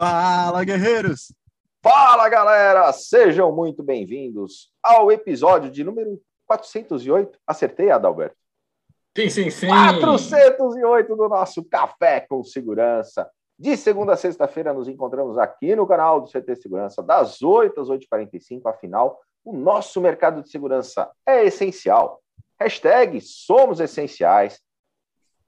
Fala, 0.00 0.64
guerreiros! 0.64 1.30
Fala, 1.82 2.26
galera! 2.30 2.90
Sejam 2.90 3.54
muito 3.54 3.82
bem-vindos 3.82 4.72
ao 4.82 5.12
episódio 5.12 5.70
de 5.70 5.84
número 5.84 6.18
408. 6.46 7.38
Acertei, 7.46 7.90
Adalberto? 7.90 8.34
Sim, 9.14 9.28
sim, 9.28 9.50
sim. 9.50 9.66
408 9.66 11.14
do 11.14 11.28
nosso 11.28 11.62
Café 11.62 12.20
com 12.20 12.42
Segurança. 12.42 13.30
De 13.58 13.76
segunda 13.76 14.14
a 14.14 14.16
sexta-feira 14.16 14.72
nos 14.72 14.88
encontramos 14.88 15.36
aqui 15.36 15.76
no 15.76 15.86
canal 15.86 16.22
do 16.22 16.30
CT 16.30 16.56
Segurança, 16.56 17.02
das 17.02 17.42
8 17.42 17.78
às 17.78 17.88
8h45. 17.90 18.62
Afinal, 18.64 19.20
o 19.44 19.52
nosso 19.52 20.00
mercado 20.00 20.42
de 20.42 20.48
segurança 20.48 21.10
é 21.26 21.44
essencial. 21.44 22.22
Hashtag 22.58 23.20
somos 23.20 23.80
essenciais. 23.80 24.62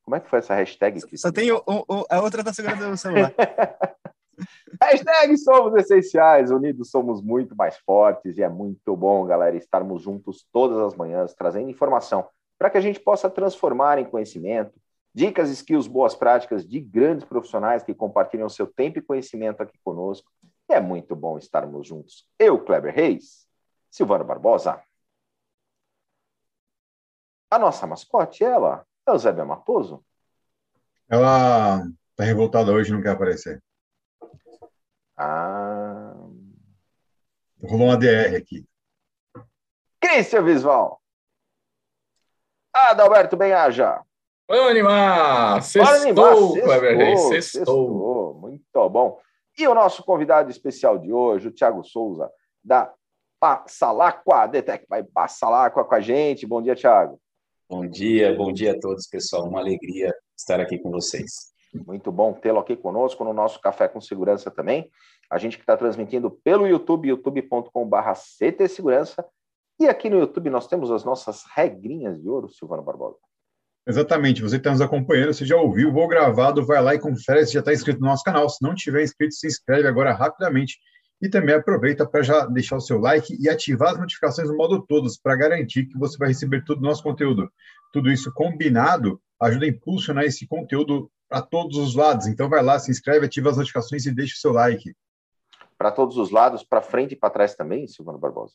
Como 0.03 0.15
é 0.15 0.21
que 0.21 0.29
foi 0.29 0.41
essa 0.41 0.55
hashtag? 0.55 1.01
Só 1.17 1.33
tem 1.33 1.51
o, 1.51 1.63
o, 1.67 2.05
a 2.11 2.21
outra 2.21 2.43
da 2.43 2.53
segurança 2.53 2.91
do 2.91 2.97
celular. 2.99 3.33
Hashtag 4.81 5.37
somos 5.39 5.75
essenciais, 5.75 6.51
unidos 6.51 6.91
somos 6.91 7.23
muito 7.23 7.55
mais 7.57 7.77
fortes 7.79 8.39
e 8.39 8.43
é 8.43 8.49
muito 8.49 8.97
bom, 8.97 9.25
galera, 9.27 9.57
estarmos 9.57 10.03
juntos 10.03 10.47
todas 10.53 10.79
as 10.79 10.95
manhãs, 10.95 11.35
trazendo 11.35 11.71
informação 11.71 12.27
para 12.59 12.71
que 12.71 12.79
a 12.79 12.81
gente 12.81 13.01
possa 13.01 13.29
transformar 13.29 13.99
em 13.99 14.05
conhecimento, 14.05 14.73
dicas, 15.15 15.51
skills, 15.51 15.87
boas 15.87 16.15
práticas 16.15 16.67
de 16.67 16.81
grandes 16.81 17.25
profissionais 17.25 17.83
que 17.83 17.95
compartilham 17.95 18.49
seu 18.49 18.67
tempo 18.67 18.99
e 18.99 19.03
conhecimento 19.03 19.63
aqui 19.63 19.79
conosco. 19.83 20.31
E 20.71 20.75
é 20.75 20.81
muito 20.81 21.17
bom 21.17 21.37
estarmos 21.37 21.87
juntos. 21.87 22.27
Eu, 22.39 22.65
Kleber 22.65 22.95
Reis, 22.95 23.47
Silvano 23.91 24.25
Barbosa. 24.25 24.81
A 27.51 27.59
nossa 27.59 27.87
mascote, 27.87 28.43
ela, 28.45 28.87
é 29.07 29.13
o 29.13 29.19
Zébia 29.19 29.45
Matoso. 29.45 30.03
Ela 31.09 31.83
tá 32.17 32.25
revoltada 32.25 32.73
hoje, 32.73 32.93
não 32.93 33.03
quer 33.03 33.11
aparecer. 33.11 33.63
Ah. 35.17 36.15
Rolou 37.63 37.89
uma 37.89 37.97
DR 37.97 38.37
aqui. 38.37 38.65
Cristian 40.01 40.43
Visval. 40.43 41.01
Adalberto 42.75 43.37
Benhaja. 43.37 44.03
Vamos 44.49 44.71
animar! 44.71 45.63
Sextou, 45.63 46.55
Kleber 46.55 47.19
sextou. 47.19 48.35
Muito 48.35 48.91
bom. 48.91 49.21
E 49.59 49.67
o 49.69 49.75
nosso 49.75 50.03
convidado 50.03 50.51
especial 50.51 50.99
de 50.99 51.13
hoje, 51.13 51.49
o 51.49 51.53
Thiago 51.53 51.85
Souza, 51.85 52.31
da 52.65 52.93
Passalacqua, 53.39 54.47
Detec 54.47 54.87
vai 54.89 55.03
Passalacqua 55.03 55.85
com 55.85 55.95
a 55.95 56.01
gente. 56.01 56.47
Bom 56.47 56.63
dia, 56.63 56.75
Thiago. 56.75 57.21
Bom 57.69 57.87
dia, 57.87 58.35
bom 58.35 58.53
dia 58.53 58.73
a 58.73 58.81
todos, 58.81 59.07
pessoal. 59.07 59.49
Uma 59.49 59.61
alegria 59.61 60.15
estar 60.37 60.61
aqui 60.61 60.79
com 60.79 60.91
vocês. 60.91 61.52
Muito 61.75 62.13
bom 62.13 62.35
tê-lo 62.35 62.59
aqui 62.59 62.77
conosco 62.77 63.25
no 63.25 63.33
nosso 63.33 63.61
Café 63.61 63.89
com 63.89 64.01
Segurança 64.01 64.51
também. 64.51 64.91
A 65.31 65.39
gente 65.39 65.57
que 65.57 65.63
está 65.63 65.77
transmitindo 65.77 66.31
pelo 66.31 66.67
YouTube, 66.67 67.09
youtube.com.br 67.09 68.13
CT 68.39 68.69
Segurança. 68.69 69.25
E 69.81 69.89
aqui 69.89 70.11
no 70.11 70.19
YouTube 70.19 70.51
nós 70.51 70.67
temos 70.67 70.91
as 70.91 71.03
nossas 71.03 71.45
regrinhas 71.55 72.21
de 72.21 72.29
ouro, 72.29 72.49
Silvano 72.49 72.83
Barbosa. 72.83 73.17
Exatamente, 73.87 74.43
você 74.43 74.57
que 74.57 74.61
está 74.61 74.71
nos 74.71 74.81
acompanhando, 74.81 75.35
você 75.35 75.45
já 75.45 75.57
ouviu 75.57 75.89
o 75.89 75.93
voo 75.93 76.07
gravado, 76.07 76.65
vai 76.65 76.81
lá 76.81 76.95
e 76.95 77.01
confere 77.01 77.45
se 77.45 77.55
já 77.55 77.61
está 77.61 77.73
inscrito 77.73 78.01
no 78.01 78.07
nosso 78.07 78.23
canal. 78.23 78.49
Se 78.49 78.63
não 78.63 78.75
tiver 78.75 79.03
inscrito, 79.03 79.35
se 79.35 79.47
inscreve 79.47 79.89
agora 79.89 80.13
rapidamente. 80.13 80.79
E 81.21 81.29
também 81.29 81.55
aproveita 81.55 82.07
para 82.07 82.23
já 82.23 82.47
deixar 82.47 82.77
o 82.77 82.81
seu 82.81 82.99
like 82.99 83.37
e 83.41 83.49
ativar 83.49 83.93
as 83.93 83.99
notificações 83.99 84.49
no 84.49 84.57
modo 84.57 84.85
todos, 84.87 85.17
para 85.17 85.35
garantir 85.37 85.87
que 85.87 85.99
você 85.99 86.19
vai 86.19 86.29
receber 86.29 86.65
todo 86.65 86.79
o 86.79 86.83
nosso 86.83 87.03
conteúdo. 87.03 87.51
Tudo 87.93 88.11
isso 88.11 88.33
combinado 88.35 89.21
ajuda 89.41 89.65
a 89.65 89.69
impulsionar 89.69 90.25
esse 90.25 90.47
conteúdo 90.47 91.11
para 91.33 91.41
todos 91.41 91.79
os 91.79 91.95
lados. 91.95 92.27
Então 92.27 92.47
vai 92.47 92.63
lá, 92.63 92.79
se 92.79 92.91
inscreve, 92.91 93.25
ativa 93.25 93.49
as 93.49 93.57
notificações 93.57 94.05
e 94.05 94.15
deixa 94.15 94.35
o 94.35 94.39
seu 94.39 94.53
like. 94.53 94.95
Para 95.79 95.91
todos 95.91 96.19
os 96.19 96.31
lados, 96.31 96.63
para 96.63 96.83
frente 96.83 97.13
e 97.13 97.17
para 97.17 97.31
trás 97.31 97.55
também, 97.55 97.89
Silvano 97.89 98.19
Barbosa. 98.19 98.53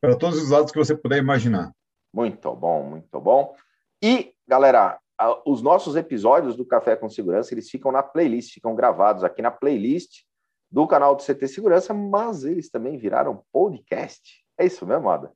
Para 0.00 0.16
todos 0.16 0.40
os 0.40 0.50
lados 0.50 0.70
que 0.70 0.78
você 0.78 0.96
puder 0.96 1.18
imaginar. 1.18 1.72
Muito 2.14 2.54
bom, 2.54 2.84
muito 2.84 3.20
bom. 3.20 3.56
E, 4.00 4.32
galera, 4.46 5.00
os 5.44 5.60
nossos 5.62 5.96
episódios 5.96 6.54
do 6.54 6.64
Café 6.64 6.94
com 6.94 7.10
Segurança, 7.10 7.52
eles 7.52 7.68
ficam 7.68 7.90
na 7.90 8.04
playlist, 8.04 8.54
ficam 8.54 8.76
gravados 8.76 9.24
aqui 9.24 9.42
na 9.42 9.50
playlist 9.50 10.22
do 10.70 10.86
canal 10.86 11.16
do 11.16 11.24
CT 11.24 11.48
Segurança, 11.48 11.92
mas 11.92 12.44
eles 12.44 12.70
também 12.70 12.96
viraram 12.96 13.44
podcast. 13.50 14.44
É 14.56 14.64
isso 14.64 14.86
mesmo, 14.86 15.10
Ada? 15.10 15.32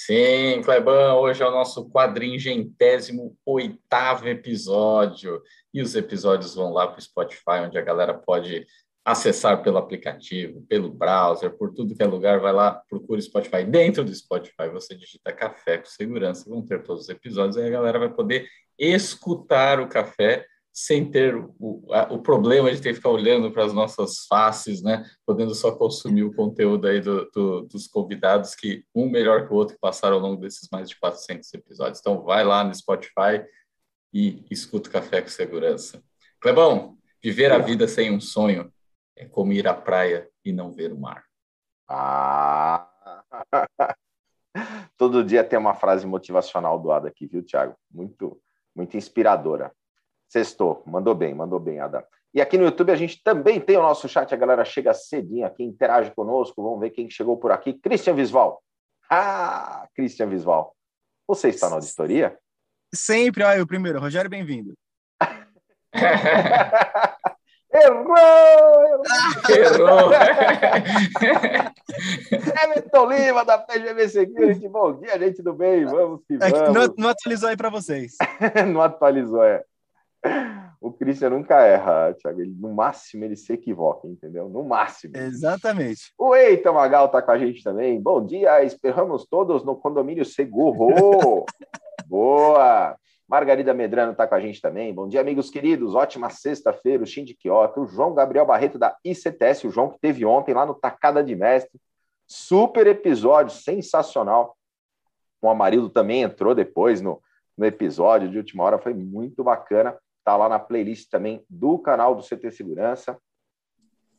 Sim, 0.00 0.62
Clebão, 0.62 1.18
hoje 1.18 1.42
é 1.42 1.46
o 1.46 1.50
nosso 1.50 1.90
quadringentésimo 1.90 3.36
oitavo 3.44 4.28
episódio. 4.28 5.42
E 5.74 5.82
os 5.82 5.96
episódios 5.96 6.54
vão 6.54 6.72
lá 6.72 6.86
para 6.86 7.00
o 7.00 7.02
Spotify, 7.02 7.64
onde 7.66 7.76
a 7.76 7.82
galera 7.82 8.14
pode 8.14 8.64
acessar 9.04 9.60
pelo 9.60 9.76
aplicativo, 9.76 10.64
pelo 10.68 10.88
browser, 10.88 11.50
por 11.50 11.74
tudo 11.74 11.96
que 11.96 12.02
é 12.02 12.06
lugar. 12.06 12.38
Vai 12.38 12.52
lá, 12.52 12.80
procura 12.88 13.18
o 13.18 13.22
Spotify. 13.22 13.64
Dentro 13.64 14.04
do 14.04 14.14
Spotify, 14.14 14.68
você 14.72 14.94
digita 14.94 15.32
Café 15.32 15.78
com 15.78 15.86
Segurança, 15.86 16.48
vão 16.48 16.64
ter 16.64 16.84
todos 16.84 17.02
os 17.02 17.08
episódios. 17.08 17.56
Aí 17.56 17.66
a 17.66 17.70
galera 17.70 17.98
vai 17.98 18.08
poder 18.08 18.48
escutar 18.78 19.80
o 19.80 19.88
café 19.88 20.46
sem 20.72 21.10
ter 21.10 21.34
o, 21.36 21.86
a- 21.92 22.12
o 22.12 22.20
problema 22.22 22.70
de 22.70 22.80
ter 22.80 22.90
que 22.90 22.96
ficar 22.96 23.10
olhando 23.10 23.50
para 23.50 23.64
as 23.64 23.72
nossas 23.72 24.26
faces, 24.26 24.82
né? 24.82 25.04
Podendo 25.26 25.54
só 25.54 25.72
consumir 25.72 26.22
o 26.22 26.34
conteúdo 26.34 26.86
aí 26.86 27.00
do- 27.00 27.28
do- 27.34 27.62
dos 27.62 27.86
convidados, 27.88 28.54
que 28.54 28.84
um 28.94 29.08
melhor 29.10 29.46
que 29.46 29.52
o 29.52 29.56
outro 29.56 29.76
passaram 29.80 30.16
ao 30.16 30.22
longo 30.22 30.40
desses 30.40 30.68
mais 30.70 30.88
de 30.88 30.98
400 30.98 31.52
episódios. 31.54 31.98
Então, 32.00 32.22
vai 32.22 32.44
lá 32.44 32.62
no 32.62 32.74
Spotify 32.74 33.44
e 34.12 34.44
escuta 34.50 34.88
o 34.88 34.92
Café 34.92 35.20
com 35.20 35.28
Segurança. 35.28 36.02
Clebão, 36.40 36.96
viver 37.22 37.50
a 37.52 37.58
vida 37.58 37.88
sem 37.88 38.10
um 38.14 38.20
sonho 38.20 38.72
é 39.16 39.24
como 39.26 39.52
ir 39.52 39.66
à 39.66 39.74
praia 39.74 40.28
e 40.44 40.52
não 40.52 40.70
ver 40.72 40.92
o 40.92 40.98
mar. 41.00 41.24
Ah! 41.88 42.88
Todo 44.96 45.24
dia 45.24 45.44
tem 45.44 45.58
uma 45.58 45.74
frase 45.74 46.06
motivacional 46.06 46.78
do 46.78 46.90
Ada 46.90 47.08
aqui, 47.08 47.26
viu, 47.26 47.42
Thiago? 47.44 47.76
Muito, 47.90 48.40
muito 48.74 48.96
inspiradora. 48.96 49.72
Sextou, 50.28 50.82
mandou 50.86 51.14
bem, 51.14 51.34
mandou 51.34 51.58
bem, 51.58 51.80
Ada. 51.80 52.06
E 52.34 52.40
aqui 52.40 52.58
no 52.58 52.64
YouTube 52.64 52.92
a 52.92 52.96
gente 52.96 53.22
também 53.22 53.60
tem 53.60 53.76
o 53.76 53.82
nosso 53.82 54.08
chat, 54.08 54.32
a 54.32 54.36
galera 54.36 54.64
chega 54.64 54.92
cedinho 54.92 55.46
aqui, 55.46 55.64
interage 55.64 56.10
conosco, 56.10 56.62
vamos 56.62 56.80
ver 56.80 56.90
quem 56.90 57.08
chegou 57.08 57.36
por 57.38 57.50
aqui. 57.50 57.72
Christian 57.72 58.14
Visval. 58.14 58.62
Ah, 59.10 59.86
Christian 59.94 60.28
Visval. 60.28 60.74
Você 61.26 61.48
está 61.48 61.68
na 61.68 61.76
auditoria? 61.76 62.38
Sempre, 62.94 63.44
olha, 63.44 63.62
o 63.62 63.66
primeiro. 63.66 64.00
Rogério, 64.00 64.30
bem-vindo. 64.30 64.74
Errou! 67.70 69.02
errou. 69.50 69.50
Errou! 69.50 70.10
Everton 72.64 73.06
Lima, 73.10 73.44
da 73.44 73.58
PGV 73.58 74.08
Security. 74.08 74.68
Bom 74.68 74.98
dia, 74.98 75.18
gente 75.18 75.42
do 75.42 75.52
bem. 75.52 75.84
Vamos 75.84 76.22
que 76.26 76.34
É 76.34 76.38
vamos. 76.50 76.72
não, 76.72 76.94
não 76.96 77.08
atualizou 77.10 77.48
aí 77.50 77.56
para 77.56 77.68
vocês. 77.68 78.16
não 78.72 78.80
atualizou, 78.80 79.44
é. 79.44 79.62
O 80.80 80.92
Christian 80.92 81.30
nunca 81.30 81.60
erra, 81.60 82.14
Thiago. 82.14 82.40
Ele, 82.40 82.54
no 82.56 82.72
máximo 82.72 83.24
ele 83.24 83.34
se 83.34 83.52
equivoca, 83.52 84.06
entendeu? 84.06 84.48
No 84.48 84.62
máximo. 84.62 85.16
Exatamente. 85.16 86.12
O 86.16 86.36
Eita 86.36 86.72
Magal 86.72 87.08
tá 87.08 87.20
com 87.20 87.32
a 87.32 87.38
gente 87.38 87.64
também. 87.64 88.00
Bom 88.00 88.24
dia, 88.24 88.62
esperamos 88.62 89.26
todos 89.26 89.64
no 89.64 89.74
condomínio 89.74 90.24
seguro. 90.24 91.44
Boa! 92.06 92.96
Margarida 93.28 93.74
Medrano 93.74 94.14
tá 94.14 94.26
com 94.26 94.36
a 94.36 94.40
gente 94.40 94.62
também. 94.62 94.94
Bom 94.94 95.08
dia, 95.08 95.20
amigos 95.20 95.50
queridos. 95.50 95.94
Ótima 95.94 96.30
sexta-feira. 96.30 97.02
O 97.02 97.06
Shinji 97.06 97.34
Kyoto, 97.34 97.82
o 97.82 97.86
João 97.86 98.14
Gabriel 98.14 98.46
Barreto 98.46 98.78
da 98.78 98.96
ICTS, 99.04 99.66
o 99.66 99.70
João 99.70 99.90
que 99.90 99.98
teve 99.98 100.24
ontem 100.24 100.54
lá 100.54 100.64
no 100.64 100.74
Tacada 100.74 101.22
de 101.22 101.34
Mestre. 101.34 101.78
Super 102.26 102.86
episódio, 102.86 103.54
sensacional. 103.54 104.56
O 105.42 105.48
Amarildo 105.48 105.90
também 105.90 106.22
entrou 106.22 106.54
depois 106.54 107.00
no, 107.00 107.20
no 107.56 107.66
episódio 107.66 108.30
de 108.30 108.38
última 108.38 108.64
hora, 108.64 108.78
foi 108.78 108.94
muito 108.94 109.42
bacana. 109.42 109.96
Tá 110.24 110.36
lá 110.36 110.48
na 110.48 110.58
playlist 110.58 111.08
também 111.10 111.44
do 111.48 111.78
canal 111.78 112.14
do 112.14 112.22
CT 112.22 112.50
Segurança. 112.50 113.18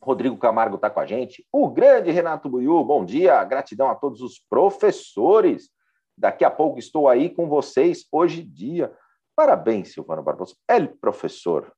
Rodrigo 0.02 0.36
Camargo 0.38 0.76
está 0.76 0.88
com 0.88 1.00
a 1.00 1.06
gente. 1.06 1.46
O 1.52 1.68
grande 1.68 2.10
Renato 2.10 2.48
Buiu, 2.48 2.82
bom 2.82 3.04
dia. 3.04 3.44
Gratidão 3.44 3.90
a 3.90 3.94
todos 3.94 4.22
os 4.22 4.38
professores. 4.38 5.70
Daqui 6.16 6.44
a 6.44 6.50
pouco 6.50 6.78
estou 6.78 7.08
aí 7.08 7.30
com 7.30 7.48
vocês, 7.48 8.06
hoje 8.10 8.42
dia. 8.42 8.92
Parabéns, 9.36 9.92
Silvano 9.92 10.22
Barbosa. 10.22 10.54
El 10.68 10.88
professor. 10.88 11.72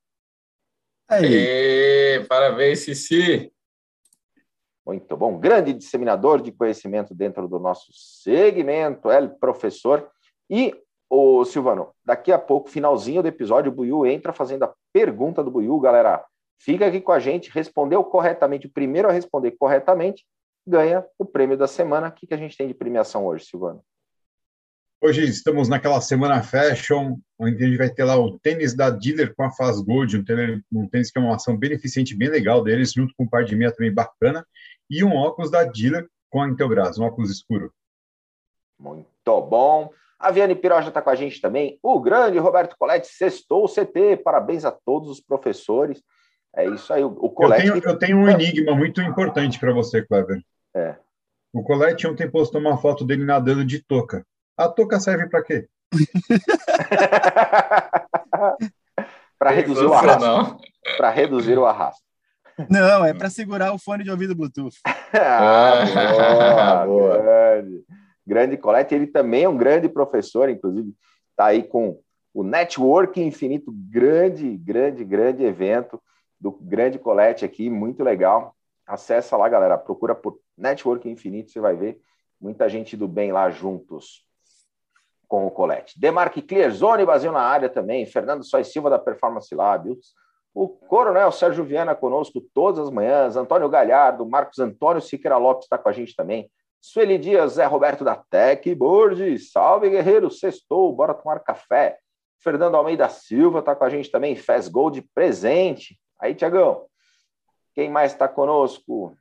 Aí, 1.08 1.26
Ê, 1.26 2.24
parabéns, 2.28 2.80
Cici! 2.80 3.52
Muito 4.84 5.16
bom. 5.16 5.38
Grande 5.38 5.72
disseminador 5.72 6.42
de 6.42 6.50
conhecimento 6.50 7.14
dentro 7.14 7.46
do 7.46 7.58
nosso 7.58 7.92
segmento, 7.92 9.10
El 9.10 9.30
professor. 9.30 10.10
E, 10.50 10.74
o 11.14 11.44
Silvano, 11.44 11.90
daqui 12.02 12.32
a 12.32 12.38
pouco, 12.38 12.70
finalzinho 12.70 13.20
do 13.20 13.28
episódio, 13.28 13.70
o 13.70 13.74
Buiu 13.74 14.06
entra 14.06 14.32
fazendo 14.32 14.62
a 14.62 14.74
pergunta 14.94 15.44
do 15.44 15.50
Buiu, 15.50 15.78
galera. 15.78 16.24
Fica 16.58 16.86
aqui 16.86 17.02
com 17.02 17.12
a 17.12 17.18
gente, 17.18 17.50
respondeu 17.50 18.02
corretamente, 18.02 18.66
o 18.66 18.70
primeiro 18.72 19.10
a 19.10 19.12
responder 19.12 19.50
corretamente, 19.50 20.24
ganha 20.66 21.04
o 21.18 21.26
prêmio 21.26 21.54
da 21.54 21.66
semana. 21.66 22.08
O 22.08 22.12
que, 22.12 22.26
que 22.26 22.32
a 22.32 22.36
gente 22.38 22.56
tem 22.56 22.66
de 22.66 22.72
premiação 22.72 23.26
hoje, 23.26 23.44
Silvano? 23.44 23.84
Hoje 25.02 25.22
estamos 25.24 25.68
naquela 25.68 26.00
semana 26.00 26.42
fashion, 26.42 27.18
onde 27.38 27.62
a 27.62 27.66
gente 27.66 27.76
vai 27.76 27.90
ter 27.90 28.04
lá 28.04 28.16
o 28.16 28.38
tênis 28.38 28.74
da 28.74 28.88
Dealer 28.88 29.34
com 29.34 29.42
a 29.42 29.50
Faz 29.50 29.82
Gold, 29.82 30.16
um 30.16 30.24
tênis, 30.24 30.62
um 30.72 30.88
tênis 30.88 31.10
que 31.10 31.18
é 31.18 31.20
uma 31.20 31.34
ação 31.34 31.58
beneficente 31.58 32.16
bem 32.16 32.30
legal 32.30 32.64
deles, 32.64 32.94
junto 32.94 33.12
com 33.18 33.24
um 33.24 33.28
par 33.28 33.44
de 33.44 33.54
meia 33.54 33.70
também 33.70 33.92
bacana, 33.92 34.46
e 34.88 35.04
um 35.04 35.14
óculos 35.14 35.50
da 35.50 35.62
Dealer 35.64 36.08
com 36.30 36.40
a 36.40 36.48
Intelbras, 36.48 36.98
um 36.98 37.04
óculos 37.04 37.30
escuro. 37.30 37.70
Muito 38.78 39.42
bom. 39.42 39.90
A 40.22 40.30
Viane 40.30 40.54
Piroja 40.54 40.88
está 40.88 41.02
com 41.02 41.10
a 41.10 41.16
gente 41.16 41.40
também. 41.40 41.80
O 41.82 41.98
grande 41.98 42.38
Roberto 42.38 42.76
Coletti 42.78 43.08
sextou 43.08 43.64
o 43.64 43.68
CT. 43.68 44.18
Parabéns 44.18 44.64
a 44.64 44.70
todos 44.70 45.10
os 45.10 45.20
professores. 45.20 46.00
É 46.54 46.64
isso 46.64 46.92
aí. 46.92 47.02
O 47.02 47.28
Colete. 47.30 47.66
Eu 47.66 47.80
tenho, 47.80 47.92
eu 47.92 47.98
tenho 47.98 48.18
um 48.18 48.28
enigma 48.28 48.76
muito 48.76 49.02
importante 49.02 49.58
para 49.58 49.72
você, 49.72 50.00
Clever. 50.00 50.40
É. 50.76 50.94
O 51.52 51.64
Colete 51.64 52.06
ontem 52.06 52.30
postou 52.30 52.60
uma 52.60 52.78
foto 52.78 53.04
dele 53.04 53.24
nadando 53.24 53.64
de 53.64 53.82
touca. 53.82 54.24
A 54.56 54.68
touca 54.68 55.00
serve 55.00 55.28
para 55.28 55.42
quê? 55.42 55.66
para 59.36 59.50
reduzir 59.50 59.86
o 59.86 59.92
arrasto. 59.92 60.56
Para 60.96 61.10
reduzir 61.10 61.58
o 61.58 61.66
arrasto. 61.66 62.04
Não, 62.70 63.04
é 63.04 63.12
para 63.12 63.28
segurar 63.28 63.72
o 63.72 63.78
fone 63.78 64.04
de 64.04 64.10
ouvido 64.10 64.36
Bluetooth. 64.36 64.76
ah, 65.14 66.84
boa, 66.86 66.86
boa. 66.86 67.18
Grande. 67.18 67.84
Grande 68.26 68.56
Colete. 68.56 68.94
Ele 68.94 69.06
também 69.06 69.44
é 69.44 69.48
um 69.48 69.56
grande 69.56 69.88
professor, 69.88 70.48
inclusive, 70.48 70.94
está 71.30 71.46
aí 71.46 71.62
com 71.62 72.00
o 72.34 72.42
Network 72.42 73.20
Infinito, 73.20 73.72
grande, 73.72 74.56
grande, 74.56 75.04
grande 75.04 75.44
evento 75.44 76.00
do 76.40 76.50
grande 76.50 76.98
Colete 76.98 77.44
aqui, 77.44 77.68
muito 77.68 78.02
legal. 78.02 78.56
Acessa 78.86 79.36
lá, 79.36 79.48
galera, 79.48 79.78
procura 79.78 80.14
por 80.14 80.38
Network 80.56 81.08
Infinito, 81.08 81.50
você 81.50 81.60
vai 81.60 81.76
ver 81.76 82.00
muita 82.40 82.68
gente 82.68 82.96
do 82.96 83.06
bem 83.06 83.32
lá 83.32 83.50
juntos 83.50 84.24
com 85.28 85.46
o 85.46 85.50
Colete. 85.50 85.98
Demarque 85.98 86.42
Clearzone, 86.42 87.06
Brasil 87.06 87.32
na 87.32 87.40
área 87.40 87.68
também, 87.68 88.04
Fernando 88.04 88.44
Sois 88.44 88.72
Silva 88.72 88.90
da 88.90 88.98
Performance 88.98 89.54
Labs, 89.54 90.14
o 90.54 90.68
Coronel 90.68 91.32
Sérgio 91.32 91.64
Viana 91.64 91.94
conosco 91.94 92.40
todas 92.52 92.80
as 92.80 92.90
manhãs, 92.90 93.36
Antônio 93.36 93.68
Galhardo, 93.68 94.26
Marcos 94.26 94.58
Antônio 94.58 95.00
Siqueira 95.00 95.38
Lopes 95.38 95.64
está 95.64 95.78
com 95.78 95.88
a 95.88 95.92
gente 95.92 96.14
também, 96.14 96.50
Sueli 96.82 97.16
Dias, 97.16 97.52
Zé 97.52 97.64
Roberto 97.64 98.02
da 98.04 98.16
Tec 98.16 98.74
Borges, 98.74 99.52
salve 99.52 99.88
guerreiro, 99.88 100.28
sextou, 100.32 100.92
bora 100.92 101.14
tomar 101.14 101.38
café. 101.38 101.96
Fernando 102.40 102.74
Almeida 102.74 103.08
Silva 103.08 103.60
está 103.60 103.76
com 103.76 103.84
a 103.84 103.88
gente 103.88 104.10
também, 104.10 104.34
Fez 104.34 104.66
Gold 104.66 105.00
presente. 105.14 105.96
Aí, 106.20 106.34
Tiagão, 106.34 106.86
quem 107.72 107.88
mais 107.88 108.10
está 108.10 108.26
conosco? 108.26 109.16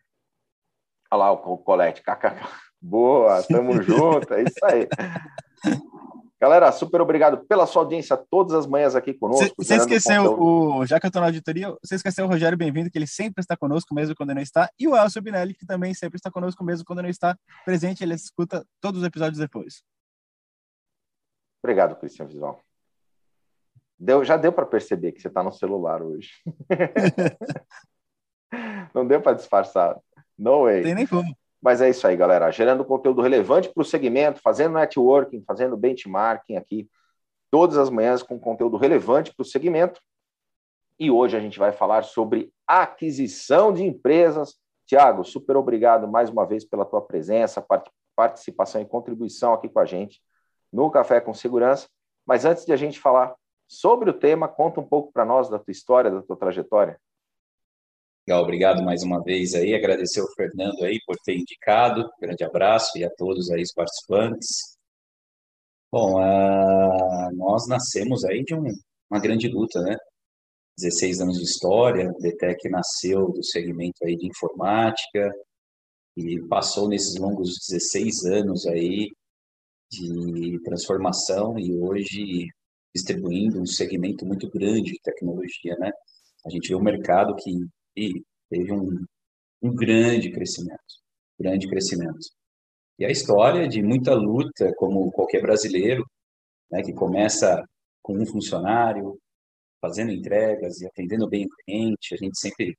Olha 1.11 1.19
lá 1.19 1.31
o 1.31 1.57
Colete, 1.59 2.01
kkk. 2.01 2.43
Boa, 2.81 3.43
tamo 3.43 3.79
junto, 3.83 4.33
é 4.33 4.41
isso 4.41 4.65
aí. 4.65 4.87
Galera, 6.41 6.71
super 6.71 6.99
obrigado 6.99 7.45
pela 7.45 7.67
sua 7.67 7.83
audiência 7.83 8.17
todas 8.17 8.53
as 8.53 8.65
manhãs 8.65 8.95
aqui 8.95 9.13
conosco. 9.13 9.53
Você 9.59 9.75
esqueceu, 9.75 10.41
o, 10.41 10.83
já 10.87 10.99
que 10.99 11.05
eu 11.05 11.09
estou 11.09 11.21
na 11.21 11.27
auditoria, 11.27 11.71
você 11.83 11.93
esqueceu 11.93 12.25
o 12.25 12.27
Rogério 12.27 12.57
Bem-vindo, 12.57 12.89
que 12.89 12.97
ele 12.97 13.05
sempre 13.05 13.41
está 13.41 13.55
conosco, 13.55 13.93
mesmo 13.93 14.15
quando 14.15 14.33
não 14.33 14.41
está, 14.41 14.67
e 14.79 14.87
o 14.87 14.97
Elcio 14.97 15.21
Binelli, 15.21 15.53
que 15.53 15.67
também 15.67 15.93
sempre 15.93 16.17
está 16.17 16.31
conosco, 16.31 16.63
mesmo 16.63 16.83
quando 16.83 17.03
não 17.03 17.09
está 17.09 17.37
presente, 17.63 18.03
ele 18.03 18.15
escuta 18.15 18.65
todos 18.81 19.01
os 19.01 19.07
episódios 19.07 19.37
depois. 19.37 19.83
Obrigado, 21.63 21.95
Cristian 21.97 22.25
Visual. 22.25 22.59
Deu, 23.99 24.25
já 24.25 24.35
deu 24.35 24.51
para 24.51 24.65
perceber 24.65 25.11
que 25.11 25.21
você 25.21 25.27
está 25.27 25.43
no 25.43 25.51
celular 25.51 26.01
hoje. 26.01 26.31
não 28.95 29.05
deu 29.05 29.21
para 29.21 29.33
disfarçar. 29.33 29.95
No 30.35 30.63
way. 30.63 30.81
Tem 30.81 30.95
nem 30.95 31.05
como. 31.05 31.37
Mas 31.61 31.81
é 31.81 31.89
isso 31.89 32.07
aí, 32.07 32.15
galera. 32.15 32.49
Gerando 32.51 32.83
conteúdo 32.83 33.21
relevante 33.21 33.69
para 33.69 33.81
o 33.81 33.85
segmento, 33.85 34.41
fazendo 34.41 34.73
networking, 34.73 35.43
fazendo 35.45 35.77
benchmarking 35.77 36.55
aqui, 36.55 36.89
todas 37.51 37.77
as 37.77 37.89
manhãs 37.89 38.23
com 38.23 38.39
conteúdo 38.39 38.77
relevante 38.77 39.33
para 39.33 39.43
o 39.43 39.45
segmento. 39.45 40.01
E 40.99 41.11
hoje 41.11 41.37
a 41.37 41.39
gente 41.39 41.59
vai 41.59 41.71
falar 41.71 42.03
sobre 42.03 42.51
aquisição 42.65 43.73
de 43.73 43.83
empresas. 43.83 44.55
Tiago, 44.87 45.23
super 45.23 45.55
obrigado 45.55 46.07
mais 46.07 46.29
uma 46.29 46.45
vez 46.45 46.65
pela 46.65 46.85
tua 46.85 47.01
presença, 47.01 47.65
participação 48.15 48.81
e 48.81 48.85
contribuição 48.85 49.53
aqui 49.53 49.69
com 49.69 49.79
a 49.79 49.85
gente 49.85 50.21
no 50.71 50.89
Café 50.89 51.19
com 51.19 51.33
Segurança. 51.33 51.87
Mas 52.25 52.45
antes 52.45 52.65
de 52.65 52.71
a 52.71 52.77
gente 52.77 52.99
falar 52.99 53.35
sobre 53.67 54.09
o 54.09 54.13
tema, 54.13 54.47
conta 54.47 54.79
um 54.79 54.87
pouco 54.87 55.11
para 55.11 55.25
nós 55.25 55.49
da 55.49 55.59
tua 55.59 55.71
história, 55.71 56.11
da 56.11 56.21
tua 56.21 56.37
trajetória. 56.37 56.99
Legal, 58.27 58.43
obrigado 58.43 58.83
mais 58.83 59.01
uma 59.01 59.21
vez 59.23 59.55
aí, 59.55 59.73
agradecer 59.73 60.21
ao 60.21 60.31
Fernando 60.35 60.83
aí 60.83 60.99
por 61.07 61.15
ter 61.25 61.35
indicado, 61.35 62.07
grande 62.19 62.43
abraço 62.43 62.95
e 62.97 63.03
a 63.03 63.09
todos 63.09 63.49
aí 63.49 63.63
os 63.63 63.73
participantes. 63.73 64.77
Bom, 65.91 66.19
uh, 66.19 67.35
nós 67.35 67.67
nascemos 67.67 68.23
aí 68.23 68.43
de 68.43 68.53
um, 68.53 68.63
uma 69.09 69.19
grande 69.19 69.47
luta, 69.47 69.81
né? 69.81 69.97
16 70.77 71.21
anos 71.21 71.37
de 71.37 71.43
história, 71.43 72.09
a 72.09 72.13
DTEC 72.13 72.69
nasceu 72.69 73.31
do 73.31 73.43
segmento 73.43 73.97
aí 74.05 74.15
de 74.15 74.27
informática 74.27 75.31
e 76.15 76.39
passou 76.47 76.87
nesses 76.87 77.19
longos 77.19 77.57
16 77.69 78.25
anos 78.25 78.67
aí 78.67 79.09
de 79.91 80.61
transformação 80.63 81.57
e 81.57 81.75
hoje 81.75 82.47
distribuindo 82.93 83.59
um 83.59 83.65
segmento 83.65 84.25
muito 84.27 84.47
grande 84.49 84.91
de 84.91 85.01
tecnologia, 85.03 85.75
né? 85.79 85.91
A 86.45 86.49
gente 86.49 86.69
vê 86.69 86.75
um 86.75 86.83
mercado 86.83 87.35
que 87.35 87.51
e 87.95 88.23
teve 88.49 88.71
um, 88.71 89.05
um 89.61 89.75
grande 89.75 90.31
crescimento, 90.31 90.81
grande 91.39 91.67
crescimento. 91.67 92.19
E 92.99 93.05
a 93.05 93.09
história 93.09 93.67
de 93.67 93.81
muita 93.81 94.13
luta, 94.13 94.73
como 94.77 95.11
qualquer 95.11 95.41
brasileiro, 95.41 96.05
né, 96.71 96.81
que 96.81 96.93
começa 96.93 97.63
com 98.01 98.13
um 98.17 98.25
funcionário, 98.25 99.17
fazendo 99.81 100.11
entregas 100.11 100.79
e 100.79 100.85
atendendo 100.85 101.27
bem 101.27 101.45
o 101.45 101.49
cliente, 101.49 102.13
a 102.13 102.17
gente 102.17 102.39
sempre 102.39 102.77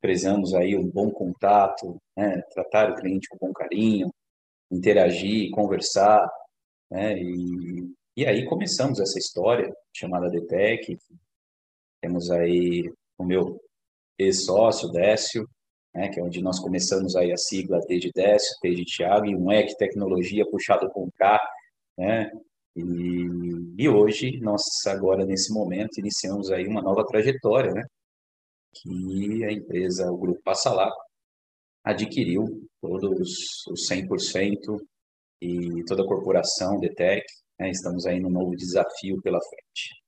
prezamos 0.00 0.54
aí 0.54 0.76
um 0.76 0.88
bom 0.88 1.10
contato, 1.10 1.96
né, 2.16 2.40
tratar 2.52 2.90
o 2.90 2.94
cliente 2.94 3.28
com 3.28 3.46
bom 3.46 3.52
carinho, 3.52 4.08
interagir, 4.70 5.50
conversar, 5.50 6.28
né, 6.90 7.18
e, 7.18 7.92
e 8.16 8.26
aí 8.26 8.44
começamos 8.44 9.00
essa 9.00 9.18
história 9.18 9.74
chamada 9.92 10.30
DTEC, 10.30 10.96
temos 12.00 12.30
aí 12.30 12.92
o 13.18 13.24
meu 13.24 13.60
ex-sócio, 14.18 14.90
Décio, 14.90 15.48
né, 15.94 16.08
que 16.08 16.20
é 16.20 16.22
onde 16.22 16.42
nós 16.42 16.60
começamos 16.60 17.14
aí 17.16 17.32
a 17.32 17.36
sigla 17.36 17.80
T 17.86 17.98
de 17.98 18.10
Décio, 18.12 18.56
T 18.60 18.74
de 18.74 18.84
e 19.02 19.36
um 19.36 19.52
EC 19.52 19.76
Tecnologia 19.76 20.44
puxado 20.50 20.90
com 20.90 21.08
K, 21.16 21.40
né, 21.96 22.30
e, 22.76 22.82
e 23.78 23.88
hoje, 23.88 24.38
nós 24.40 24.62
agora 24.86 25.24
nesse 25.24 25.52
momento, 25.52 25.98
iniciamos 25.98 26.50
aí 26.50 26.66
uma 26.66 26.82
nova 26.82 27.04
trajetória, 27.06 27.72
né, 27.72 27.82
que 28.72 29.44
a 29.44 29.52
empresa, 29.52 30.10
o 30.10 30.18
Grupo 30.18 30.42
Passalá, 30.42 30.90
adquiriu 31.84 32.44
todos 32.80 33.64
os 33.68 33.88
100% 33.88 34.80
e 35.40 35.84
toda 35.84 36.02
a 36.02 36.06
corporação, 36.06 36.80
DTEC, 36.80 37.24
né, 37.60 37.70
estamos 37.70 38.06
aí 38.06 38.18
num 38.18 38.30
novo 38.30 38.56
desafio 38.56 39.20
pela 39.22 39.38
frente. 39.40 40.03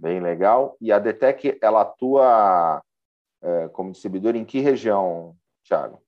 Bem 0.00 0.20
legal. 0.20 0.76
E 0.80 0.92
a 0.92 0.98
DTEC, 1.00 1.58
ela 1.60 1.80
atua 1.80 2.80
é, 3.42 3.68
como 3.70 3.90
distribuidor 3.90 4.36
em 4.36 4.44
que 4.44 4.60
região, 4.60 5.36
Thiago? 5.64 6.00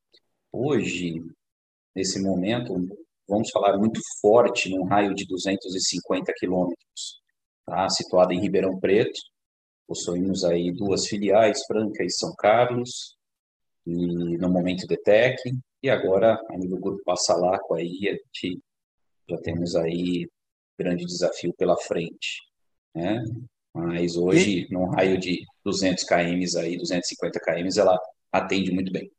Hoje, 0.53 1.21
nesse 1.93 2.23
momento, 2.23 2.73
vamos 3.29 3.51
falar 3.51 3.77
muito 3.79 4.01
forte, 4.21 4.71
num 4.71 4.85
raio 4.85 5.13
de 5.13 5.27
250 5.27 6.33
quilômetros, 6.37 7.21
tá? 7.67 7.89
situada 7.89 8.33
em 8.33 8.41
Ribeirão 8.41 8.79
Preto. 8.79 9.19
Possuímos 9.89 10.45
aí 10.45 10.71
duas 10.71 11.09
filiais, 11.09 11.65
Franca 11.67 12.05
e 12.05 12.11
São 12.11 12.33
Carlos, 12.39 13.17
e 13.85 14.39
no 14.39 14.49
momento 14.49 14.87
DTEC, 14.87 15.51
e 15.83 15.91
agora, 15.91 16.41
a 16.49 16.57
nível 16.57 16.79
Grupo 16.79 17.03
Passalaco, 17.05 17.75
aí, 17.75 18.09
a 18.09 18.13
gente 18.13 18.63
já 19.29 19.37
temos 19.39 19.75
aí 19.75 20.29
grande 20.79 21.05
desafio 21.05 21.53
pela 21.55 21.77
frente. 21.77 22.41
Né? 22.95 23.25
Mas 23.73 24.17
hoje, 24.17 24.67
e... 24.69 24.73
num 24.73 24.87
raio 24.87 25.19
de 25.19 25.45
200 25.65 26.05
km 26.05 26.59
aí, 26.59 26.77
250 26.77 27.41
km, 27.41 27.69
ela 27.79 27.99
atende 28.33 28.73
muito 28.73 28.93
bem. 28.93 29.11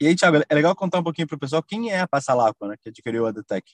E 0.00 0.06
aí, 0.06 0.14
Thiago, 0.14 0.44
é 0.48 0.54
legal 0.54 0.76
contar 0.76 1.00
um 1.00 1.02
pouquinho 1.02 1.26
para 1.26 1.36
o 1.36 1.40
pessoal 1.40 1.62
quem 1.62 1.90
é 1.90 2.00
a 2.00 2.06
Passalacqua, 2.06 2.68
né, 2.68 2.76
que 2.80 2.88
adquiriu 2.88 3.26
a 3.26 3.32
Detec. 3.32 3.72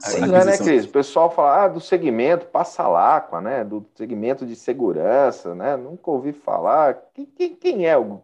Sim, 0.00 0.24
é, 0.24 0.44
né, 0.44 0.58
Cris? 0.58 0.84
O 0.86 0.88
pessoal 0.88 1.30
fala 1.30 1.64
ah, 1.64 1.68
do 1.68 1.80
segmento 1.80 2.46
Passalacqua, 2.46 3.40
né, 3.40 3.64
do 3.64 3.86
segmento 3.94 4.44
de 4.44 4.56
segurança, 4.56 5.54
né, 5.54 5.76
nunca 5.76 6.10
ouvi 6.10 6.32
falar. 6.32 7.00
Quem, 7.14 7.26
quem, 7.26 7.54
quem 7.54 7.86
é 7.86 7.96
o 7.96 8.20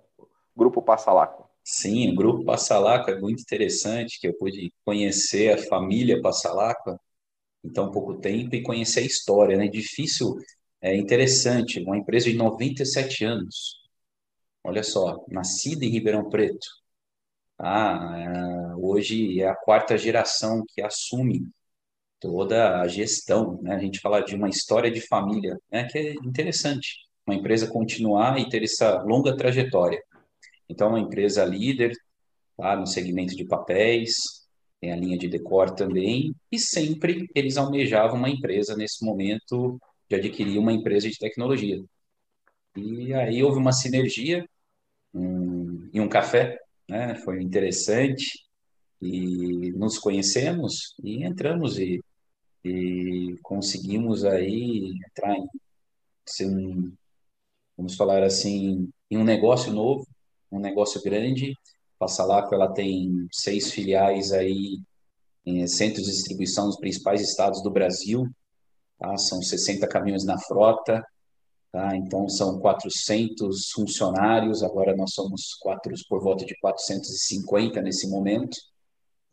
grupo 0.57 0.83
Passalacqua? 0.83 1.47
Sim, 1.62 2.11
o 2.11 2.17
grupo 2.17 2.45
Passalacqua 2.45 3.12
é 3.12 3.21
muito 3.21 3.43
interessante, 3.43 4.19
que 4.19 4.26
eu 4.26 4.35
pude 4.35 4.73
conhecer 4.85 5.52
a 5.52 5.69
família 5.69 6.21
Passalacqua 6.21 6.99
em 7.62 7.71
tão 7.71 7.90
pouco 7.93 8.14
tempo 8.14 8.55
e 8.57 8.62
conhecer 8.62 9.00
a 9.00 9.07
história, 9.07 9.57
né? 9.57 9.69
Difícil 9.69 10.37
é 10.81 10.97
interessante, 10.97 11.81
uma 11.81 11.97
empresa 11.97 12.31
de 12.31 12.37
97 12.37 13.25
anos, 13.25 13.77
olha 14.65 14.83
só, 14.83 15.25
nascida 15.29 15.85
em 15.85 15.91
Ribeirão 15.91 16.29
Preto, 16.29 16.67
ah, 17.59 18.75
hoje 18.79 19.41
é 19.41 19.49
a 19.49 19.55
quarta 19.57 19.99
geração 19.99 20.65
que 20.69 20.81
assume 20.83 21.43
toda 22.21 22.81
a 22.81 22.89
gestão, 22.89 23.61
né? 23.63 23.75
A 23.75 23.79
gente 23.79 24.01
fala 24.01 24.21
de 24.21 24.35
uma 24.35 24.49
história 24.49 24.91
de 24.91 25.01
família, 25.01 25.59
né? 25.71 25.85
Que 25.85 25.99
é 25.99 26.13
interessante, 26.25 26.99
uma 27.27 27.35
empresa 27.35 27.67
continuar 27.71 28.39
e 28.41 28.49
ter 28.49 28.63
essa 28.63 29.03
longa 29.03 29.37
trajetória. 29.37 30.03
Então, 30.69 30.91
uma 30.91 31.01
empresa 31.01 31.45
líder, 31.45 31.93
tá? 32.57 32.77
No 32.77 32.87
segmento 32.87 33.37
de 33.37 33.45
papéis, 33.45 34.15
tem 34.81 34.93
a 34.93 34.97
linha 34.97 35.19
de 35.19 35.29
decor 35.29 35.71
também, 35.75 36.35
e 36.53 36.59
sempre 36.59 37.29
eles 37.35 37.57
almejavam 37.57 38.17
uma 38.19 38.31
empresa 38.31 38.77
nesse 38.77 39.05
momento 39.05 39.81
de 40.09 40.17
adquirir 40.17 40.59
uma 40.59 40.73
empresa 40.73 41.09
de 41.09 41.19
tecnologia. 41.19 41.83
E 42.77 43.12
aí 43.15 43.43
houve 43.43 43.59
uma 43.59 43.73
sinergia 43.73 44.49
um, 45.12 45.88
em 45.93 46.00
um 46.00 46.09
café, 46.09 46.59
né? 46.88 47.15
Foi 47.17 47.43
interessante 47.43 48.45
e 49.00 49.73
nos 49.73 49.99
conhecemos 49.99 50.95
e 51.03 51.25
entramos 51.25 51.79
e, 51.79 52.00
e 52.65 53.37
conseguimos 53.43 54.25
aí 54.25 54.93
entrar 55.07 55.37
em 55.37 55.47
um, 56.43 56.93
vamos 57.77 57.95
falar 57.95 58.23
assim, 58.23 58.91
em 59.11 59.17
um 59.17 59.25
negócio 59.25 59.73
novo, 59.73 60.07
um 60.50 60.59
negócio 60.59 61.03
grande. 61.03 61.55
Passalaco 61.99 62.55
ela 62.55 62.73
tem 62.73 63.27
seis 63.33 63.73
filiais 63.73 64.33
aí 64.33 64.79
em 65.45 65.67
centros 65.67 66.07
de 66.07 66.12
distribuição 66.12 66.67
nos 66.67 66.79
principais 66.79 67.21
estados 67.23 67.62
do 67.62 67.71
Brasil, 67.71 68.29
tá? 68.99 69.17
São 69.17 69.40
60 69.43 69.87
caminhões 69.87 70.25
na 70.25 70.38
frota, 70.38 71.05
tá? 71.73 71.97
Então 71.97 72.28
são 72.28 72.59
400 72.59 73.71
funcionários, 73.71 74.62
agora 74.62 74.97
nós 74.97 75.12
somos 75.12 75.55
quatro 75.61 75.95
por 76.09 76.23
volta 76.23 76.45
de 76.45 76.59
450 76.59 77.81
nesse 77.81 78.09
momento. 78.09 78.57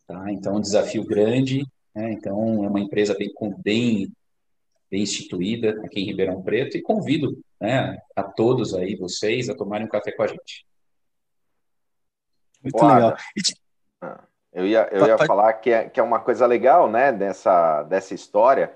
Tá? 0.07 0.31
Então, 0.31 0.53
é 0.53 0.57
um 0.57 0.61
desafio 0.61 1.03
grande. 1.03 1.65
Né? 1.93 2.11
Então, 2.13 2.63
é 2.63 2.67
uma 2.67 2.79
empresa 2.79 3.15
bem, 3.15 3.31
bem, 3.57 4.11
bem 4.89 5.01
instituída 5.01 5.81
aqui 5.83 6.01
em 6.01 6.05
Ribeirão 6.05 6.41
Preto 6.41 6.77
e 6.77 6.81
convido 6.81 7.37
né, 7.59 7.97
a 8.15 8.23
todos 8.23 8.73
aí, 8.73 8.95
vocês, 8.95 9.49
a 9.49 9.55
tomarem 9.55 9.87
um 9.87 9.89
café 9.89 10.11
com 10.11 10.23
a 10.23 10.27
gente. 10.27 10.65
Muito 12.61 12.85
legal. 12.85 13.15
Ah, 14.01 14.23
eu 14.51 14.65
ia, 14.65 14.89
eu 14.91 15.05
ia 15.05 15.17
falar 15.17 15.53
que 15.53 15.69
é, 15.69 15.89
que 15.89 15.99
é 15.99 16.03
uma 16.03 16.19
coisa 16.19 16.45
legal 16.45 16.89
né, 16.89 17.11
dessa, 17.11 17.83
dessa 17.83 18.13
história 18.13 18.73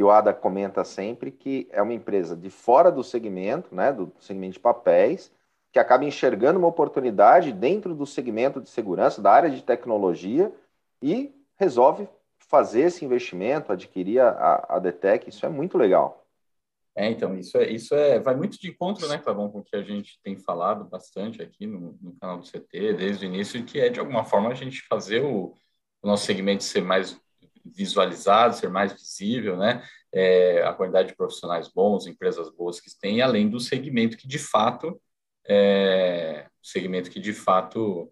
que 0.00 0.04
o 0.04 0.10
Ada 0.10 0.32
comenta 0.32 0.82
sempre, 0.82 1.30
que 1.30 1.68
é 1.70 1.82
uma 1.82 1.92
empresa 1.92 2.34
de 2.34 2.48
fora 2.48 2.90
do 2.90 3.04
segmento, 3.04 3.74
né, 3.74 3.92
do 3.92 4.10
segmento 4.18 4.54
de 4.54 4.58
papéis, 4.58 5.30
que 5.70 5.78
acaba 5.78 6.06
enxergando 6.06 6.58
uma 6.58 6.68
oportunidade 6.68 7.52
dentro 7.52 7.94
do 7.94 8.06
segmento 8.06 8.62
de 8.62 8.70
segurança, 8.70 9.20
da 9.20 9.30
área 9.30 9.50
de 9.50 9.62
tecnologia, 9.62 10.50
e 11.02 11.30
resolve 11.58 12.08
fazer 12.38 12.84
esse 12.84 13.04
investimento, 13.04 13.70
adquirir 13.70 14.20
a, 14.20 14.64
a 14.70 14.78
Detec, 14.78 15.28
isso 15.28 15.44
é 15.44 15.50
muito 15.50 15.76
legal. 15.76 16.24
É, 16.96 17.10
então, 17.10 17.36
isso 17.36 17.58
é, 17.58 17.70
isso 17.70 17.94
é, 17.94 18.18
vai 18.18 18.34
muito 18.34 18.58
de 18.58 18.70
encontro, 18.70 19.06
né, 19.06 19.18
Clavão, 19.18 19.50
com 19.50 19.58
o 19.58 19.62
que 19.62 19.76
a 19.76 19.82
gente 19.82 20.18
tem 20.24 20.38
falado 20.38 20.86
bastante 20.86 21.42
aqui 21.42 21.66
no, 21.66 21.98
no, 22.00 22.16
canal 22.18 22.38
do 22.38 22.46
CT, 22.46 22.94
desde 22.94 23.26
o 23.26 23.28
início, 23.28 23.62
que 23.66 23.78
é, 23.78 23.90
de 23.90 24.00
alguma 24.00 24.24
forma, 24.24 24.48
a 24.48 24.54
gente 24.54 24.80
fazer 24.88 25.22
o, 25.22 25.54
o 26.00 26.06
nosso 26.06 26.24
segmento 26.24 26.64
ser 26.64 26.80
mais 26.80 27.19
visualizado, 27.64 28.56
ser 28.56 28.70
mais 28.70 28.92
visível, 28.92 29.56
né, 29.56 29.82
é, 30.12 30.62
a 30.62 30.72
quantidade 30.72 31.08
de 31.08 31.16
profissionais 31.16 31.68
bons, 31.68 32.06
empresas 32.06 32.50
boas 32.50 32.80
que 32.80 32.90
tem, 32.98 33.20
além 33.20 33.48
do 33.48 33.60
segmento 33.60 34.16
que, 34.16 34.26
de 34.26 34.38
fato, 34.38 35.00
é, 35.48 36.46
segmento 36.62 37.10
que, 37.10 37.20
de 37.20 37.32
fato, 37.32 38.10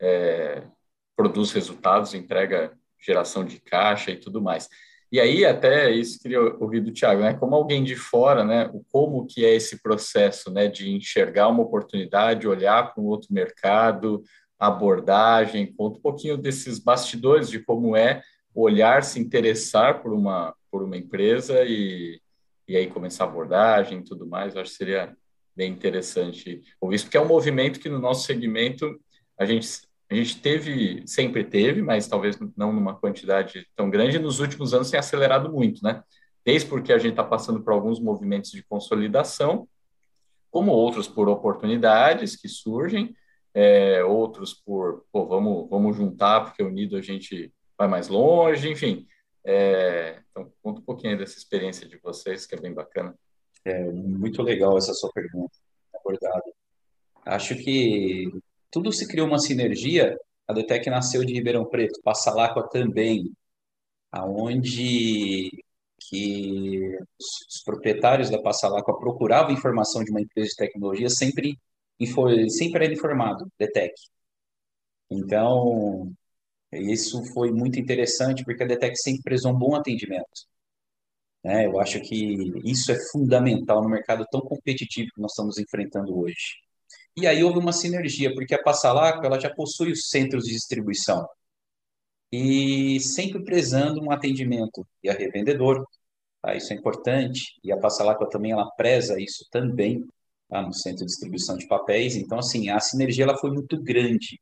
é, 0.00 0.62
produz 1.16 1.52
resultados, 1.52 2.14
entrega 2.14 2.72
geração 2.98 3.44
de 3.44 3.60
caixa 3.60 4.10
e 4.10 4.16
tudo 4.16 4.40
mais. 4.40 4.68
E 5.12 5.18
aí, 5.18 5.44
até 5.44 5.90
isso 5.90 6.20
que 6.20 6.30
eu 6.32 6.56
ouvi 6.60 6.80
do 6.80 6.92
Thiago, 6.92 7.22
né? 7.22 7.34
Como 7.34 7.56
alguém 7.56 7.82
de 7.82 7.96
fora, 7.96 8.44
né? 8.44 8.70
O 8.72 8.84
como 8.92 9.26
que 9.26 9.44
é 9.44 9.54
esse 9.54 9.82
processo, 9.82 10.52
né? 10.52 10.68
De 10.68 10.88
enxergar 10.88 11.48
uma 11.48 11.62
oportunidade, 11.62 12.46
olhar 12.46 12.94
para 12.94 13.02
um 13.02 13.06
outro 13.06 13.34
mercado, 13.34 14.22
abordagem, 14.58 15.74
conta 15.74 15.98
um 15.98 16.02
pouquinho 16.02 16.36
desses 16.36 16.78
bastidores 16.78 17.48
de 17.48 17.58
como 17.58 17.96
é 17.96 18.22
olhar, 18.54 19.02
se 19.02 19.20
interessar 19.20 20.02
por 20.02 20.12
uma 20.12 20.54
por 20.70 20.84
uma 20.84 20.96
empresa 20.96 21.64
e, 21.64 22.20
e 22.68 22.76
aí 22.76 22.86
começar 22.86 23.24
a 23.24 23.26
abordagem 23.26 23.98
e 23.98 24.04
tudo 24.04 24.26
mais. 24.26 24.56
Acho 24.56 24.70
que 24.70 24.76
seria 24.76 25.16
bem 25.56 25.72
interessante 25.72 26.62
ouvir 26.80 26.94
isso, 26.94 27.04
porque 27.06 27.16
é 27.16 27.20
um 27.20 27.26
movimento 27.26 27.80
que 27.80 27.88
no 27.88 27.98
nosso 27.98 28.24
segmento 28.24 28.98
a 29.38 29.44
gente 29.44 29.68
a 30.10 30.14
gente 30.14 30.40
teve, 30.40 31.04
sempre 31.06 31.44
teve, 31.44 31.82
mas 31.82 32.08
talvez 32.08 32.36
não 32.56 32.72
numa 32.72 32.96
quantidade 32.96 33.64
tão 33.76 33.88
grande, 33.88 34.18
nos 34.18 34.40
últimos 34.40 34.74
anos 34.74 34.90
tem 34.90 34.98
acelerado 34.98 35.52
muito, 35.52 35.84
né? 35.84 36.02
Desde 36.44 36.68
porque 36.68 36.92
a 36.92 36.98
gente 36.98 37.12
está 37.12 37.22
passando 37.22 37.62
por 37.62 37.72
alguns 37.72 38.00
movimentos 38.00 38.50
de 38.50 38.64
consolidação, 38.64 39.68
como 40.50 40.72
outros 40.72 41.06
por 41.06 41.28
oportunidades 41.28 42.34
que 42.34 42.48
surgem, 42.48 43.14
é, 43.54 44.02
outros 44.02 44.52
por, 44.52 45.04
pô, 45.12 45.26
vamos, 45.26 45.70
vamos 45.70 45.96
juntar, 45.96 46.40
porque 46.44 46.62
unido 46.62 46.96
a 46.96 47.00
gente 47.00 47.52
vai 47.80 47.88
mais 47.88 48.08
longe, 48.08 48.70
enfim. 48.70 49.08
É, 49.42 50.20
então, 50.30 50.52
conta 50.62 50.80
um 50.80 50.84
pouquinho 50.84 51.16
dessa 51.16 51.38
experiência 51.38 51.88
de 51.88 51.96
vocês, 51.96 52.44
que 52.44 52.54
é 52.54 52.60
bem 52.60 52.74
bacana. 52.74 53.18
É 53.64 53.84
muito 53.84 54.42
legal 54.42 54.76
essa 54.76 54.92
sua 54.92 55.10
pergunta, 55.10 55.56
abordada. 55.94 56.44
Acho 57.24 57.54
que 57.56 58.30
tudo 58.70 58.92
se 58.92 59.08
criou 59.08 59.26
uma 59.26 59.38
sinergia. 59.38 60.14
A 60.46 60.52
Detec 60.52 60.90
nasceu 60.90 61.24
de 61.24 61.32
Ribeirão 61.32 61.64
Preto, 61.64 62.02
Passalacqua 62.02 62.68
também, 62.68 63.32
aonde 64.12 65.50
que 65.98 66.98
os 67.18 67.62
proprietários 67.64 68.28
da 68.28 68.42
Passalacqua 68.42 68.98
procuravam 68.98 69.54
informação 69.54 70.04
de 70.04 70.10
uma 70.10 70.20
empresa 70.20 70.50
de 70.50 70.56
tecnologia, 70.56 71.08
sempre, 71.08 71.58
sempre 72.50 72.84
era 72.84 72.92
informado, 72.92 73.50
Detec. 73.58 73.94
Então, 75.10 76.12
isso 76.72 77.24
foi 77.32 77.50
muito 77.50 77.78
interessante, 77.80 78.44
porque 78.44 78.62
a 78.62 78.66
Detec 78.66 78.96
sempre 78.96 79.22
prezou 79.22 79.52
um 79.52 79.58
bom 79.58 79.74
atendimento. 79.74 80.46
Né? 81.44 81.66
Eu 81.66 81.80
acho 81.80 82.00
que 82.00 82.52
isso 82.64 82.92
é 82.92 82.96
fundamental 83.10 83.82
no 83.82 83.88
mercado 83.88 84.26
tão 84.30 84.40
competitivo 84.40 85.10
que 85.14 85.20
nós 85.20 85.32
estamos 85.32 85.58
enfrentando 85.58 86.18
hoje. 86.18 86.58
E 87.16 87.26
aí 87.26 87.42
houve 87.42 87.58
uma 87.58 87.72
sinergia, 87.72 88.32
porque 88.34 88.54
a 88.54 88.62
Passalaco 88.62 89.24
ela 89.24 89.38
já 89.40 89.52
possui 89.52 89.92
os 89.92 90.08
centros 90.08 90.44
de 90.44 90.52
distribuição 90.52 91.26
e 92.32 93.00
sempre 93.00 93.42
prezando 93.42 94.02
um 94.02 94.10
atendimento 94.12 94.86
e 95.02 95.10
a 95.10 95.12
revendedor, 95.12 95.84
tá? 96.40 96.54
isso 96.54 96.72
é 96.72 96.76
importante, 96.76 97.58
e 97.64 97.72
a 97.72 97.78
Passalaco 97.78 98.28
também 98.28 98.52
ela 98.52 98.70
preza 98.72 99.20
isso 99.20 99.46
também 99.50 100.04
tá? 100.48 100.62
no 100.62 100.72
centro 100.72 101.00
de 101.00 101.06
distribuição 101.06 101.56
de 101.56 101.66
papéis, 101.66 102.16
então 102.16 102.38
assim, 102.38 102.70
a 102.70 102.78
sinergia 102.80 103.24
ela 103.24 103.36
foi 103.38 103.50
muito 103.50 103.80
grande. 103.82 104.40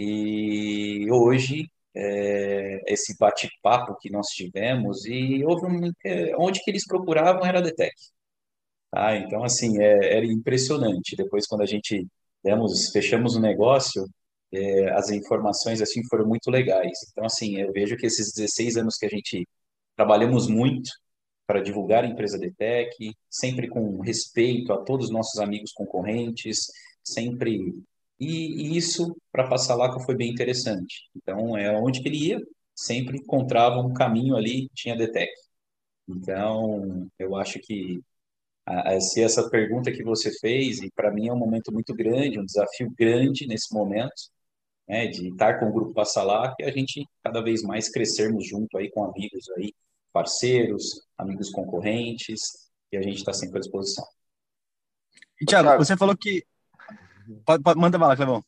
E 0.00 1.10
hoje 1.10 1.66
é, 1.94 2.80
esse 2.92 3.16
bate-papo 3.18 3.96
que 4.00 4.10
nós 4.10 4.26
tivemos 4.28 5.04
e 5.06 5.44
houve 5.44 5.66
um, 5.66 5.92
é, 6.04 6.34
onde 6.38 6.62
que 6.62 6.70
eles 6.70 6.86
procuravam 6.86 7.44
era 7.44 7.58
a 7.58 7.62
Detec. 7.62 7.94
Ah, 8.92 9.16
então, 9.16 9.44
assim, 9.44 9.80
é, 9.80 10.16
era 10.16 10.26
impressionante. 10.26 11.16
Depois, 11.16 11.46
quando 11.46 11.62
a 11.62 11.66
gente 11.66 12.06
demos, 12.42 12.90
fechamos 12.92 13.36
o 13.36 13.40
negócio, 13.40 14.04
é, 14.52 14.90
as 14.92 15.10
informações, 15.10 15.80
assim, 15.80 16.02
foram 16.08 16.26
muito 16.26 16.50
legais. 16.50 16.98
Então, 17.12 17.24
assim, 17.24 17.56
eu 17.60 17.72
vejo 17.72 17.96
que 17.96 18.06
esses 18.06 18.32
16 18.34 18.76
anos 18.78 18.96
que 18.96 19.06
a 19.06 19.08
gente 19.08 19.46
trabalhamos 19.96 20.48
muito 20.48 20.90
para 21.46 21.60
divulgar 21.62 22.04
a 22.04 22.06
empresa 22.06 22.38
DTEC, 22.38 23.14
sempre 23.28 23.68
com 23.68 24.00
respeito 24.00 24.72
a 24.72 24.78
todos 24.84 25.06
os 25.06 25.12
nossos 25.12 25.40
amigos 25.40 25.72
concorrentes, 25.72 26.58
sempre... 27.04 27.58
E, 28.20 28.26
e 28.26 28.76
isso, 28.76 29.16
para 29.32 29.48
passar 29.48 29.74
lá, 29.74 29.98
foi 30.00 30.14
bem 30.14 30.30
interessante. 30.30 31.08
Então, 31.16 31.56
é 31.56 31.72
onde 31.72 32.02
que 32.02 32.08
ele 32.08 32.28
ia, 32.28 32.40
sempre 32.74 33.16
encontrava 33.16 33.80
um 33.80 33.94
caminho 33.94 34.36
ali, 34.36 34.68
tinha 34.74 34.96
DTEC. 34.96 35.30
Então, 36.06 37.08
eu 37.18 37.34
acho 37.36 37.58
que 37.60 38.00
se 39.00 39.22
essa 39.22 39.48
pergunta 39.48 39.90
que 39.90 40.04
você 40.04 40.30
fez, 40.38 40.80
e 40.80 40.90
para 40.92 41.10
mim 41.10 41.28
é 41.28 41.32
um 41.32 41.38
momento 41.38 41.72
muito 41.72 41.94
grande, 41.94 42.38
um 42.38 42.44
desafio 42.44 42.92
grande 42.96 43.46
nesse 43.46 43.74
momento, 43.74 44.12
né, 44.86 45.06
de 45.06 45.28
estar 45.28 45.58
com 45.58 45.66
o 45.66 45.72
Grupo 45.72 45.94
Passalá, 45.94 46.54
que 46.54 46.62
a 46.62 46.70
gente 46.70 47.04
cada 47.22 47.40
vez 47.40 47.62
mais 47.62 47.88
crescermos 47.88 48.46
junto 48.46 48.76
aí 48.76 48.90
com 48.90 49.04
amigos 49.04 49.48
aí, 49.56 49.72
parceiros, 50.12 51.06
amigos 51.16 51.50
concorrentes, 51.50 52.40
e 52.92 52.96
a 52.96 53.02
gente 53.02 53.16
está 53.16 53.32
sempre 53.32 53.58
à 53.58 53.60
disposição. 53.60 54.04
E, 55.40 55.46
Thiago, 55.46 55.82
você 55.82 55.96
falou 55.96 56.16
que... 56.16 56.44
Pode, 57.44 57.62
pode, 57.62 57.78
manda 57.78 57.98
bala, 57.98 58.16
Clevão. 58.16 58.44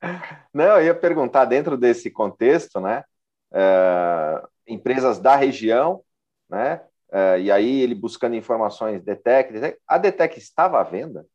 Não, 0.53 0.79
eu 0.79 0.87
ia 0.87 0.95
perguntar, 0.95 1.45
dentro 1.45 1.77
desse 1.77 2.11
contexto, 2.11 2.81
né, 2.81 3.05
é, 3.53 4.43
empresas 4.67 5.19
da 5.19 5.37
região, 5.37 6.03
né, 6.49 6.81
Uh, 7.13 7.37
e 7.39 7.53
aí 7.53 7.83
ele 7.83 7.95
buscando 7.95 8.35
informações, 8.37 9.03
Detec, 9.03 9.53
Detec, 9.53 9.79
a 9.87 9.99
Detec 9.99 10.39
estava 10.39 10.81
à 10.81 10.83
venda? 10.83 11.27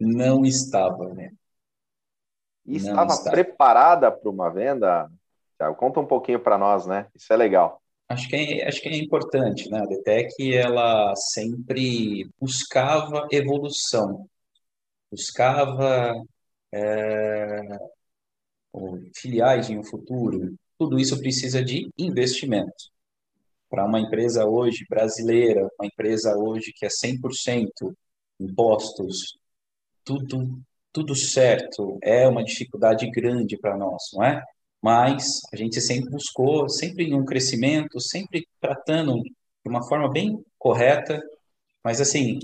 Não 0.00 0.44
estava, 0.44 1.14
né? 1.14 1.30
E 2.66 2.76
estava, 2.76 3.12
estava 3.12 3.30
preparada 3.30 4.10
para 4.10 4.28
uma 4.28 4.50
venda? 4.50 5.08
Tiago, 5.56 5.76
conta 5.76 6.00
um 6.00 6.06
pouquinho 6.06 6.40
para 6.40 6.58
nós, 6.58 6.86
né? 6.86 7.06
Isso 7.14 7.32
é 7.32 7.36
legal. 7.36 7.80
acho 8.08 8.28
que 8.28 8.34
é, 8.34 8.66
acho 8.66 8.82
que 8.82 8.88
é 8.88 8.96
importante, 8.96 9.70
né? 9.70 9.78
A 9.78 9.86
DTEC, 9.86 10.56
ela 10.56 11.14
sempre 11.14 12.28
buscava 12.40 13.28
evolução, 13.30 14.28
buscava 15.16 16.14
é, 16.72 17.62
filiais 19.14 19.70
em 19.70 19.78
um 19.78 19.84
futuro. 19.84 20.54
Tudo 20.78 20.98
isso 20.98 21.18
precisa 21.18 21.64
de 21.64 21.90
investimento. 21.98 22.90
Para 23.70 23.86
uma 23.86 24.00
empresa 24.00 24.46
hoje 24.46 24.84
brasileira, 24.88 25.68
uma 25.78 25.86
empresa 25.86 26.36
hoje 26.36 26.72
que 26.74 26.86
é 26.86 26.88
100% 26.88 27.94
impostos, 28.40 29.36
tudo 30.04 30.60
tudo 30.92 31.14
certo, 31.14 31.98
é 32.02 32.26
uma 32.26 32.42
dificuldade 32.42 33.10
grande 33.10 33.58
para 33.58 33.76
nós, 33.76 34.02
não 34.14 34.24
é? 34.24 34.42
Mas 34.80 35.42
a 35.52 35.56
gente 35.56 35.78
sempre 35.78 36.08
buscou, 36.08 36.70
sempre 36.70 37.04
em 37.04 37.14
um 37.14 37.22
crescimento, 37.22 38.00
sempre 38.00 38.48
tratando 38.58 39.22
de 39.22 39.68
uma 39.68 39.86
forma 39.86 40.10
bem 40.10 40.42
correta. 40.58 41.20
Mas 41.84 42.00
assim, 42.00 42.38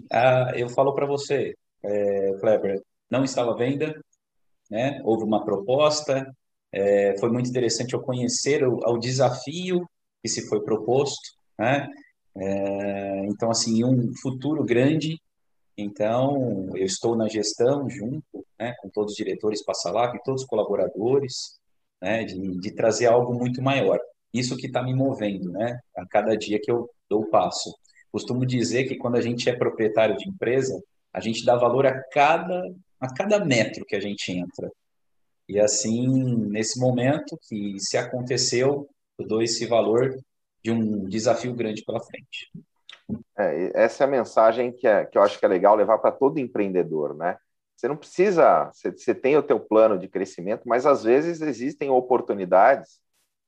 eu 0.54 0.68
falo 0.68 0.94
para 0.94 1.06
você, 1.06 1.54
é, 1.84 2.32
Kleber, 2.40 2.82
não 3.10 3.24
estava 3.24 3.52
à 3.52 3.56
venda, 3.56 3.94
né? 4.70 5.00
Houve 5.04 5.24
uma 5.24 5.44
proposta, 5.44 6.26
é, 6.72 7.16
foi 7.18 7.30
muito 7.30 7.48
interessante 7.50 7.94
eu 7.94 8.00
conhecer 8.00 8.66
o, 8.66 8.98
desafio 8.98 9.86
que 10.22 10.28
se 10.28 10.48
foi 10.48 10.62
proposto, 10.62 11.20
né? 11.58 11.88
É, 12.34 13.26
então, 13.26 13.50
assim, 13.50 13.84
um 13.84 14.14
futuro 14.16 14.64
grande 14.64 15.18
então, 15.76 16.70
eu 16.76 16.84
estou 16.84 17.16
na 17.16 17.28
gestão 17.28 17.88
junto 17.88 18.46
né, 18.58 18.74
com 18.80 18.88
todos 18.90 19.12
os 19.12 19.16
diretores 19.16 19.64
Passalac 19.64 20.18
todos 20.24 20.42
os 20.42 20.48
colaboradores, 20.48 21.58
né, 22.00 22.24
de, 22.24 22.60
de 22.60 22.74
trazer 22.74 23.06
algo 23.06 23.34
muito 23.34 23.62
maior. 23.62 23.98
Isso 24.32 24.56
que 24.56 24.66
está 24.66 24.82
me 24.82 24.94
movendo, 24.94 25.50
né, 25.50 25.78
a 25.96 26.06
cada 26.06 26.36
dia 26.36 26.60
que 26.60 26.70
eu 26.70 26.88
dou 27.08 27.22
o 27.22 27.30
passo. 27.30 27.74
Costumo 28.10 28.44
dizer 28.44 28.84
que 28.84 28.96
quando 28.96 29.16
a 29.16 29.20
gente 29.20 29.48
é 29.48 29.56
proprietário 29.56 30.16
de 30.16 30.28
empresa, 30.28 30.78
a 31.12 31.20
gente 31.20 31.44
dá 31.44 31.56
valor 31.56 31.86
a 31.86 32.02
cada, 32.10 32.62
a 33.00 33.12
cada 33.12 33.44
metro 33.44 33.84
que 33.84 33.96
a 33.96 34.00
gente 34.00 34.32
entra. 34.32 34.70
E 35.48 35.60
assim, 35.60 36.08
nesse 36.48 36.80
momento 36.80 37.38
que 37.48 37.78
se 37.78 37.96
aconteceu, 37.96 38.88
eu 39.18 39.26
dou 39.26 39.42
esse 39.42 39.66
valor 39.66 40.18
de 40.62 40.70
um 40.70 41.04
desafio 41.06 41.54
grande 41.54 41.84
pela 41.84 42.00
frente. 42.00 42.50
É, 43.36 43.84
essa 43.84 44.04
é 44.04 44.06
a 44.06 44.10
mensagem 44.10 44.72
que, 44.72 44.86
é, 44.86 45.04
que 45.04 45.18
eu 45.18 45.22
acho 45.22 45.38
que 45.38 45.44
é 45.44 45.48
legal 45.48 45.74
levar 45.74 45.98
para 45.98 46.12
todo 46.12 46.38
empreendedor, 46.38 47.14
né? 47.14 47.36
Você 47.76 47.88
não 47.88 47.96
precisa, 47.96 48.70
você, 48.72 48.92
você 48.92 49.14
tem 49.14 49.36
o 49.36 49.42
teu 49.42 49.58
plano 49.58 49.98
de 49.98 50.06
crescimento, 50.06 50.62
mas 50.66 50.86
às 50.86 51.02
vezes 51.02 51.40
existem 51.40 51.90
oportunidades 51.90 53.00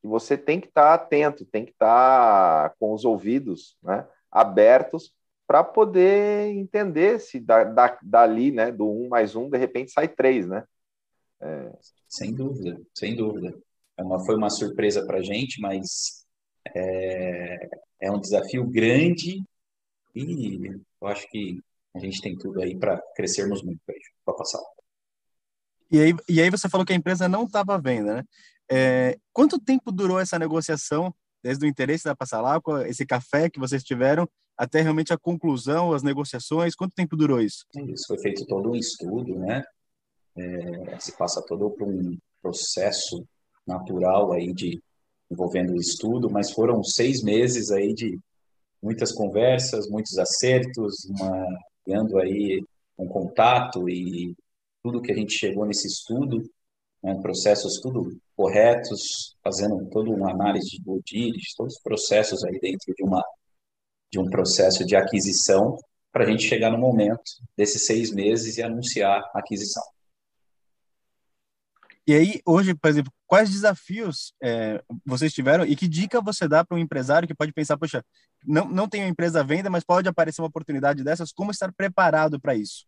que 0.03 0.09
você 0.09 0.37
tem 0.37 0.61
que 0.61 0.67
estar 0.67 0.99
tá 0.99 1.05
atento, 1.05 1.47
tem 1.47 1.65
que 1.65 1.71
estar 1.71 2.69
tá 2.69 2.75
com 2.79 2.93
os 2.93 3.05
ouvidos 3.05 3.79
né, 3.83 4.07
abertos 4.31 5.15
para 5.47 5.63
poder 5.63 6.49
entender 6.49 7.21
se 7.21 7.39
da, 7.39 7.65
da, 7.65 7.99
dali, 8.03 8.51
né, 8.51 8.73
do 8.73 8.91
um 8.91 9.09
mais 9.09 9.37
um, 9.37 9.49
de 9.49 9.59
repente 9.59 9.93
sai 9.93 10.09
três, 10.09 10.47
né? 10.47 10.65
É... 11.41 11.73
Sem 12.09 12.35
dúvida, 12.35 12.81
sem 12.95 13.15
dúvida. 13.15 13.55
É 13.97 14.03
uma, 14.03 14.25
foi 14.25 14.37
uma 14.37 14.51
surpresa 14.51 15.05
para 15.07 15.19
a 15.19 15.23
gente, 15.23 15.61
mas 15.61 16.25
é, 16.75 17.69
é 18.01 18.11
um 18.11 18.21
desafio 18.21 18.67
grande 18.67 19.43
e 20.15 20.67
eu 21.01 21.09
acho 21.09 21.29
que 21.29 21.61
a 21.95 21.99
gente 21.99 22.21
tem 22.21 22.37
tudo 22.37 22.61
aí 22.61 22.77
para 22.77 23.01
crescermos 23.15 23.63
muito 23.63 23.81
para 24.25 24.35
passar. 24.35 24.63
E 25.91 26.01
aí, 26.01 26.15
e 26.29 26.41
aí 26.41 26.51
você 26.51 26.69
falou 26.69 26.85
que 26.85 26.93
a 26.93 26.97
empresa 26.97 27.29
não 27.29 27.45
estava 27.45 27.75
à 27.75 27.79
venda, 27.79 28.17
né? 28.17 28.25
É, 28.71 29.19
quanto 29.33 29.61
tempo 29.61 29.93
durou 29.93 30.19
essa 30.19 30.39
negociação, 30.39 31.15
desde 31.43 31.65
o 31.65 31.69
interesse 31.69 32.05
da 32.05 32.17
Passalacqua, 32.17 32.89
esse 32.89 33.05
café 33.05 33.51
que 33.51 33.61
vocês 33.61 33.85
tiveram, 33.85 34.29
até 34.57 34.81
realmente 34.81 35.13
a 35.13 35.19
conclusão, 35.19 35.93
as 35.93 36.03
negociações? 36.03 36.75
Quanto 36.75 36.95
tempo 36.95 37.17
durou 37.17 37.41
isso? 37.41 37.65
Isso 37.75 38.07
foi 38.09 38.19
feito 38.19 38.47
todo 38.47 38.71
um 38.71 38.77
estudo, 38.77 39.39
né? 39.39 39.63
É, 40.37 40.99
se 40.99 41.17
passa 41.17 41.43
todo 41.47 41.71
por 41.71 41.89
um 41.89 42.17
processo 42.43 43.25
natural 43.67 44.33
aí 44.33 44.53
de 44.53 44.83
envolvendo 45.31 45.73
o 45.73 45.81
estudo, 45.81 46.31
mas 46.31 46.53
foram 46.53 46.83
seis 46.83 47.23
meses 47.23 47.71
aí 47.71 47.95
de 47.95 48.19
muitas 48.83 49.13
conversas, 49.13 49.89
muitos 49.89 50.19
acertos, 50.19 51.05
uma, 51.09 51.47
criando 51.85 52.19
aí 52.19 52.63
um 52.99 53.07
contato 53.07 53.89
e 53.89 54.35
tudo 54.83 55.01
que 55.01 55.11
a 55.11 55.17
gente 55.17 55.33
chegou 55.33 55.65
nesse 55.65 55.87
estudo, 55.87 56.43
né, 57.03 57.15
processos 57.23 57.81
tudo 57.81 58.17
corretos, 58.37 59.37
fazendo 59.43 59.89
toda 59.91 60.11
uma 60.11 60.31
análise 60.31 60.69
de 60.69 60.83
due 60.83 61.01
todos 61.57 61.75
os 61.75 61.83
processos 61.83 62.45
aí 62.45 62.59
dentro 62.61 62.93
de 62.95 63.03
uma 63.03 63.23
de 64.13 64.19
um 64.19 64.29
processo 64.29 64.85
de 64.85 64.95
aquisição 64.97 65.77
para 66.13 66.25
a 66.25 66.31
gente 66.31 66.45
chegar 66.45 66.71
no 66.71 66.79
momento 66.79 67.23
desses 67.57 67.87
seis 67.87 68.13
meses 68.13 68.57
e 68.57 68.63
anunciar 68.63 69.21
a 69.35 69.39
aquisição. 69.41 69.83
E 72.07 72.13
aí, 72.13 72.41
hoje, 72.45 72.75
por 72.75 72.89
exemplo, 72.89 73.11
quais 73.27 73.51
desafios 73.51 74.35
é, 74.43 74.83
vocês 75.07 75.33
tiveram 75.33 75.65
e 75.65 75.75
que 75.75 75.89
dica 75.89 76.21
você 76.21 76.47
dá 76.47 76.63
para 76.63 76.77
um 76.77 76.81
empresário 76.81 77.27
que 77.27 77.35
pode 77.35 77.53
pensar, 77.53 77.79
poxa, 77.79 78.05
não, 78.47 78.69
não 78.69 78.89
tenho 78.89 79.09
empresa 79.09 79.41
à 79.41 79.43
venda, 79.43 79.71
mas 79.71 79.83
pode 79.83 80.09
aparecer 80.09 80.43
uma 80.43 80.49
oportunidade 80.49 81.03
dessas, 81.03 81.33
como 81.33 81.51
estar 81.51 81.73
preparado 81.73 82.39
para 82.39 82.55
isso? 82.55 82.87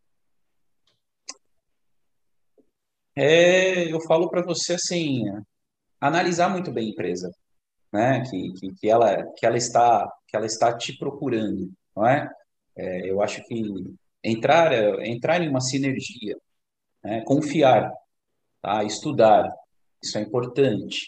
É, 3.16 3.90
eu 3.90 4.00
falo 4.02 4.28
para 4.28 4.42
você 4.42 4.74
assim, 4.74 5.24
analisar 5.98 6.50
muito 6.50 6.70
bem 6.70 6.88
a 6.88 6.90
empresa, 6.90 7.32
né? 7.92 8.22
Que, 8.28 8.52
que, 8.54 8.74
que, 8.74 8.88
ela 8.88 9.24
que 9.36 9.46
ela 9.46 9.56
está 9.56 10.10
que 10.28 10.36
ela 10.36 10.46
está 10.46 10.76
te 10.76 10.96
procurando, 10.98 11.70
não 11.94 12.06
é? 12.06 12.28
é 12.76 13.10
eu 13.10 13.22
acho 13.22 13.42
que 13.44 13.64
entrar 14.22 14.72
entrar 15.04 15.40
em 15.42 15.48
uma 15.48 15.60
sinergia, 15.60 16.36
né? 17.02 17.22
confiar 17.24 17.92
tá? 18.66 18.82
Estudar, 18.82 19.48
isso 20.02 20.18
é 20.18 20.22
importante, 20.22 21.06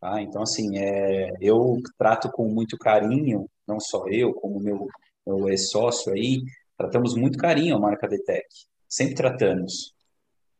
tá? 0.00 0.22
Então, 0.22 0.42
assim, 0.42 0.78
é, 0.78 1.32
eu 1.40 1.80
trato 1.98 2.30
com 2.30 2.48
muito 2.48 2.78
carinho, 2.78 3.48
não 3.66 3.80
só 3.80 4.04
eu, 4.06 4.32
como 4.34 4.60
meu, 4.60 4.86
meu 5.26 5.48
ex-sócio 5.48 6.12
aí, 6.12 6.40
tratamos 6.78 7.16
muito 7.16 7.36
carinho 7.38 7.74
a 7.74 7.80
marca 7.80 8.06
Detec, 8.06 8.46
sempre 8.88 9.16
tratamos. 9.16 9.92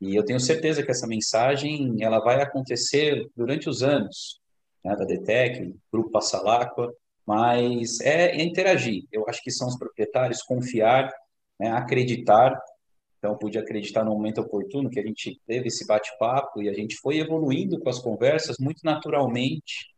E 0.01 0.17
eu 0.17 0.25
tenho 0.25 0.41
certeza 0.41 0.83
que 0.83 0.91
essa 0.91 1.07
mensagem, 1.07 1.95
ela 2.01 2.19
vai 2.19 2.43
acontecer 2.43 3.31
durante 3.37 3.69
os 3.69 3.85
anos, 3.85 4.41
né, 4.85 4.97
da 4.97 5.05
Detec, 5.05 5.75
Grupo 5.93 6.11
Passalacqua, 6.11 6.93
mas 7.27 8.01
é, 8.01 8.37
é, 8.37 8.43
interagir. 8.43 9.05
Eu 9.13 9.25
acho 9.29 9.43
que 9.43 9.51
são 9.51 9.69
os 9.69 9.79
proprietários 9.79 10.43
confiar, 10.43 11.13
né, 11.59 11.71
acreditar 11.71 12.61
então, 13.23 13.39
pude 13.39 13.57
acreditar 13.57 14.03
no 14.03 14.11
momento 14.11 14.41
oportuno 14.41 14.91
que 14.91 14.99
a 14.99 15.07
gente 15.07 15.41
teve 15.47 15.69
esse 15.69 15.87
bate-papo 15.87 16.61
e 16.61 16.69
a 16.69 16.73
gente 16.73 16.97
foi 16.97 17.19
evoluindo 17.19 17.79
com 17.79 17.89
as 17.89 18.01
conversas 18.01 18.57
muito 18.59 18.81
naturalmente, 18.83 19.95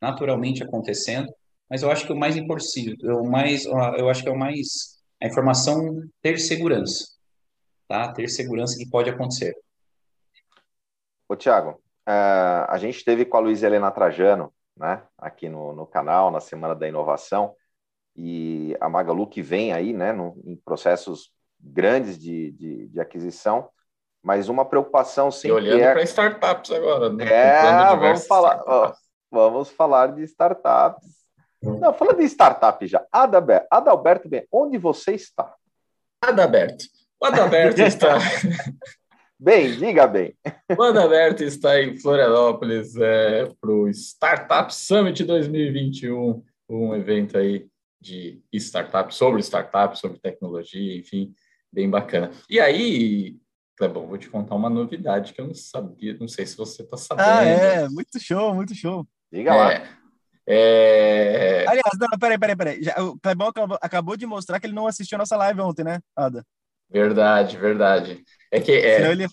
naturalmente 0.00 0.62
acontecendo. 0.62 1.28
Mas 1.68 1.82
eu 1.82 1.90
acho 1.90 2.06
que 2.06 2.12
o 2.12 2.16
mais 2.16 2.36
importante, 2.36 2.96
o 3.04 3.24
mais, 3.24 3.64
eu 3.64 4.08
acho 4.08 4.22
que 4.22 4.28
é 4.28 4.32
o 4.32 4.38
mais 4.38 5.00
a 5.20 5.26
informação 5.26 6.08
ter 6.22 6.38
segurança, 6.38 7.08
tá? 7.88 8.12
Ter 8.12 8.28
segurança 8.28 8.78
que 8.78 8.88
pode 8.88 9.10
acontecer. 9.10 9.52
Ô, 11.28 11.34
Tiago, 11.34 11.82
uh, 12.10 12.66
a 12.68 12.78
gente 12.78 13.04
teve 13.04 13.24
com 13.24 13.36
a 13.36 13.40
Luiz 13.40 13.62
Helena 13.62 13.90
Trajano, 13.90 14.52
né, 14.76 15.02
aqui 15.18 15.48
no, 15.48 15.72
no 15.72 15.86
canal, 15.86 16.30
na 16.30 16.40
Semana 16.40 16.74
da 16.74 16.88
Inovação, 16.88 17.54
e 18.16 18.76
a 18.80 18.88
Magalu 18.88 19.26
que 19.26 19.42
vem 19.42 19.72
aí, 19.72 19.92
né, 19.92 20.12
no, 20.12 20.40
em 20.44 20.56
processos 20.56 21.30
grandes 21.58 22.18
de, 22.18 22.50
de, 22.52 22.88
de 22.88 23.00
aquisição, 23.00 23.68
mas 24.22 24.48
uma 24.48 24.64
preocupação 24.64 25.30
sim. 25.30 25.48
E 25.48 25.52
olhando 25.52 25.80
é... 25.80 25.92
para 25.92 26.02
startups 26.02 26.70
agora, 26.72 27.10
né? 27.10 27.24
É, 27.24 27.96
vamos 27.96 28.26
falar, 28.26 28.62
ó, 28.66 28.92
vamos 29.30 29.70
falar 29.70 30.08
de 30.12 30.22
startups. 30.24 31.20
Não, 31.62 31.92
falando 31.92 32.18
de 32.18 32.24
startup 32.24 32.86
já. 32.86 33.04
Adalberto, 33.12 33.66
Adalberto 33.70 34.28
bem, 34.28 34.46
onde 34.50 34.78
você 34.78 35.12
está? 35.12 35.54
Adalberto. 36.20 36.84
O 37.20 37.26
Adalberto 37.26 37.82
está. 37.82 38.18
Bem, 39.42 39.74
diga 39.74 40.06
bem. 40.06 40.34
O 40.76 40.82
Adalberto 40.82 41.42
está 41.42 41.80
em 41.80 41.96
Florianópolis 41.96 42.94
é, 42.96 43.46
para 43.58 43.70
o 43.70 43.88
Startup 43.88 44.72
Summit 44.74 45.24
2021, 45.24 46.44
um 46.68 46.94
evento 46.94 47.38
aí 47.38 47.66
de 47.98 48.42
startup, 48.52 49.14
sobre 49.14 49.40
startup, 49.40 49.98
sobre 49.98 50.18
tecnologia, 50.18 50.94
enfim, 50.94 51.34
bem 51.72 51.88
bacana. 51.88 52.30
E 52.50 52.60
aí, 52.60 53.38
Clebão, 53.78 54.06
vou 54.06 54.18
te 54.18 54.28
contar 54.28 54.56
uma 54.56 54.68
novidade 54.68 55.32
que 55.32 55.40
eu 55.40 55.46
não 55.46 55.54
sabia, 55.54 56.18
não 56.20 56.28
sei 56.28 56.44
se 56.44 56.54
você 56.54 56.82
está 56.82 56.98
sabendo. 56.98 57.26
Ah, 57.26 57.42
é, 57.42 57.88
muito 57.88 58.20
show, 58.20 58.54
muito 58.54 58.74
show. 58.74 59.08
Diga 59.32 59.54
lá. 59.54 59.72
É, 59.72 61.62
é... 61.64 61.64
Aliás, 61.66 61.98
não, 61.98 62.18
peraí, 62.18 62.38
peraí, 62.38 62.56
peraí. 62.56 62.82
Já, 62.82 62.94
o 63.02 63.18
Clebão 63.18 63.48
acabou, 63.48 63.78
acabou, 63.80 64.16
de 64.18 64.26
mostrar 64.26 64.60
que 64.60 64.66
ele 64.66 64.74
não 64.74 64.86
assistiu 64.86 65.16
a 65.16 65.20
nossa 65.20 65.36
live 65.38 65.62
ontem, 65.62 65.82
né, 65.82 65.98
Ada? 66.14 66.44
Verdade, 66.90 67.56
verdade. 67.56 68.22
É 68.50 68.60
que. 68.60 68.72
É... 68.72 68.96
Senão 68.96 69.12
ele 69.12 69.22
ia, 69.22 69.28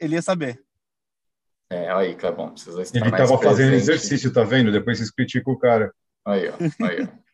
ele 0.00 0.14
ia 0.14 0.22
saber. 0.22 0.62
É, 1.68 1.90
aí, 1.90 2.14
Clebão, 2.14 2.52
precisa 2.52 2.80
estar 2.80 2.98
Ele 2.98 3.08
estava 3.08 3.38
fazendo 3.42 3.74
exercício, 3.74 4.32
tá 4.32 4.44
vendo? 4.44 4.70
Depois 4.70 4.98
vocês 4.98 5.10
criticam 5.10 5.52
o 5.52 5.58
cara. 5.58 5.92
Aí, 6.24 6.48
ó. 6.48 6.54
Aí, 6.86 7.02
ó. 7.02 7.26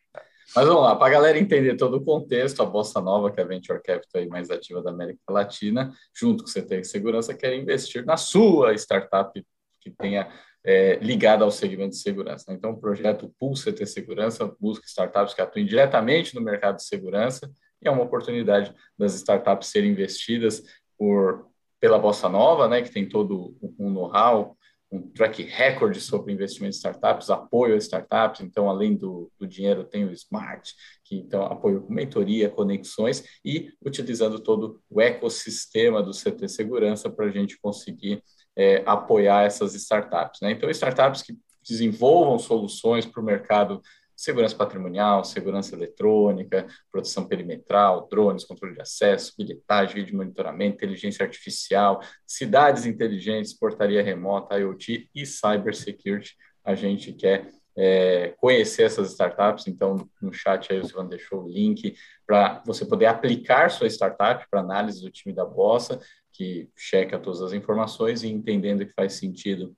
Mas 0.55 0.67
vamos 0.67 0.83
lá, 0.83 0.95
para 0.95 1.07
a 1.07 1.09
galera 1.09 1.39
entender 1.39 1.75
todo 1.75 1.97
o 1.97 2.03
contexto, 2.03 2.61
a 2.61 2.65
Bossa 2.65 3.01
Nova, 3.01 3.31
que 3.31 3.39
é 3.39 3.43
a 3.43 3.47
Venture 3.47 3.81
Capital 3.81 4.21
aí 4.21 4.27
mais 4.27 4.51
ativa 4.51 4.83
da 4.83 4.91
América 4.91 5.19
Latina, 5.29 5.91
junto 6.13 6.43
com 6.43 6.49
o 6.49 6.53
CT 6.53 6.83
Segurança, 6.83 7.33
quer 7.33 7.55
investir 7.55 8.05
na 8.05 8.17
sua 8.17 8.73
startup 8.75 9.43
que 9.79 9.89
tenha 9.89 10.29
é, 10.63 10.95
ligada 11.01 11.43
ao 11.43 11.49
segmento 11.49 11.91
de 11.91 11.97
segurança. 11.97 12.45
Né? 12.47 12.55
Então, 12.55 12.71
o 12.71 12.79
projeto 12.79 13.33
Pool 13.39 13.55
CT 13.55 13.85
Segurança 13.87 14.55
busca 14.59 14.85
startups 14.85 15.33
que 15.33 15.41
atuem 15.41 15.65
diretamente 15.65 16.35
no 16.35 16.41
mercado 16.41 16.75
de 16.77 16.83
segurança 16.83 17.51
e 17.81 17.87
é 17.87 17.91
uma 17.91 18.03
oportunidade 18.03 18.73
das 18.97 19.15
startups 19.15 19.69
serem 19.69 19.91
investidas 19.91 20.63
por, 20.97 21.47
pela 21.79 21.99
Bossa 21.99 22.29
Nova, 22.29 22.67
né, 22.67 22.81
que 22.81 22.91
tem 22.91 23.07
todo 23.07 23.55
um 23.79 23.89
know-how, 23.89 24.57
um 24.93 25.01
track 25.01 25.41
record 25.41 25.95
sobre 25.97 26.31
investimento 26.31 26.75
em 26.75 26.77
startups, 26.77 27.31
apoio 27.31 27.73
a 27.73 27.77
startups, 27.77 28.41
então, 28.41 28.69
além 28.69 28.95
do, 28.95 29.31
do 29.39 29.47
dinheiro, 29.47 29.83
tem 29.83 30.05
o 30.05 30.11
Smart, 30.11 30.71
que 31.03 31.15
então 31.15 31.43
apoio 31.43 31.81
com 31.81 31.91
mentoria, 31.91 32.49
conexões 32.49 33.23
e 33.43 33.73
utilizando 33.83 34.39
todo 34.39 34.79
o 34.87 35.01
ecossistema 35.01 36.03
do 36.03 36.11
CT 36.11 36.47
Segurança 36.47 37.09
para 37.09 37.25
a 37.25 37.31
gente 37.31 37.59
conseguir 37.59 38.23
é, 38.55 38.83
apoiar 38.85 39.43
essas 39.43 39.73
startups. 39.73 40.41
Né? 40.41 40.51
Então, 40.51 40.69
startups 40.69 41.23
que 41.23 41.35
desenvolvam 41.67 42.37
soluções 42.37 43.05
para 43.05 43.21
o 43.21 43.25
mercado 43.25 43.81
segurança 44.15 44.55
patrimonial, 44.55 45.23
segurança 45.23 45.75
eletrônica, 45.75 46.67
proteção 46.91 47.27
perimetral, 47.27 48.07
drones, 48.09 48.43
controle 48.43 48.75
de 48.75 48.81
acesso, 48.81 49.33
bilhetagem, 49.37 49.95
vídeo 49.95 50.17
monitoramento, 50.17 50.75
inteligência 50.75 51.25
artificial, 51.25 52.01
cidades 52.25 52.85
inteligentes, 52.85 53.53
portaria 53.53 54.03
remota, 54.03 54.57
IoT 54.57 55.09
e 55.13 55.25
cybersecurity. 55.25 56.35
A 56.63 56.75
gente 56.75 57.11
quer 57.13 57.51
é, 57.75 58.33
conhecer 58.37 58.83
essas 58.83 59.11
startups, 59.11 59.67
então 59.67 60.07
no 60.21 60.31
chat 60.31 60.71
aí 60.71 60.79
o 60.79 60.85
Silvano 60.85 61.09
deixou 61.09 61.43
o 61.43 61.49
link 61.49 61.95
para 62.25 62.61
você 62.65 62.85
poder 62.85 63.07
aplicar 63.07 63.69
sua 63.69 63.87
startup 63.87 64.45
para 64.49 64.59
análise 64.59 65.01
do 65.01 65.09
time 65.09 65.33
da 65.33 65.45
Bossa, 65.45 65.99
que 66.31 66.69
checa 66.75 67.19
todas 67.19 67.41
as 67.41 67.53
informações 67.53 68.23
e 68.23 68.27
entendendo 68.27 68.85
que 68.85 68.93
faz 68.93 69.13
sentido 69.13 69.75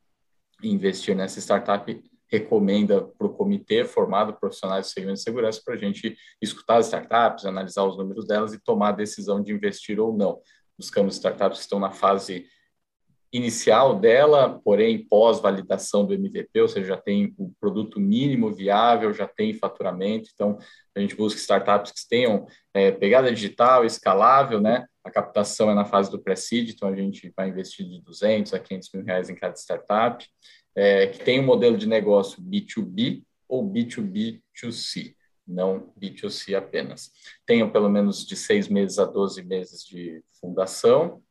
investir 0.62 1.16
nessa 1.16 1.40
startup, 1.40 2.04
recomenda 2.28 3.02
para 3.02 3.28
o 3.28 3.34
comitê 3.34 3.86
formado 3.86 4.34
profissionais 4.34 4.88
de 4.88 4.94
segmento 4.94 5.18
de 5.18 5.24
segurança 5.24 5.62
para 5.64 5.76
a 5.76 5.78
gente 5.78 6.18
escutar 6.42 6.78
as 6.78 6.88
startups, 6.88 7.46
analisar 7.46 7.84
os 7.84 7.98
números 7.98 8.26
delas 8.26 8.54
e 8.54 8.60
tomar 8.60 8.90
a 8.90 8.94
decisão 8.94 9.42
de 9.42 9.54
investir 9.54 10.00
ou 10.00 10.16
não. 10.16 10.40
Buscamos 10.78 11.16
startups 11.16 11.60
que 11.60 11.64
estão 11.64 11.80
na 11.80 11.92
fase 11.92 12.46
inicial 13.32 14.00
dela, 14.00 14.62
porém 14.64 15.06
pós-validação 15.06 16.06
do 16.06 16.14
MVP, 16.14 16.62
ou 16.62 16.68
seja, 16.70 16.88
já 16.88 16.98
tem 16.98 17.34
o 17.38 17.52
produto 17.60 18.00
mínimo 18.00 18.50
viável, 18.50 19.14
já 19.14 19.28
tem 19.28 19.54
faturamento, 19.54 20.30
então 20.34 20.58
a 20.96 21.02
gente 21.02 21.16
busca 21.16 21.38
startups 21.38 21.92
que 21.92 22.08
tenham 22.08 22.48
é, 22.74 22.92
pegada 22.92 23.30
digital, 23.34 23.84
escalável, 23.84 24.62
né? 24.62 24.86
A 25.04 25.12
captação 25.12 25.70
é 25.70 25.76
na 25.76 25.84
fase 25.84 26.10
do 26.10 26.22
pré-seed, 26.22 26.70
então 26.70 26.88
a 26.88 26.96
gente 26.96 27.32
vai 27.36 27.50
investir 27.50 27.86
de 27.86 28.02
200 28.02 28.54
a 28.54 28.60
500 28.60 28.90
mil 28.94 29.04
reais 29.04 29.30
em 29.30 29.36
cada 29.36 29.56
startup 29.56 30.26
é, 30.76 31.08
que 31.08 31.24
tem 31.24 31.40
um 31.40 31.46
modelo 31.46 31.78
de 31.78 31.88
negócio 31.88 32.42
B2B 32.42 33.24
ou 33.48 33.64
B2B2C, 33.64 35.16
não 35.48 35.94
B2C 36.00 36.56
apenas. 36.56 37.12
Tenham 37.46 37.70
pelo 37.70 37.90
menos 37.90 38.26
de 38.26 38.36
seis 38.36 38.68
meses 38.68 39.00
a 39.00 39.06
12 39.06 39.44
meses 39.44 39.84
de 39.86 40.24
fundação, 40.40 41.22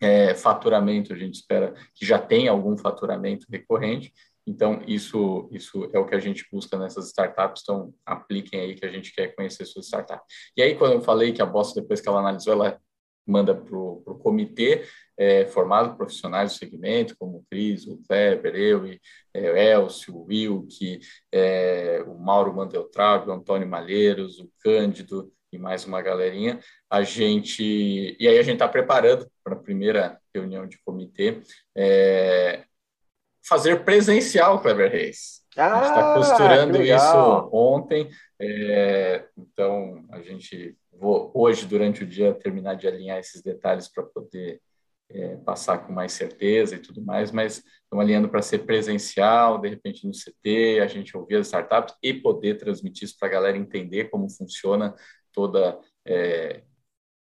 é, 0.00 0.34
faturamento, 0.34 1.12
a 1.12 1.16
gente 1.16 1.34
espera 1.34 1.74
que 1.94 2.06
já 2.06 2.18
tenha 2.18 2.50
algum 2.50 2.76
faturamento 2.76 3.46
recorrente, 3.50 4.12
então, 4.46 4.82
isso, 4.86 5.48
isso 5.52 5.88
é 5.92 5.98
o 5.98 6.06
que 6.06 6.14
a 6.14 6.18
gente 6.18 6.44
busca 6.50 6.76
nessas 6.76 7.06
startups, 7.06 7.62
então 7.62 7.94
apliquem 8.04 8.60
aí 8.60 8.74
que 8.74 8.84
a 8.84 8.90
gente 8.90 9.14
quer 9.14 9.28
conhecer 9.28 9.64
sua 9.64 9.82
startup. 9.82 10.22
E 10.56 10.62
aí, 10.62 10.74
quando 10.74 10.94
eu 10.94 11.00
falei 11.00 11.32
que 11.32 11.40
a 11.40 11.46
Bossa, 11.46 11.80
depois 11.80 12.00
que 12.00 12.08
ela 12.08 12.20
analisou, 12.20 12.54
ela 12.54 12.80
manda 13.26 13.54
para 13.54 13.76
o 13.76 14.18
comitê, 14.22 14.84
é, 15.16 15.46
formado 15.46 15.96
profissionais 15.96 16.52
do 16.52 16.58
segmento, 16.58 17.16
como 17.18 17.38
o 17.38 17.44
Cris, 17.50 17.86
o 17.86 18.00
Weber, 18.10 18.54
eu, 18.56 18.86
e, 18.86 19.00
é, 19.34 19.50
o 19.50 19.56
Elcio, 19.56 20.16
o 20.16 20.24
Wilk, 20.24 21.00
é, 21.32 22.02
o 22.06 22.18
Mauro 22.18 22.54
Mandeltrago, 22.54 23.30
o 23.30 23.34
Antônio 23.34 23.68
Malheiros, 23.68 24.38
o 24.38 24.50
Cândido 24.60 25.32
e 25.52 25.58
mais 25.58 25.84
uma 25.84 26.00
galerinha. 26.00 26.60
A 26.88 27.02
gente 27.02 28.16
e 28.18 28.28
aí 28.28 28.38
a 28.38 28.42
gente 28.42 28.54
está 28.54 28.68
preparando 28.68 29.30
para 29.44 29.54
a 29.54 29.58
primeira 29.58 30.18
reunião 30.34 30.66
de 30.66 30.78
comitê 30.84 31.42
é, 31.76 32.64
fazer 33.46 33.84
presencial, 33.84 34.60
Clever 34.60 34.90
Reis. 34.90 35.39
Ah, 35.56 35.72
a 35.72 35.84
gente 35.84 35.88
está 35.88 36.14
costurando 36.14 36.82
isso 36.82 37.50
ontem, 37.52 38.08
é, 38.40 39.26
então 39.36 40.04
a 40.10 40.20
gente 40.20 40.76
vou 40.92 41.30
hoje 41.34 41.66
durante 41.66 42.04
o 42.04 42.06
dia 42.06 42.32
terminar 42.34 42.74
de 42.74 42.86
alinhar 42.86 43.18
esses 43.18 43.42
detalhes 43.42 43.88
para 43.88 44.04
poder 44.04 44.60
é, 45.08 45.36
passar 45.38 45.78
com 45.78 45.92
mais 45.92 46.12
certeza 46.12 46.76
e 46.76 46.78
tudo 46.78 47.02
mais, 47.02 47.32
mas 47.32 47.64
estamos 47.82 48.04
alinhando 48.04 48.28
para 48.28 48.42
ser 48.42 48.60
presencial, 48.60 49.58
de 49.58 49.68
repente 49.68 50.06
no 50.06 50.12
CT, 50.12 50.80
a 50.80 50.86
gente 50.86 51.16
ouvir 51.16 51.36
as 51.36 51.46
startups 51.46 51.94
e 52.02 52.14
poder 52.14 52.56
transmitir 52.56 53.04
isso 53.04 53.18
para 53.18 53.28
a 53.28 53.32
galera 53.32 53.56
entender 53.56 54.04
como 54.04 54.30
funciona 54.30 54.94
toda 55.32 55.78
é, 56.06 56.62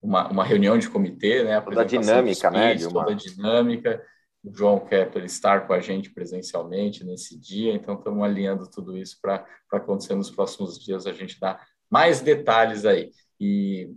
uma, 0.02 0.28
uma 0.30 0.44
reunião 0.44 0.78
de 0.78 0.90
comitê, 0.90 1.44
né? 1.44 1.60
Toda 1.62 1.82
a 1.82 1.86
dinâmica, 1.86 2.52
né? 2.52 2.76
Uma... 2.76 3.06
Toda 3.06 3.12
a 3.12 3.16
dinâmica. 3.16 4.06
O 4.46 4.54
João 4.54 4.80
Kepler 4.80 5.26
estar 5.26 5.66
com 5.66 5.74
a 5.74 5.80
gente 5.80 6.12
presencialmente 6.12 7.04
nesse 7.04 7.40
dia, 7.40 7.74
então 7.74 7.96
estamos 7.96 8.24
alinhando 8.24 8.70
tudo 8.70 8.96
isso 8.96 9.18
para 9.20 9.46
acontecer 9.72 10.14
nos 10.14 10.30
próximos 10.30 10.78
dias, 10.78 11.08
a 11.08 11.12
gente 11.12 11.40
dá 11.40 11.60
mais 11.90 12.22
detalhes 12.22 12.86
aí. 12.86 13.12
E, 13.40 13.90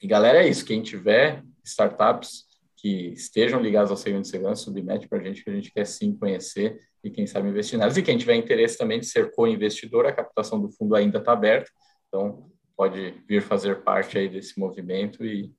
e 0.00 0.06
galera, 0.06 0.42
é 0.42 0.48
isso. 0.48 0.64
Quem 0.64 0.82
tiver 0.82 1.44
startups 1.62 2.44
que 2.76 3.12
estejam 3.14 3.62
ligados 3.62 3.90
ao 3.90 3.96
segmento 3.96 4.24
de 4.24 4.28
segurança, 4.28 4.64
submete 4.64 5.08
para 5.08 5.18
a 5.18 5.22
gente, 5.22 5.42
que 5.42 5.48
a 5.48 5.54
gente 5.54 5.72
quer 5.72 5.86
sim 5.86 6.14
conhecer 6.14 6.78
e, 7.02 7.10
quem 7.10 7.26
sabe, 7.26 7.48
investir 7.48 7.78
nelas. 7.78 7.96
E 7.96 8.02
quem 8.02 8.18
tiver 8.18 8.34
interesse 8.34 8.76
também 8.76 9.00
de 9.00 9.06
ser 9.06 9.30
co-investidor, 9.32 10.04
a 10.04 10.12
captação 10.12 10.60
do 10.60 10.70
fundo 10.70 10.94
ainda 10.94 11.18
está 11.18 11.32
aberta, 11.32 11.70
então 12.08 12.50
pode 12.76 13.12
vir 13.26 13.40
fazer 13.40 13.82
parte 13.82 14.18
aí 14.18 14.28
desse 14.28 14.58
movimento 14.58 15.24
e, 15.24 15.50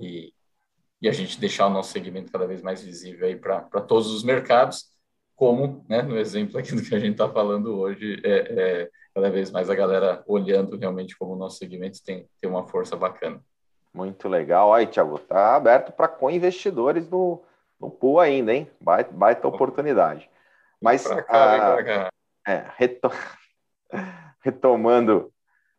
e, 0.00 0.32
e 1.00 1.08
a 1.08 1.12
gente 1.12 1.40
deixar 1.40 1.66
o 1.66 1.70
nosso 1.70 1.92
segmento 1.92 2.30
cada 2.30 2.46
vez 2.46 2.62
mais 2.62 2.82
visível 2.82 3.26
aí 3.26 3.36
para 3.36 3.60
todos 3.80 4.12
os 4.12 4.22
mercados, 4.22 4.90
como, 5.34 5.84
né, 5.88 6.02
no 6.02 6.18
exemplo 6.18 6.58
aqui 6.58 6.74
do 6.74 6.82
que 6.82 6.94
a 6.94 6.98
gente 6.98 7.12
está 7.12 7.28
falando 7.28 7.78
hoje, 7.78 8.20
é, 8.22 8.30
é, 8.30 8.90
cada 9.14 9.30
vez 9.30 9.50
mais 9.50 9.70
a 9.70 9.74
galera 9.74 10.22
olhando 10.26 10.76
realmente 10.76 11.16
como 11.16 11.32
o 11.32 11.36
nosso 11.36 11.56
segmento 11.56 12.02
tem, 12.04 12.28
tem 12.40 12.50
uma 12.50 12.66
força 12.66 12.94
bacana. 12.96 13.40
Muito 13.92 14.28
legal. 14.28 14.72
Aí, 14.72 14.86
Thiago, 14.86 15.18
tá 15.18 15.56
aberto 15.56 15.92
para 15.92 16.06
co-investidores 16.06 17.08
no, 17.08 17.42
no 17.80 17.90
pool 17.90 18.20
ainda, 18.20 18.52
hein? 18.52 18.70
Baita, 18.80 19.10
baita 19.12 19.48
oportunidade. 19.48 20.28
Mas, 20.80 21.06
cá, 21.06 21.76
a, 21.76 22.10
é, 22.46 22.64
reto... 22.76 23.10
retomando, 24.42 25.32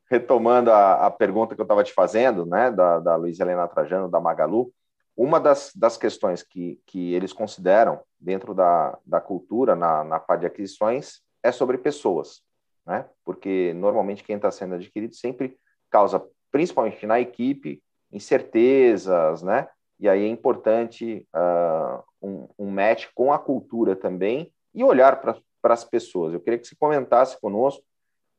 retomando 0.09 0.71
a, 0.71 1.07
a, 1.07 1.11
pergunta 1.11 1.55
que 1.55 1.61
eu 1.61 1.65
estava 1.65 1.83
te 1.83 1.93
fazendo, 1.93 2.45
né, 2.45 2.71
da, 2.71 2.99
da 2.99 3.15
Luiz 3.15 3.39
Helena 3.39 3.67
Trajano, 3.67 4.09
da 4.09 4.19
Magalu, 4.19 4.71
uma 5.15 5.39
das, 5.39 5.71
das 5.75 5.97
questões 5.97 6.43
que, 6.43 6.79
que 6.85 7.13
eles 7.13 7.33
consideram 7.33 8.01
dentro 8.19 8.53
da, 8.53 8.97
da 9.05 9.19
cultura, 9.19 9.75
na, 9.75 10.03
na 10.03 10.19
parte 10.19 10.41
de 10.41 10.47
aquisições, 10.47 11.21
é 11.43 11.51
sobre 11.51 11.77
pessoas, 11.77 12.41
né? 12.85 13.05
Porque 13.25 13.73
normalmente 13.75 14.23
quem 14.23 14.35
está 14.35 14.51
sendo 14.51 14.75
adquirido 14.75 15.15
sempre 15.15 15.57
causa, 15.89 16.23
principalmente 16.51 17.05
na 17.05 17.19
equipe, 17.19 17.81
incertezas, 18.11 19.41
né? 19.41 19.67
E 19.99 20.09
aí 20.09 20.23
é 20.23 20.27
importante 20.27 21.27
uh, 21.35 22.03
um, 22.21 22.47
um 22.57 22.71
match 22.71 23.07
com 23.13 23.31
a 23.31 23.39
cultura 23.39 23.95
também 23.95 24.51
e 24.73 24.83
olhar 24.83 25.21
para 25.21 25.73
as 25.73 25.83
pessoas. 25.83 26.33
Eu 26.33 26.39
queria 26.39 26.57
que 26.57 26.67
você 26.67 26.75
comentasse 26.75 27.39
conosco 27.39 27.83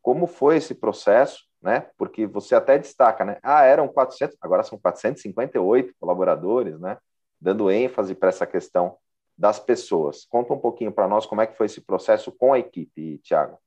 como 0.02 0.26
foi 0.26 0.56
esse 0.56 0.74
processo, 0.74 1.44
né? 1.62 1.88
Porque 1.96 2.26
você 2.26 2.54
até 2.54 2.78
destaca, 2.78 3.24
né? 3.24 3.38
Ah, 3.42 3.64
eram 3.64 3.88
400, 3.88 4.36
agora 4.40 4.62
são 4.64 4.78
458 4.78 5.94
colaboradores, 5.98 6.78
né? 6.78 6.98
Dando 7.40 7.70
ênfase 7.70 8.14
para 8.14 8.28
essa 8.28 8.46
questão 8.46 8.98
das 9.38 9.58
pessoas. 9.58 10.26
Conta 10.26 10.52
um 10.52 10.58
pouquinho 10.58 10.92
para 10.92 11.08
nós 11.08 11.24
como 11.24 11.40
é 11.40 11.46
que 11.46 11.56
foi 11.56 11.66
esse 11.66 11.80
processo 11.80 12.32
com 12.32 12.52
a 12.52 12.58
equipe, 12.58 13.18
Tiago. 13.18 13.58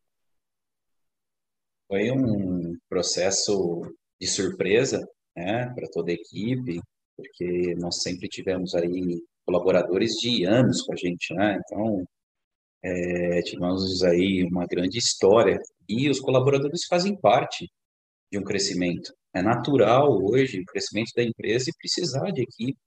Foi 1.88 2.12
um 2.12 2.78
processo 2.90 3.82
de 4.20 4.28
surpresa, 4.28 5.08
né, 5.36 5.72
para 5.76 5.88
toda 5.92 6.12
a 6.12 6.14
equipe, 6.14 6.82
porque 7.16 7.76
nós 7.76 8.02
sempre 8.02 8.28
tivemos 8.28 8.74
aí 8.74 9.22
colaboradores 9.46 10.14
de 10.14 10.46
anos 10.46 10.82
com 10.82 10.94
a 10.94 10.96
gente, 10.96 11.34
né? 11.34 11.60
Então, 11.64 12.04
é, 12.86 13.42
tivemos 13.42 14.04
aí 14.04 14.44
uma 14.44 14.66
grande 14.68 15.00
história 15.00 15.60
e 15.90 16.08
os 16.10 16.20
colaboradores 16.20 16.86
fazem 16.88 17.20
parte 17.20 17.68
de 18.32 18.38
um 18.40 18.44
crescimento. 18.44 19.12
É 19.34 19.42
natural 19.42 20.08
hoje 20.24 20.62
o 20.62 20.66
crescimento 20.66 21.12
da 21.16 21.24
empresa 21.24 21.70
e 21.70 21.74
precisar 21.80 22.32
de 22.32 22.44
equipe, 22.44 22.78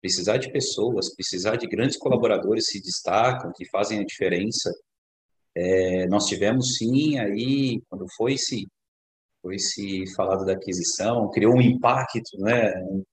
precisar 0.00 0.38
de 0.38 0.50
pessoas, 0.52 1.14
precisar 1.14 1.56
de 1.56 1.68
grandes 1.68 1.96
colaboradores 1.96 2.66
que 2.66 2.72
se 2.78 2.82
destacam, 2.82 3.52
que 3.54 3.68
fazem 3.70 4.00
a 4.00 4.04
diferença 4.04 4.70
É, 5.56 6.06
nós 6.08 6.26
tivemos 6.26 6.76
sim 6.76 7.18
aí, 7.18 7.80
quando 7.88 8.06
foi 8.16 8.36
se, 8.38 8.66
foi 9.42 9.58
se 9.58 10.04
falado 10.14 10.44
da 10.46 10.54
aquisição, 10.54 11.30
criou 11.30 11.54
um 11.56 11.60
impacto, 11.62 12.38
né, 12.38 12.74
um, 12.84 13.04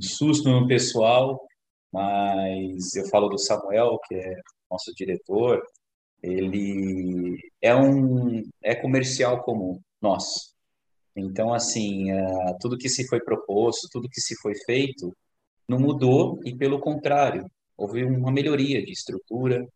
susto 0.00 0.48
no 0.48 0.66
pessoal, 0.68 1.40
mas 1.92 2.94
eu 2.96 3.06
falo 3.10 3.28
do 3.28 3.38
Samuel, 3.38 3.98
que 4.06 4.14
é 4.14 4.34
nosso 4.70 4.92
diretor, 4.94 5.62
ele 6.22 7.38
é 7.62 7.74
um 7.74 8.42
é 8.62 8.74
comercial 8.74 9.42
como 9.42 9.80
nós. 10.00 10.54
Então, 11.16 11.52
assim, 11.52 12.12
uh, 12.12 12.56
tudo 12.60 12.78
que 12.78 12.88
se 12.88 13.06
foi 13.08 13.20
proposto, 13.20 13.88
tudo 13.90 14.08
que 14.08 14.20
se 14.20 14.34
foi 14.40 14.54
feito, 14.66 15.16
não 15.68 15.78
mudou 15.78 16.40
e, 16.44 16.56
pelo 16.56 16.80
contrário, 16.80 17.50
houve 17.76 18.04
uma 18.04 18.32
melhoria 18.32 18.84
de 18.84 18.92
estrutura. 18.92 19.66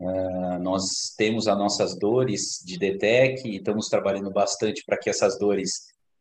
Uh, 0.00 0.58
nós 0.60 1.14
temos 1.16 1.46
as 1.46 1.56
nossas 1.56 1.96
dores 1.98 2.62
de 2.64 2.78
DTEC 2.78 3.48
e 3.48 3.56
estamos 3.56 3.88
trabalhando 3.88 4.30
bastante 4.30 4.82
para 4.84 4.98
que 4.98 5.08
essas 5.08 5.38
dores 5.38 5.70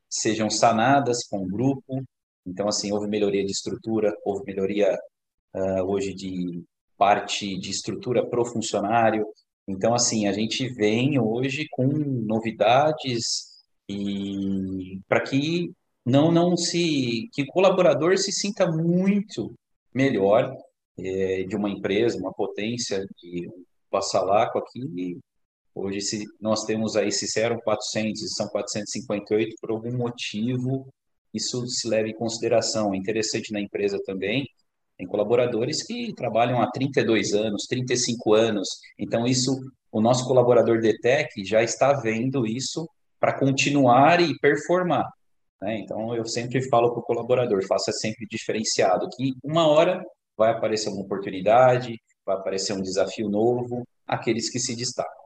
sejam 0.10 0.50
sanadas 0.50 1.26
com 1.28 1.40
o 1.40 1.48
grupo. 1.48 2.04
Então, 2.46 2.68
assim, 2.68 2.92
houve 2.92 3.08
melhoria 3.08 3.44
de 3.44 3.52
estrutura, 3.52 4.14
houve 4.24 4.46
melhoria 4.46 4.96
uh, 5.56 5.84
hoje 5.84 6.14
de 6.14 6.64
parte 6.98 7.58
de 7.60 7.70
estrutura 7.70 8.26
para 8.26 8.42
o 8.42 8.46
funcionário. 8.46 9.26
Então, 9.68 9.94
assim, 9.94 10.28
a 10.28 10.34
gente 10.34 10.68
vem 10.70 11.20
hoje 11.20 11.68
com 11.72 11.88
novidades 11.88 13.54
e 13.90 15.00
para 15.08 15.22
que 15.22 15.72
não 16.06 16.32
não 16.32 16.58
se 16.58 17.30
que 17.34 17.44
o 17.44 17.48
colaborador 17.48 18.18
se 18.18 18.32
sinta 18.32 18.70
muito 18.70 19.54
melhor 19.94 20.56
é, 20.98 21.44
de 21.44 21.56
uma 21.56 21.70
empresa, 21.70 22.18
uma 22.18 22.34
potência 22.34 23.06
de 23.22 23.50
Passalaco 23.90 24.58
aqui. 24.60 25.20
Hoje 25.76 26.02
se 26.02 26.26
nós 26.40 26.66
temos 26.66 26.96
aí 26.96 27.12
se 27.12 27.40
eram 27.40 27.60
400 27.60 28.22
e 28.22 28.30
são 28.30 28.48
458 28.48 29.56
por 29.62 29.72
algum 29.72 29.96
motivo 29.98 30.88
isso 31.34 31.66
se 31.68 31.88
leva 31.88 32.08
em 32.08 32.14
consideração. 32.14 32.94
É 32.94 32.98
interessante 32.98 33.52
na 33.52 33.60
empresa 33.60 34.00
também 34.06 34.48
tem 34.98 35.08
colaboradores 35.08 35.84
que 35.84 36.14
trabalham 36.14 36.62
há 36.62 36.70
32 36.70 37.34
anos, 37.34 37.66
35 37.68 38.34
anos. 38.34 38.68
Então, 38.98 39.26
isso, 39.26 39.60
o 39.92 40.00
nosso 40.00 40.26
colaborador 40.28 40.80
DTEC 40.80 41.44
já 41.46 41.64
está 41.64 41.94
vendo 41.94 42.46
isso 42.46 42.88
para 43.20 43.38
continuar 43.38 44.22
e 44.22 44.38
performar. 44.40 45.10
Né? 45.62 45.80
Então, 45.80 46.16
eu 46.16 46.26
sempre 46.26 46.62
falo 46.70 46.92
para 46.92 47.00
o 47.00 47.04
colaborador, 47.04 47.66
faça 47.66 47.92
sempre 47.92 48.28
diferenciado, 48.30 49.10
que 49.16 49.34
uma 49.44 49.68
hora 49.68 50.04
vai 50.38 50.52
aparecer 50.52 50.90
uma 50.90 51.04
oportunidade, 51.04 52.00
vai 52.26 52.36
aparecer 52.36 52.74
um 52.74 52.82
desafio 52.82 53.30
novo, 53.30 53.84
aqueles 54.06 54.50
que 54.50 54.60
se 54.60 54.76
destacam. 54.76 55.24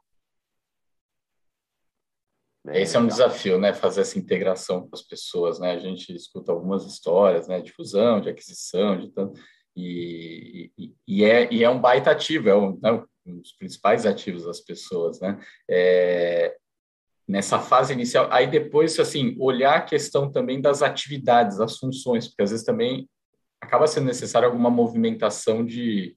Esse 2.69 2.97
é 2.97 2.99
um 2.99 3.07
desafio, 3.07 3.57
né? 3.57 3.73
Fazer 3.73 4.01
essa 4.01 4.19
integração 4.19 4.81
com 4.81 4.93
as 4.93 5.01
pessoas, 5.01 5.57
né? 5.57 5.71
A 5.71 5.79
gente 5.79 6.13
escuta 6.13 6.51
algumas 6.51 6.85
histórias, 6.85 7.47
né? 7.47 7.61
De 7.61 7.71
fusão, 7.71 8.19
de 8.19 8.29
aquisição, 8.29 8.99
de 8.99 9.09
tanto 9.09 9.39
e, 9.77 10.95
e, 11.07 11.23
é, 11.23 11.53
e 11.53 11.63
é 11.63 11.69
um 11.69 11.79
baita 11.79 12.09
ativo, 12.09 12.49
é 12.49 12.55
um, 12.55 12.79
é 12.83 12.91
um 12.91 13.39
dos 13.39 13.51
principais 13.51 14.07
ativos 14.07 14.45
das 14.45 14.59
pessoas, 14.59 15.19
né? 15.19 15.39
É, 15.69 16.55
nessa 17.27 17.59
fase 17.59 17.93
inicial, 17.93 18.27
aí 18.31 18.47
depois, 18.47 18.99
assim, 18.99 19.35
olhar 19.39 19.75
a 19.75 19.81
questão 19.81 20.31
também 20.31 20.59
das 20.59 20.81
atividades, 20.81 21.57
das 21.57 21.77
funções, 21.77 22.27
porque 22.27 22.41
às 22.41 22.49
vezes 22.49 22.65
também 22.65 23.07
acaba 23.61 23.85
sendo 23.85 24.05
necessário 24.05 24.47
alguma 24.47 24.69
movimentação 24.71 25.63
de, 25.63 26.15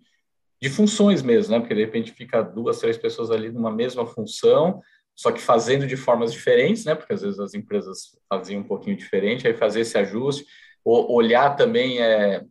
de 0.58 0.70
funções 0.70 1.20
mesmo, 1.20 1.52
né? 1.52 1.60
Porque 1.60 1.74
de 1.74 1.84
repente 1.84 2.12
fica 2.12 2.40
duas, 2.40 2.78
três 2.78 2.96
pessoas 2.96 3.30
ali 3.30 3.50
numa 3.50 3.70
mesma 3.70 4.06
função, 4.06 4.80
só 5.14 5.30
que 5.30 5.40
fazendo 5.40 5.86
de 5.86 5.98
formas 5.98 6.32
diferentes, 6.32 6.86
né? 6.86 6.94
Porque 6.94 7.12
às 7.12 7.20
vezes 7.20 7.38
as 7.38 7.52
empresas 7.52 8.18
faziam 8.26 8.62
um 8.62 8.66
pouquinho 8.66 8.96
diferente, 8.96 9.46
aí 9.46 9.52
fazer 9.52 9.80
esse 9.80 9.98
ajuste, 9.98 10.46
olhar 10.82 11.56
também 11.56 12.00
é, 12.00 12.42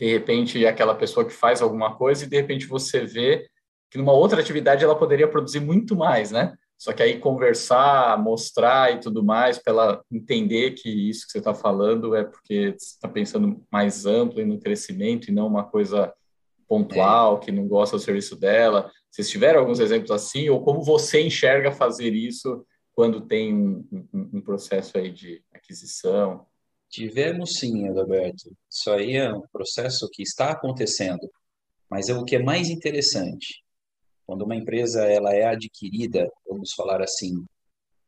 de 0.00 0.06
repente 0.06 0.64
aquela 0.64 0.94
pessoa 0.94 1.26
que 1.26 1.32
faz 1.32 1.60
alguma 1.60 1.94
coisa 1.94 2.24
e 2.24 2.26
de 2.26 2.34
repente 2.34 2.66
você 2.66 3.04
vê 3.04 3.46
que 3.90 3.98
numa 3.98 4.14
outra 4.14 4.40
atividade 4.40 4.82
ela 4.82 4.96
poderia 4.96 5.28
produzir 5.28 5.60
muito 5.60 5.94
mais, 5.94 6.30
né? 6.30 6.56
Só 6.78 6.94
que 6.94 7.02
aí 7.02 7.18
conversar, 7.18 8.18
mostrar 8.18 8.94
e 8.94 9.00
tudo 9.00 9.22
mais, 9.22 9.58
para 9.58 9.72
ela 9.72 10.04
entender 10.10 10.70
que 10.70 10.88
isso 10.88 11.26
que 11.26 11.32
você 11.32 11.38
está 11.38 11.52
falando 11.52 12.16
é 12.16 12.24
porque 12.24 12.74
você 12.78 12.94
está 12.94 13.06
pensando 13.06 13.62
mais 13.70 14.06
amplo 14.06 14.40
e 14.40 14.46
no 14.46 14.58
crescimento 14.58 15.28
e 15.28 15.32
não 15.32 15.46
uma 15.46 15.64
coisa 15.64 16.10
pontual, 16.66 17.36
é. 17.36 17.44
que 17.44 17.52
não 17.52 17.68
gosta 17.68 17.96
do 17.96 18.02
serviço 18.02 18.40
dela. 18.40 18.90
Vocês 19.10 19.28
tiveram 19.28 19.60
alguns 19.60 19.80
exemplos 19.80 20.10
assim? 20.10 20.48
Ou 20.48 20.64
como 20.64 20.82
você 20.82 21.20
enxerga 21.20 21.70
fazer 21.70 22.14
isso 22.14 22.64
quando 22.94 23.20
tem 23.20 23.52
um, 23.52 23.86
um, 24.14 24.30
um 24.34 24.40
processo 24.40 24.96
aí 24.96 25.10
de 25.10 25.42
aquisição? 25.52 26.46
Tivemos 26.90 27.54
sim, 27.54 27.88
Adalberto. 27.88 28.50
Isso 28.68 28.90
aí 28.90 29.16
é 29.16 29.32
um 29.32 29.42
processo 29.52 30.08
que 30.12 30.22
está 30.22 30.50
acontecendo. 30.50 31.30
Mas 31.88 32.08
é 32.08 32.14
o 32.14 32.24
que 32.24 32.36
é 32.36 32.42
mais 32.42 32.68
interessante. 32.68 33.62
Quando 34.26 34.42
uma 34.42 34.56
empresa 34.56 35.04
ela 35.04 35.34
é 35.34 35.44
adquirida, 35.44 36.28
vamos 36.48 36.72
falar 36.74 37.02
assim, 37.02 37.44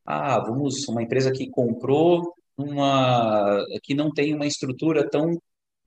ah, 0.05 0.39
vamos 0.41 0.87
uma 0.89 1.03
empresa 1.03 1.33
que 1.33 1.49
comprou 1.49 2.35
uma 2.57 3.65
que 3.83 3.95
não 3.95 4.13
tem 4.13 4.35
uma 4.35 4.47
estrutura 4.47 5.09
tão 5.09 5.37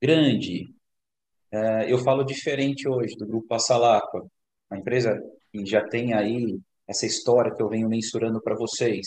grande. 0.00 0.66
É, 1.50 1.90
eu 1.92 1.98
falo 1.98 2.24
diferente 2.24 2.88
hoje 2.88 3.16
do 3.16 3.26
grupo 3.26 3.46
Passalacqua, 3.48 4.26
uma 4.70 4.80
empresa 4.80 5.18
que 5.52 5.64
já 5.64 5.86
tem 5.86 6.12
aí 6.12 6.58
essa 6.86 7.06
história 7.06 7.54
que 7.54 7.62
eu 7.62 7.68
venho 7.68 7.88
mensurando 7.88 8.40
para 8.42 8.56
vocês, 8.56 9.06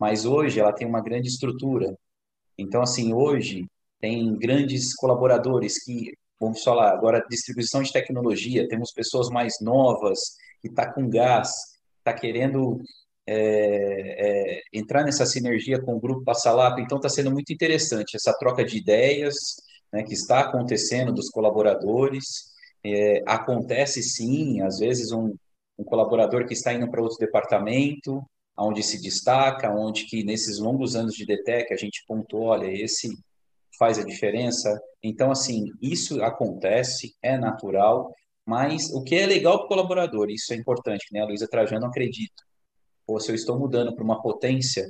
mas 0.00 0.24
hoje 0.24 0.60
ela 0.60 0.72
tem 0.72 0.86
uma 0.86 1.02
grande 1.02 1.28
estrutura, 1.28 1.96
então, 2.60 2.82
assim, 2.82 3.12
hoje 3.12 3.66
tem 4.00 4.36
grandes 4.36 4.94
colaboradores 4.94 5.82
que, 5.84 6.12
vamos 6.40 6.62
falar, 6.62 6.92
agora 6.92 7.24
distribuição 7.28 7.82
de 7.82 7.92
tecnologia, 7.92 8.68
temos 8.68 8.92
pessoas 8.92 9.28
mais 9.28 9.54
novas 9.60 10.18
que 10.60 10.68
está 10.68 10.92
com 10.92 11.08
gás, 11.08 11.50
está 11.98 12.12
querendo 12.12 12.80
é, 13.26 13.36
é, 13.36 14.62
entrar 14.72 15.04
nessa 15.04 15.26
sinergia 15.26 15.80
com 15.80 15.94
o 15.94 16.00
grupo 16.00 16.24
Passalato, 16.24 16.80
então 16.80 16.98
está 16.98 17.08
sendo 17.08 17.30
muito 17.30 17.52
interessante 17.52 18.16
essa 18.16 18.32
troca 18.38 18.64
de 18.64 18.78
ideias 18.78 19.34
né, 19.92 20.02
que 20.02 20.14
está 20.14 20.40
acontecendo 20.40 21.12
dos 21.12 21.28
colaboradores. 21.28 22.50
É, 22.84 23.22
acontece 23.26 24.02
sim, 24.02 24.62
às 24.62 24.78
vezes 24.78 25.12
um, 25.12 25.34
um 25.78 25.84
colaborador 25.84 26.46
que 26.46 26.54
está 26.54 26.72
indo 26.72 26.90
para 26.90 27.02
outro 27.02 27.18
departamento, 27.18 28.22
onde 28.60 28.82
se 28.82 29.00
destaca, 29.00 29.72
onde 29.72 30.04
que 30.04 30.22
nesses 30.22 30.58
longos 30.58 30.94
anos 30.94 31.14
de 31.14 31.24
DTEC 31.24 31.72
a 31.72 31.76
gente 31.76 32.04
pontuou, 32.06 32.48
olha, 32.48 32.70
esse 32.70 33.08
faz 33.78 33.98
a 33.98 34.04
diferença. 34.04 34.78
Então, 35.02 35.30
assim, 35.30 35.64
isso 35.80 36.22
acontece, 36.22 37.16
é 37.22 37.38
natural, 37.38 38.14
mas 38.44 38.92
o 38.92 39.02
que 39.02 39.14
é 39.14 39.26
legal 39.26 39.56
para 39.58 39.64
o 39.64 39.68
colaborador, 39.68 40.28
isso 40.30 40.52
é 40.52 40.56
importante, 40.56 41.06
né? 41.12 41.20
A 41.20 41.24
Luísa 41.24 41.48
Trajano 41.48 41.86
acredita. 41.86 42.42
Ou 43.06 43.18
se 43.18 43.30
eu 43.30 43.34
estou 43.34 43.58
mudando 43.58 43.94
para 43.94 44.04
uma 44.04 44.20
potência, 44.20 44.86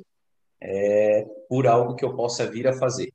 é 0.60 1.24
por 1.48 1.66
algo 1.66 1.94
que 1.94 2.04
eu 2.04 2.16
possa 2.16 2.50
vir 2.50 2.66
a 2.66 2.76
fazer. 2.76 3.12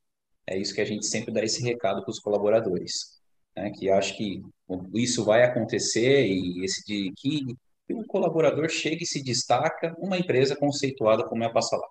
É 0.48 0.58
isso 0.58 0.74
que 0.74 0.82
a 0.82 0.86
gente 0.86 1.06
sempre 1.06 1.34
dá 1.34 1.44
esse 1.44 1.62
recado 1.62 2.02
para 2.02 2.12
os 2.12 2.20
colaboradores, 2.20 3.20
né? 3.56 3.72
Que 3.72 3.89
acho 3.89 4.15
que 4.15 4.41
isso 4.94 5.26
vai 5.26 5.44
acontecer 5.44 6.26
e 6.28 6.63
esse 6.63 6.86
de 6.86 7.12
que 7.18 7.46
colaborador 8.15 8.69
chega 8.69 9.04
e 9.04 9.06
se 9.06 9.21
destaca 9.21 9.93
uma 9.97 10.17
empresa 10.17 10.56
conceituada 10.56 11.25
como 11.25 11.43
é 11.43 11.47
a 11.47 11.51
Passalá. 11.51 11.86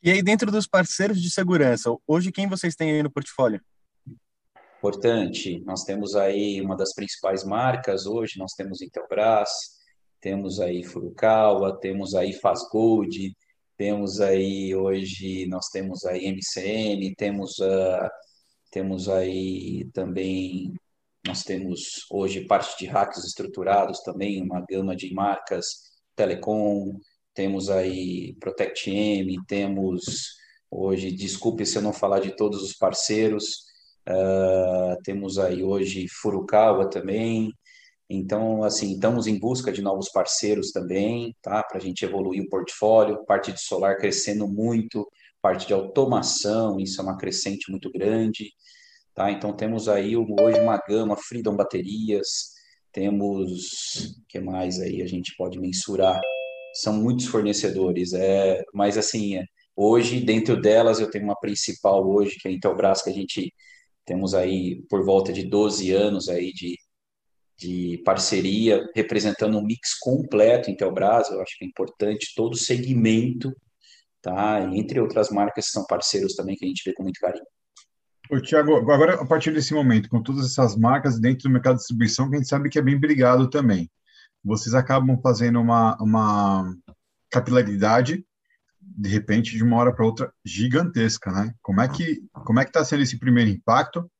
E 0.00 0.08
aí, 0.08 0.22
dentro 0.22 0.52
dos 0.52 0.68
parceiros 0.68 1.20
de 1.20 1.28
segurança, 1.28 1.90
hoje 2.06 2.30
quem 2.30 2.48
vocês 2.48 2.76
têm 2.76 2.92
aí 2.92 3.02
no 3.02 3.10
portfólio? 3.10 3.60
Importante, 4.78 5.58
nós 5.64 5.82
temos 5.82 6.14
aí 6.14 6.60
uma 6.60 6.76
das 6.76 6.94
principais 6.94 7.42
marcas 7.42 8.06
hoje, 8.06 8.38
nós 8.38 8.52
temos 8.52 8.80
Intelbras, 8.80 9.50
temos 10.20 10.60
aí 10.60 10.84
Furukawa, 10.84 11.76
temos 11.80 12.14
aí 12.14 12.34
Fazgold, 12.34 13.36
temos 13.76 14.20
aí 14.20 14.76
hoje, 14.76 15.44
nós 15.48 15.66
temos 15.70 16.04
aí 16.04 16.28
MCN, 16.30 17.14
temos, 17.16 17.58
uh, 17.58 18.08
temos 18.70 19.08
aí 19.08 19.90
também 19.92 20.72
nós 21.26 21.42
temos 21.42 22.06
hoje 22.10 22.46
parte 22.46 22.78
de 22.78 22.86
hacks 22.86 23.24
estruturados 23.24 24.00
também, 24.00 24.42
uma 24.42 24.64
gama 24.68 24.94
de 24.94 25.12
marcas, 25.12 25.66
Telecom, 26.14 26.98
temos 27.34 27.68
aí 27.68 28.34
Protect 28.40 28.90
M, 28.90 29.36
temos 29.46 30.36
hoje, 30.70 31.10
desculpe 31.10 31.66
se 31.66 31.76
eu 31.76 31.82
não 31.82 31.92
falar 31.92 32.20
de 32.20 32.34
todos 32.36 32.62
os 32.62 32.72
parceiros, 32.72 33.64
uh, 34.08 34.96
temos 35.02 35.38
aí 35.38 35.62
hoje 35.62 36.06
Furukawa 36.08 36.88
também, 36.88 37.52
então, 38.08 38.62
assim, 38.62 38.92
estamos 38.92 39.26
em 39.26 39.38
busca 39.38 39.72
de 39.72 39.82
novos 39.82 40.08
parceiros 40.08 40.70
também, 40.70 41.34
tá? 41.42 41.62
Para 41.62 41.78
a 41.78 41.80
gente 41.80 42.04
evoluir 42.04 42.42
o 42.42 42.48
portfólio, 42.48 43.24
parte 43.26 43.52
de 43.52 43.60
solar 43.60 43.96
crescendo 43.96 44.46
muito, 44.46 45.08
parte 45.42 45.66
de 45.66 45.74
automação, 45.74 46.78
isso 46.78 47.00
é 47.00 47.04
uma 47.04 47.16
crescente 47.16 47.70
muito 47.70 47.90
grande. 47.90 48.52
Tá? 49.16 49.30
Então 49.30 49.56
temos 49.56 49.88
aí 49.88 50.14
hoje 50.14 50.60
uma 50.60 50.76
gama 50.76 51.16
Freedom 51.16 51.56
Baterias, 51.56 52.52
temos, 52.92 54.14
que 54.28 54.38
mais 54.38 54.78
aí 54.78 55.02
a 55.02 55.06
gente 55.06 55.34
pode 55.38 55.58
mensurar? 55.58 56.20
São 56.74 56.92
muitos 56.92 57.26
fornecedores, 57.26 58.12
é, 58.12 58.62
mas 58.74 58.98
assim, 58.98 59.38
é, 59.38 59.44
hoje, 59.74 60.20
dentro 60.20 60.60
delas, 60.60 61.00
eu 61.00 61.10
tenho 61.10 61.24
uma 61.24 61.40
principal 61.40 62.06
hoje, 62.06 62.36
que 62.38 62.48
é 62.48 62.50
a 62.50 62.54
Intelbras, 62.54 63.02
que 63.02 63.10
a 63.10 63.12
gente 63.12 63.52
temos 64.04 64.34
aí 64.34 64.82
por 64.88 65.04
volta 65.04 65.32
de 65.32 65.44
12 65.48 65.92
anos 65.92 66.28
aí 66.28 66.52
de, 66.52 66.76
de 67.58 68.02
parceria, 68.04 68.86
representando 68.94 69.58
um 69.58 69.64
mix 69.64 69.94
completo 69.98 70.70
Intelbras, 70.70 71.30
eu 71.30 71.40
acho 71.42 71.56
que 71.58 71.64
é 71.64 71.68
importante, 71.68 72.34
todo 72.36 72.52
o 72.54 72.58
segmento, 72.58 73.52
tá? 74.22 74.60
Entre 74.74 75.00
outras 75.00 75.30
marcas 75.30 75.66
que 75.66 75.72
são 75.72 75.86
parceiros 75.86 76.34
também, 76.34 76.56
que 76.56 76.66
a 76.66 76.68
gente 76.68 76.82
vê 76.84 76.94
com 76.94 77.02
muito 77.02 77.20
carinho. 77.20 77.46
Ô, 78.30 78.40
Tiago, 78.40 78.76
agora 78.90 79.20
a 79.20 79.26
partir 79.26 79.52
desse 79.52 79.72
momento, 79.72 80.08
com 80.08 80.22
todas 80.22 80.46
essas 80.46 80.76
marcas 80.76 81.20
dentro 81.20 81.44
do 81.44 81.52
mercado 81.52 81.74
de 81.74 81.80
distribuição, 81.80 82.28
que 82.28 82.34
a 82.34 82.38
gente 82.38 82.48
sabe 82.48 82.68
que 82.68 82.78
é 82.78 82.82
bem 82.82 82.98
brigado 82.98 83.48
também, 83.48 83.88
vocês 84.44 84.74
acabam 84.74 85.18
fazendo 85.22 85.60
uma, 85.60 85.96
uma 86.00 86.74
capilaridade, 87.30 88.24
de 88.80 89.08
repente, 89.08 89.56
de 89.56 89.62
uma 89.62 89.76
hora 89.76 89.92
para 89.92 90.04
outra, 90.04 90.32
gigantesca, 90.44 91.30
né? 91.30 91.54
Como 91.62 91.80
é 91.80 91.88
que 91.88 92.22
como 92.32 92.60
é 92.60 92.64
que 92.64 92.70
está 92.70 92.84
sendo 92.84 93.02
esse 93.02 93.18
primeiro 93.18 93.50
impacto, 93.50 94.10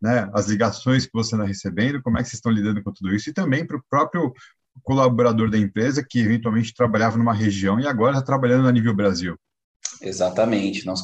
né? 0.00 0.28
As 0.34 0.48
ligações 0.48 1.06
que 1.06 1.12
você 1.12 1.34
está 1.34 1.46
recebendo, 1.46 2.02
como 2.02 2.18
é 2.18 2.22
que 2.22 2.28
vocês 2.28 2.38
estão 2.38 2.52
lidando 2.52 2.82
com 2.82 2.92
tudo 2.92 3.14
isso 3.14 3.30
e 3.30 3.32
também 3.32 3.66
para 3.66 3.76
o 3.76 3.84
próprio 3.88 4.32
colaborador 4.82 5.50
da 5.50 5.58
empresa 5.58 6.04
que 6.06 6.18
eventualmente 6.18 6.74
trabalhava 6.74 7.16
numa 7.16 7.34
região 7.34 7.78
e 7.78 7.86
agora 7.86 8.14
está 8.14 8.24
trabalhando 8.24 8.68
a 8.68 8.72
nível 8.72 8.94
Brasil. 8.94 9.38
Exatamente, 10.02 10.84
nós 10.84 11.02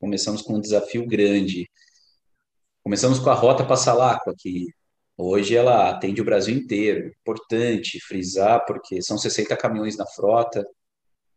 começamos 0.00 0.42
com 0.42 0.56
um 0.56 0.60
desafio 0.60 1.06
grande 1.06 1.68
Começamos 2.84 3.18
com 3.18 3.30
a 3.30 3.34
Rota 3.34 3.64
Passalacqua, 3.64 4.34
que 4.38 4.66
hoje 5.16 5.56
ela 5.56 5.88
atende 5.88 6.20
o 6.20 6.24
Brasil 6.24 6.54
inteiro. 6.54 7.10
Importante 7.22 7.98
frisar, 8.06 8.62
porque 8.66 9.00
são 9.00 9.16
60 9.16 9.56
caminhões 9.56 9.96
na 9.96 10.04
frota, 10.06 10.60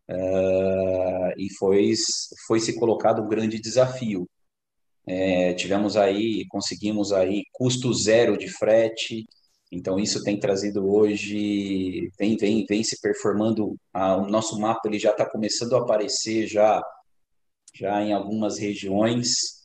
uh, 0.10 1.32
e 1.38 1.48
foi, 1.58 1.94
foi 2.46 2.60
se 2.60 2.78
colocado 2.78 3.22
um 3.22 3.30
grande 3.30 3.62
desafio. 3.62 4.30
É, 5.08 5.54
tivemos 5.54 5.96
aí, 5.96 6.46
conseguimos 6.50 7.14
aí 7.14 7.44
custo 7.54 7.94
zero 7.94 8.38
de 8.38 8.50
frete, 8.50 9.26
então 9.72 9.98
isso 9.98 10.22
tem 10.24 10.38
trazido 10.38 10.86
hoje, 10.86 12.10
vem, 12.20 12.36
vem, 12.36 12.66
vem 12.66 12.84
se 12.84 13.00
performando, 13.00 13.78
a, 13.94 14.18
o 14.18 14.30
nosso 14.30 14.60
mapa 14.60 14.82
ele 14.86 15.00
já 15.00 15.12
está 15.12 15.26
começando 15.26 15.78
a 15.78 15.80
aparecer 15.80 16.46
já, 16.46 16.84
já 17.74 18.02
em 18.04 18.12
algumas 18.12 18.60
regiões, 18.60 19.57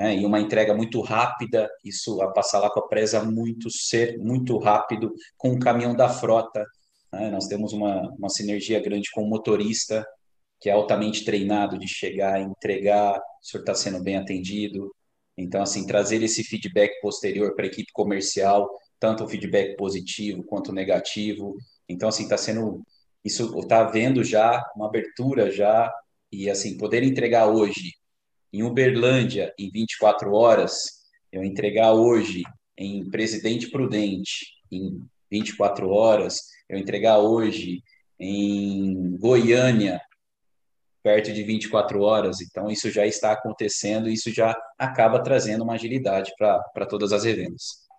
né, 0.00 0.16
e 0.16 0.24
uma 0.24 0.40
entrega 0.40 0.72
muito 0.72 1.02
rápida, 1.02 1.68
isso 1.84 2.22
a 2.22 2.32
passar 2.32 2.58
lá 2.58 2.70
com 2.70 2.80
a 2.80 2.88
presa 2.88 3.22
muito 3.22 3.68
ser 3.70 4.16
muito 4.18 4.56
rápido 4.56 5.12
com 5.36 5.52
o 5.52 5.58
caminhão 5.58 5.94
da 5.94 6.08
frota. 6.08 6.64
Né, 7.12 7.28
nós 7.28 7.46
temos 7.46 7.74
uma, 7.74 8.08
uma 8.18 8.30
sinergia 8.30 8.80
grande 8.80 9.10
com 9.10 9.22
o 9.22 9.28
motorista, 9.28 10.06
que 10.58 10.70
é 10.70 10.72
altamente 10.72 11.22
treinado 11.22 11.78
de 11.78 11.86
chegar, 11.86 12.40
entregar, 12.40 13.18
o 13.18 13.46
senhor 13.46 13.60
está 13.60 13.74
sendo 13.74 14.02
bem 14.02 14.16
atendido. 14.16 14.90
Então, 15.36 15.60
assim, 15.60 15.86
trazer 15.86 16.22
esse 16.22 16.42
feedback 16.44 16.98
posterior 17.02 17.54
para 17.54 17.66
a 17.66 17.68
equipe 17.68 17.92
comercial, 17.92 18.70
tanto 18.98 19.24
o 19.24 19.28
feedback 19.28 19.76
positivo 19.76 20.42
quanto 20.44 20.72
negativo. 20.72 21.58
Então, 21.86 22.08
assim, 22.08 22.22
está 22.22 22.38
sendo. 22.38 22.82
Isso 23.22 23.58
está 23.60 23.80
havendo 23.82 24.24
já 24.24 24.64
uma 24.74 24.86
abertura 24.86 25.50
já, 25.50 25.92
e 26.32 26.48
assim, 26.48 26.78
poder 26.78 27.02
entregar 27.02 27.48
hoje 27.48 27.99
em 28.52 28.62
Uberlândia 28.62 29.52
em 29.58 29.70
24 29.70 30.32
horas, 30.32 30.74
eu 31.32 31.44
entregar 31.44 31.92
hoje 31.92 32.42
em 32.76 33.08
Presidente 33.10 33.70
Prudente 33.70 34.46
em 34.70 35.00
24 35.30 35.88
horas, 35.90 36.40
eu 36.68 36.78
entregar 36.78 37.18
hoje 37.18 37.82
em 38.18 39.16
Goiânia 39.18 40.00
perto 41.02 41.32
de 41.32 41.42
24 41.42 42.02
horas. 42.02 42.40
Então, 42.40 42.70
isso 42.70 42.90
já 42.90 43.06
está 43.06 43.32
acontecendo 43.32 44.08
e 44.08 44.14
isso 44.14 44.30
já 44.30 44.54
acaba 44.78 45.22
trazendo 45.22 45.64
uma 45.64 45.74
agilidade 45.74 46.32
para 46.38 46.86
todas 46.86 47.12
as 47.12 47.24
revendas. 47.24 47.89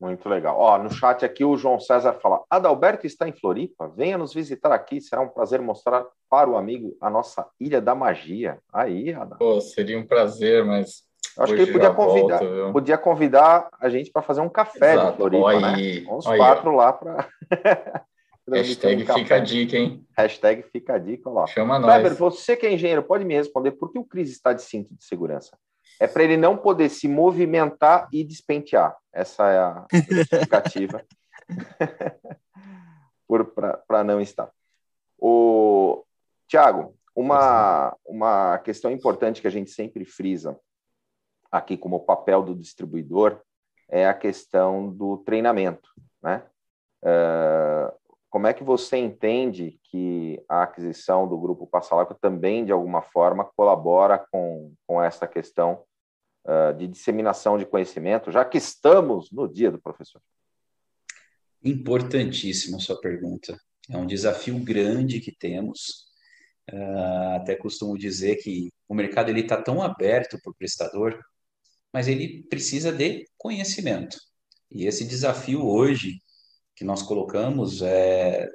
Muito 0.00 0.26
legal. 0.30 0.56
Ó, 0.58 0.78
no 0.78 0.90
chat 0.90 1.24
aqui 1.26 1.44
o 1.44 1.56
João 1.58 1.78
César 1.78 2.14
fala: 2.14 2.42
Adalberto 2.48 3.06
está 3.06 3.28
em 3.28 3.32
Floripa, 3.32 3.92
venha 3.94 4.16
nos 4.16 4.32
visitar 4.32 4.72
aqui, 4.72 4.98
será 4.98 5.20
um 5.20 5.28
prazer 5.28 5.60
mostrar 5.60 6.06
para 6.28 6.48
o 6.48 6.56
amigo 6.56 6.96
a 7.00 7.10
nossa 7.10 7.46
Ilha 7.60 7.82
da 7.82 7.94
Magia. 7.94 8.58
Aí, 8.72 9.12
Adalberto. 9.12 9.38
Pô, 9.38 9.60
seria 9.60 9.98
um 9.98 10.06
prazer, 10.06 10.64
mas. 10.64 11.04
Acho 11.38 11.54
que 11.54 11.62
ele 11.62 11.72
podia 11.72 11.90
convidar, 11.92 12.40
podia 12.72 12.98
convidar 12.98 13.68
a 13.78 13.88
gente 13.88 14.10
para 14.10 14.20
fazer 14.20 14.40
um 14.40 14.48
café 14.48 14.94
Exato. 14.94 15.10
de 15.10 15.16
Floripa, 15.16 15.60
né? 15.60 16.04
Uns 16.10 16.26
quatro 16.26 16.74
lá 16.74 16.92
para. 16.92 17.28
Hashtag 18.50 19.04
um 19.04 19.14
fica 19.14 19.36
a 19.36 19.38
dica, 19.38 19.76
hein? 19.76 20.04
Hashtag 20.16 20.62
fica 20.72 20.94
a 20.94 20.98
dica, 20.98 21.30
lá. 21.30 21.46
Chama 21.46 21.78
nós. 21.78 21.88
Kleber, 21.88 22.14
você 22.16 22.56
que 22.56 22.66
é 22.66 22.72
engenheiro, 22.72 23.02
pode 23.02 23.24
me 23.24 23.34
responder 23.34 23.72
por 23.72 23.92
que 23.92 23.98
o 23.98 24.04
Cris 24.04 24.30
está 24.30 24.52
de 24.52 24.62
cinto 24.62 24.92
de 24.94 25.04
segurança? 25.04 25.56
É 26.00 26.06
para 26.06 26.24
ele 26.24 26.38
não 26.38 26.56
poder 26.56 26.88
se 26.88 27.06
movimentar 27.06 28.08
e 28.10 28.24
despentear. 28.24 28.96
Essa 29.12 29.50
é 29.50 29.58
a 29.58 29.86
justificativa 30.10 31.04
para 33.86 34.02
não 34.02 34.18
estar. 34.18 34.50
O 35.18 36.02
Tiago, 36.48 36.96
uma, 37.14 37.94
uma 38.06 38.58
questão 38.60 38.90
importante 38.90 39.42
que 39.42 39.46
a 39.46 39.50
gente 39.50 39.70
sempre 39.70 40.06
frisa 40.06 40.58
aqui 41.52 41.76
como 41.76 42.00
papel 42.00 42.42
do 42.42 42.54
distribuidor 42.54 43.42
é 43.86 44.08
a 44.08 44.14
questão 44.14 44.88
do 44.88 45.18
treinamento, 45.18 45.90
né? 46.22 46.42
Uh, 47.02 47.92
como 48.30 48.46
é 48.46 48.54
que 48.54 48.62
você 48.62 48.96
entende 48.96 49.80
que 49.82 50.42
a 50.48 50.62
aquisição 50.62 51.26
do 51.26 51.36
grupo 51.36 51.66
Passalaco 51.66 52.14
também, 52.14 52.64
de 52.64 52.70
alguma 52.70 53.02
forma, 53.02 53.44
colabora 53.56 54.24
com, 54.30 54.72
com 54.86 55.02
essa 55.02 55.26
questão 55.26 55.82
de 56.76 56.88
disseminação 56.88 57.58
de 57.58 57.66
conhecimento, 57.66 58.30
já 58.30 58.44
que 58.44 58.58
estamos 58.58 59.30
no 59.30 59.46
dia 59.46 59.70
do 59.70 59.80
professor? 59.80 60.20
Importantíssima 61.62 62.78
sua 62.78 63.00
pergunta. 63.00 63.58
É 63.88 63.96
um 63.96 64.06
desafio 64.06 64.58
grande 64.58 65.20
que 65.20 65.32
temos. 65.32 66.08
Uh, 66.72 67.36
até 67.36 67.56
costumo 67.56 67.98
dizer 67.98 68.36
que 68.36 68.70
o 68.88 68.94
mercado 68.94 69.28
ele 69.28 69.40
está 69.40 69.60
tão 69.60 69.82
aberto 69.82 70.38
para 70.40 70.50
o 70.50 70.54
prestador, 70.54 71.18
mas 71.92 72.06
ele 72.06 72.44
precisa 72.48 72.92
de 72.92 73.26
conhecimento. 73.36 74.16
E 74.70 74.86
esse 74.86 75.04
desafio 75.04 75.66
hoje 75.66 76.20
que 76.76 76.84
nós 76.84 77.02
colocamos 77.02 77.82
é 77.82 78.48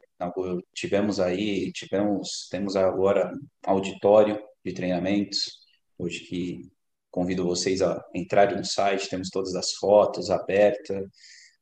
tivemos 0.74 1.20
aí 1.20 1.72
tivemos 1.74 2.48
temos 2.50 2.78
agora 2.78 3.32
auditório 3.66 4.42
de 4.64 4.74
treinamentos 4.74 5.60
hoje 5.98 6.22
que 6.22 6.72
Convido 7.16 7.46
vocês 7.46 7.82
a 7.82 8.04
entrarem 8.14 8.58
no 8.58 8.66
site, 8.66 9.10
temos 9.10 9.30
todas 9.30 9.56
as 9.56 9.72
fotos 9.76 10.30
abertas. 10.30 11.02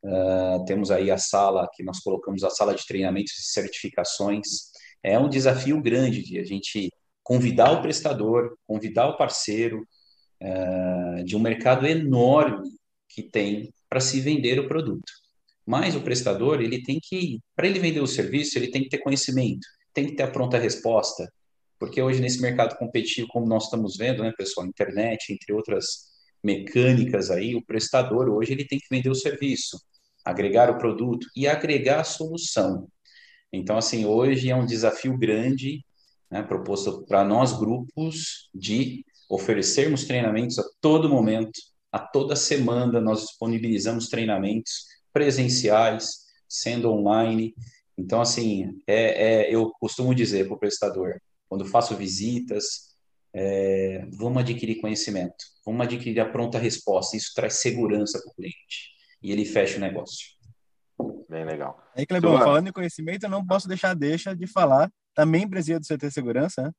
Uh, 0.04 0.66
temos 0.66 0.90
aí 0.90 1.12
a 1.12 1.18
sala 1.20 1.70
que 1.72 1.84
nós 1.84 2.00
colocamos 2.00 2.44
a 2.44 2.50
sala 2.50 2.74
de 2.74 2.84
treinamentos 2.88 3.38
e 3.38 3.44
certificações. 3.44 4.48
É 5.04 5.20
um 5.20 5.30
desafio 5.30 5.80
grande 5.80 6.24
de 6.24 6.40
a 6.40 6.44
gente 6.44 6.90
convidar 7.22 7.72
o 7.72 7.84
prestador, 7.84 8.58
convidar 8.66 9.10
o 9.10 9.16
parceiro 9.16 9.86
uh, 10.42 11.24
de 11.24 11.36
um 11.36 11.40
mercado 11.40 11.86
enorme 11.86 12.72
que 13.08 13.22
tem 13.22 13.72
para 13.88 14.00
se 14.00 14.20
vender 14.22 14.60
o 14.60 14.68
produto. 14.68 15.14
Mas 15.64 15.96
o 15.96 16.02
prestador, 16.02 16.64
ele 16.64 16.82
tem 16.82 17.00
que, 17.00 17.40
para 17.56 17.68
ele 17.68 17.78
vender 17.78 18.00
o 18.00 18.08
serviço, 18.08 18.58
ele 18.58 18.72
tem 18.72 18.82
que 18.82 18.90
ter 18.90 18.98
conhecimento, 18.98 19.68
tem 19.94 20.08
que 20.08 20.16
ter 20.16 20.24
a 20.24 20.32
pronta 20.32 20.58
resposta, 20.58 21.32
porque 21.84 22.02
hoje 22.02 22.22
nesse 22.22 22.42
mercado 22.42 22.78
competitivo, 22.78 23.28
como 23.28 23.46
nós 23.46 23.66
estamos 23.66 23.98
vendo, 23.98 24.24
né, 24.24 24.32
pessoal, 24.38 24.66
internet, 24.66 25.34
entre 25.34 25.52
outras 25.52 26.14
mecânicas 26.42 27.30
aí, 27.30 27.58
o 27.58 27.66
prestador 27.66 28.30
hoje 28.30 28.54
ele 28.54 28.66
tem 28.66 28.80
que 28.80 28.88
vender 28.90 29.10
o 29.10 29.16
serviço, 29.16 29.78
agregar 30.24 30.70
o 30.70 30.78
produto 30.78 31.28
e 31.36 31.46
agregar 31.46 32.00
a 32.00 32.06
solução. 32.06 32.88
Então, 33.52 33.78
assim, 33.78 34.06
hoje 34.06 34.50
é 34.50 34.56
um 34.56 34.66
desafio 34.66 35.18
grande, 35.18 35.84
né, 36.32 36.42
proposto 36.42 37.06
para 37.06 37.22
nós 37.26 37.52
grupos 37.52 38.50
de 38.56 39.06
oferecermos 39.30 40.06
treinamentos 40.06 40.58
a 40.60 40.64
todo 40.80 41.10
momento, 41.10 41.60
a 41.92 42.00
toda 42.00 42.34
semana 42.38 43.02
nós 43.02 43.24
disponibilizamos 43.24 44.08
treinamentos 44.08 44.86
presenciais, 45.12 46.28
sendo 46.48 46.90
online. 46.94 47.54
Então, 47.98 48.22
assim, 48.22 48.70
é, 48.88 49.50
é 49.50 49.54
eu 49.54 49.70
costumo 49.82 50.16
dizer 50.16 50.48
para 50.48 50.56
o 50.56 50.60
prestador, 50.60 51.20
quando 51.54 51.66
faço 51.66 51.96
visitas, 51.96 52.96
é, 53.32 54.08
vamos 54.12 54.42
adquirir 54.42 54.82
conhecimento, 54.82 55.36
vamos 55.64 55.86
adquirir 55.86 56.20
a 56.20 56.28
pronta 56.28 56.58
resposta. 56.58 57.16
Isso 57.16 57.32
traz 57.36 57.62
segurança 57.62 58.20
para 58.20 58.32
o 58.32 58.34
cliente 58.34 58.90
e 59.22 59.32
ele 59.32 59.46
fecha 59.46 59.78
o 59.78 59.80
negócio. 59.80 60.30
Bem 61.30 61.46
legal. 61.46 61.80
Aí, 61.96 62.08
Clebão, 62.08 62.40
falando 62.40 62.70
em 62.70 62.72
conhecimento, 62.72 63.26
eu 63.26 63.30
não 63.30 63.46
posso 63.46 63.68
deixar 63.68 63.94
deixa 63.94 64.36
de 64.36 64.48
falar 64.48 64.92
da 65.16 65.28
membresia 65.28 65.80
do 65.80 65.86
CT 65.86 66.10
Segurança, 66.10 66.64
né? 66.64 66.72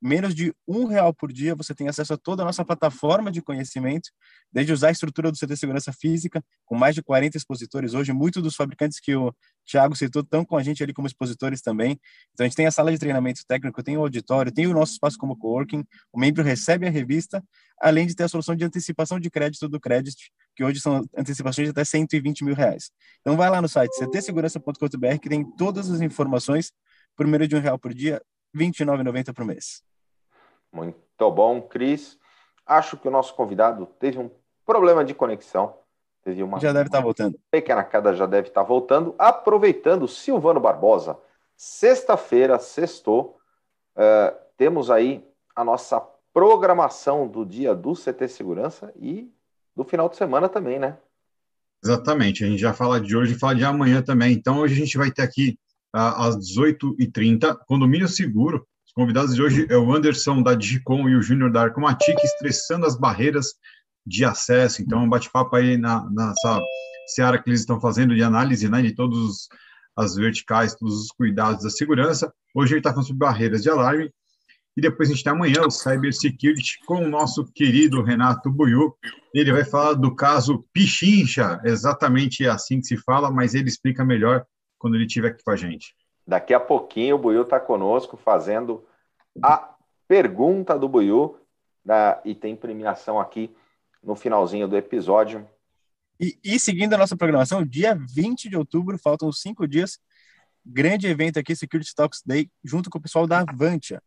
Menos 0.00 0.34
de 0.34 0.54
um 0.66 0.86
real 0.86 1.12
por 1.12 1.32
dia, 1.32 1.54
você 1.54 1.74
tem 1.74 1.88
acesso 1.88 2.14
a 2.14 2.16
toda 2.16 2.42
a 2.42 2.46
nossa 2.46 2.64
plataforma 2.64 3.30
de 3.30 3.42
conhecimento, 3.42 4.10
desde 4.52 4.72
usar 4.72 4.88
a 4.88 4.92
estrutura 4.92 5.30
do 5.30 5.38
CT 5.38 5.56
Segurança 5.56 5.92
Física, 5.92 6.42
com 6.64 6.74
mais 6.74 6.94
de 6.94 7.02
40 7.02 7.36
expositores 7.36 7.92
hoje, 7.92 8.12
muitos 8.12 8.42
dos 8.42 8.56
fabricantes 8.56 8.98
que 8.98 9.14
o 9.14 9.34
Thiago 9.66 9.94
citou 9.94 10.22
estão 10.22 10.44
com 10.44 10.56
a 10.56 10.62
gente 10.62 10.82
ali 10.82 10.92
como 10.92 11.06
expositores 11.06 11.60
também. 11.60 12.00
Então, 12.32 12.44
a 12.44 12.48
gente 12.48 12.56
tem 12.56 12.66
a 12.66 12.70
sala 12.70 12.90
de 12.90 12.98
treinamento 12.98 13.42
técnico, 13.46 13.82
tem 13.82 13.96
o 13.96 14.00
auditório, 14.00 14.50
tem 14.50 14.66
o 14.66 14.72
nosso 14.72 14.92
espaço 14.92 15.18
como 15.18 15.36
coworking, 15.36 15.84
o 16.12 16.18
membro 16.18 16.42
recebe 16.42 16.86
a 16.86 16.90
revista, 16.90 17.42
além 17.80 18.06
de 18.06 18.14
ter 18.14 18.24
a 18.24 18.28
solução 18.28 18.56
de 18.56 18.64
antecipação 18.64 19.20
de 19.20 19.30
crédito 19.30 19.68
do 19.68 19.78
Credit, 19.78 20.30
que 20.56 20.64
hoje 20.64 20.80
são 20.80 21.04
antecipações 21.16 21.68
de 21.68 21.70
até 21.72 21.84
120 21.84 22.44
mil 22.44 22.54
reais. 22.54 22.90
Então, 23.20 23.36
vai 23.36 23.50
lá 23.50 23.60
no 23.60 23.68
site 23.68 23.92
ctsegurança.com.br, 23.98 25.18
que 25.20 25.28
tem 25.28 25.44
todas 25.56 25.90
as 25.90 26.00
informações 26.00 26.72
por 27.16 27.26
menos 27.26 27.48
de 27.48 27.56
um 27.56 27.60
real 27.60 27.78
por 27.78 27.92
dia, 27.92 28.20
R$ 28.54 28.66
29,90 28.66 29.32
por 29.34 29.44
mês. 29.44 29.82
Muito 30.72 31.30
bom, 31.30 31.60
Cris. 31.62 32.18
Acho 32.64 32.96
que 32.96 33.08
o 33.08 33.10
nosso 33.10 33.34
convidado 33.34 33.86
teve 33.98 34.18
um 34.18 34.30
problema 34.64 35.04
de 35.04 35.14
conexão. 35.14 35.76
Teve 36.22 36.42
uma, 36.42 36.60
já 36.60 36.72
deve 36.72 36.86
estar 36.86 36.98
tá 36.98 37.04
voltando. 37.04 37.38
Pequena 37.50 37.82
queda 37.82 38.14
já 38.14 38.26
deve 38.26 38.48
estar 38.48 38.60
tá 38.62 38.66
voltando. 38.66 39.14
Aproveitando, 39.18 40.06
Silvano 40.06 40.60
Barbosa, 40.60 41.18
sexta-feira, 41.56 42.58
sextou, 42.58 43.38
uh, 43.96 44.36
temos 44.56 44.90
aí 44.90 45.26
a 45.56 45.64
nossa 45.64 46.00
programação 46.32 47.26
do 47.26 47.44
dia 47.44 47.74
do 47.74 47.94
CT 47.94 48.28
Segurança 48.28 48.92
e 48.96 49.32
do 49.74 49.84
final 49.84 50.08
de 50.08 50.16
semana 50.16 50.48
também, 50.48 50.78
né? 50.78 50.96
Exatamente, 51.82 52.44
a 52.44 52.46
gente 52.46 52.60
já 52.60 52.74
fala 52.74 53.00
de 53.00 53.16
hoje 53.16 53.34
e 53.34 53.38
fala 53.38 53.54
de 53.54 53.64
amanhã 53.64 54.02
também. 54.02 54.32
Então, 54.32 54.58
hoje 54.58 54.74
a 54.74 54.84
gente 54.84 54.98
vai 54.98 55.10
ter 55.10 55.22
aqui 55.22 55.58
uh, 55.94 55.98
às 55.98 56.36
18h30, 56.36 57.56
Condomínio 57.66 58.06
Seguro, 58.06 58.66
os 58.90 58.92
convidados 58.92 59.36
de 59.36 59.40
hoje 59.40 59.66
é 59.70 59.76
o 59.76 59.94
Anderson 59.94 60.42
da 60.42 60.52
Digicom 60.52 61.08
e 61.08 61.14
o 61.14 61.22
Júnior 61.22 61.52
da 61.52 61.62
Arcomatic, 61.62 62.18
estressando 62.24 62.84
as 62.84 62.98
barreiras 62.98 63.54
de 64.04 64.24
acesso. 64.24 64.82
Então, 64.82 65.04
um 65.04 65.08
bate-papo 65.08 65.54
aí 65.54 65.76
na, 65.76 66.10
nessa 66.10 66.60
seara 67.06 67.40
que 67.40 67.48
eles 67.48 67.60
estão 67.60 67.80
fazendo 67.80 68.16
de 68.16 68.22
análise 68.22 68.68
né, 68.68 68.82
de 68.82 68.92
todas 68.92 69.48
as 69.96 70.16
verticais, 70.16 70.74
todos 70.74 71.02
os 71.02 71.12
cuidados 71.12 71.62
da 71.62 71.70
segurança. 71.70 72.32
Hoje 72.52 72.72
ele 72.72 72.80
está 72.80 72.90
falando 72.90 73.06
sobre 73.06 73.24
barreiras 73.24 73.62
de 73.62 73.70
alarme. 73.70 74.10
E 74.76 74.80
depois 74.80 75.08
a 75.08 75.12
gente 75.12 75.22
tem 75.22 75.32
amanhã 75.32 75.62
o 75.62 75.70
Cyber 75.70 76.12
Security 76.12 76.78
com 76.84 77.04
o 77.04 77.08
nosso 77.08 77.44
querido 77.52 78.02
Renato 78.02 78.50
Buiu. 78.50 78.96
Ele 79.32 79.52
vai 79.52 79.64
falar 79.64 79.94
do 79.94 80.16
caso 80.16 80.64
Pichincha, 80.72 81.60
exatamente 81.64 82.44
assim 82.44 82.80
que 82.80 82.88
se 82.88 82.96
fala, 82.96 83.30
mas 83.30 83.54
ele 83.54 83.68
explica 83.68 84.04
melhor 84.04 84.44
quando 84.78 84.96
ele 84.96 85.06
estiver 85.06 85.28
aqui 85.28 85.44
com 85.44 85.50
a 85.52 85.56
gente. 85.56 85.94
Daqui 86.30 86.54
a 86.54 86.60
pouquinho 86.60 87.16
o 87.16 87.18
Buiu 87.18 87.42
está 87.42 87.58
conosco 87.58 88.16
fazendo 88.16 88.86
a 89.42 89.74
pergunta 90.06 90.78
do 90.78 90.88
Buiu 90.88 91.36
né, 91.84 92.20
e 92.24 92.36
tem 92.36 92.54
premiação 92.54 93.18
aqui 93.18 93.52
no 94.00 94.14
finalzinho 94.14 94.68
do 94.68 94.76
episódio. 94.76 95.44
E, 96.20 96.38
e, 96.44 96.60
seguindo 96.60 96.94
a 96.94 96.98
nossa 96.98 97.16
programação, 97.16 97.66
dia 97.66 97.98
20 98.14 98.48
de 98.48 98.56
outubro, 98.56 98.96
faltam 98.96 99.32
cinco 99.32 99.66
dias, 99.66 99.98
grande 100.64 101.08
evento 101.08 101.36
aqui, 101.36 101.56
Security 101.56 101.92
Talks 101.92 102.22
Day, 102.24 102.48
junto 102.62 102.90
com 102.90 102.98
o 102.98 103.02
pessoal 103.02 103.26
da 103.26 103.40
Avantia. 103.40 104.00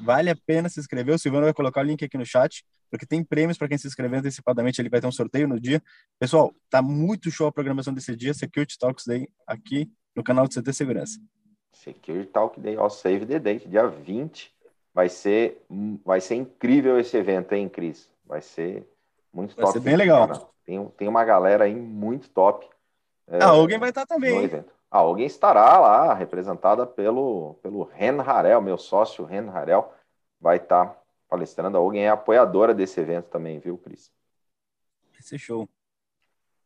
Vale 0.00 0.30
a 0.30 0.36
pena 0.46 0.66
se 0.70 0.80
inscrever, 0.80 1.14
o 1.14 1.18
Silvano 1.18 1.44
vai 1.44 1.52
colocar 1.52 1.82
o 1.82 1.84
link 1.84 2.02
aqui 2.02 2.16
no 2.16 2.24
chat, 2.24 2.64
porque 2.90 3.04
tem 3.04 3.22
prêmios 3.22 3.58
para 3.58 3.68
quem 3.68 3.76
se 3.76 3.86
inscrever 3.86 4.20
antecipadamente, 4.20 4.80
ele 4.80 4.88
vai 4.88 5.02
ter 5.02 5.06
um 5.06 5.12
sorteio 5.12 5.46
no 5.46 5.60
dia. 5.60 5.82
Pessoal, 6.18 6.54
tá 6.70 6.80
muito 6.80 7.30
show 7.30 7.46
a 7.46 7.52
programação 7.52 7.92
desse 7.92 8.16
dia, 8.16 8.32
Security 8.32 8.78
Talks 8.78 9.04
Day, 9.04 9.28
aqui 9.46 9.92
no 10.16 10.24
canal 10.24 10.48
do 10.48 10.54
CT 10.54 10.72
Segurança. 10.72 11.20
Security 11.72 12.26
Talk 12.26 12.60
Day, 12.60 12.76
ó, 12.76 12.88
save 12.88 13.26
the 13.26 13.38
date, 13.38 13.68
dia 13.68 13.86
20. 13.86 14.52
Vai 14.92 15.08
ser, 15.08 15.64
vai 16.04 16.20
ser 16.20 16.34
incrível 16.34 16.98
esse 16.98 17.16
evento, 17.16 17.52
hein, 17.52 17.68
Cris? 17.68 18.10
Vai 18.24 18.42
ser 18.42 18.86
muito 19.32 19.54
vai 19.54 19.64
top. 19.64 19.72
Vai 19.72 19.72
ser 19.72 19.80
bem 19.80 19.96
legal. 19.96 20.52
Tem, 20.64 20.84
tem 20.96 21.08
uma 21.08 21.24
galera 21.24 21.64
aí 21.64 21.74
muito 21.74 22.28
top. 22.30 22.68
É, 23.28 23.42
ah, 23.42 23.50
alguém 23.50 23.78
vai 23.78 23.90
estar 23.90 24.06
também. 24.06 24.42
evento. 24.42 24.72
Ah, 24.90 24.98
alguém 24.98 25.26
estará 25.26 25.78
lá, 25.78 26.12
representada 26.14 26.84
pelo, 26.84 27.54
pelo 27.62 27.84
Ren 27.84 28.20
Harel, 28.20 28.60
meu 28.60 28.76
sócio 28.76 29.24
Ren 29.24 29.48
Harel, 29.48 29.92
vai 30.40 30.56
estar 30.56 31.00
palestrando. 31.28 31.78
Alguém 31.78 32.06
é 32.06 32.08
apoiadora 32.08 32.74
desse 32.74 33.00
evento 33.00 33.26
também, 33.26 33.60
viu, 33.60 33.78
Cris? 33.78 34.10
Vai 35.12 35.22
ser 35.22 35.38
show. 35.38 35.68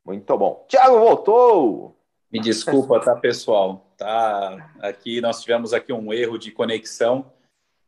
Muito 0.04 0.36
bom. 0.38 0.64
Tiago 0.68 0.98
voltou! 0.98 1.96
Me 2.34 2.40
desculpa, 2.40 2.98
tá, 2.98 3.14
pessoal? 3.14 3.86
Tá, 3.96 4.68
aqui 4.80 5.20
nós 5.20 5.40
tivemos 5.40 5.72
aqui 5.72 5.92
um 5.92 6.12
erro 6.12 6.36
de 6.36 6.50
conexão. 6.50 7.32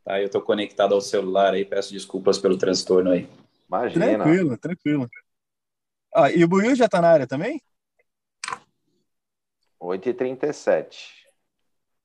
Tá, 0.04 0.20
eu 0.20 0.26
estou 0.26 0.40
conectado 0.40 0.94
ao 0.94 1.00
celular 1.00 1.52
aí, 1.52 1.64
peço 1.64 1.92
desculpas 1.92 2.38
pelo 2.38 2.56
transtorno 2.56 3.10
aí. 3.10 3.28
Imagina. 3.66 4.06
Tranquilo, 4.06 4.56
tranquilo. 4.56 5.10
Ah, 6.14 6.30
e 6.30 6.44
o 6.44 6.48
Buiu 6.48 6.76
já 6.76 6.84
está 6.84 7.02
na 7.02 7.08
área 7.08 7.26
também? 7.26 7.60
8h37. 9.82 10.94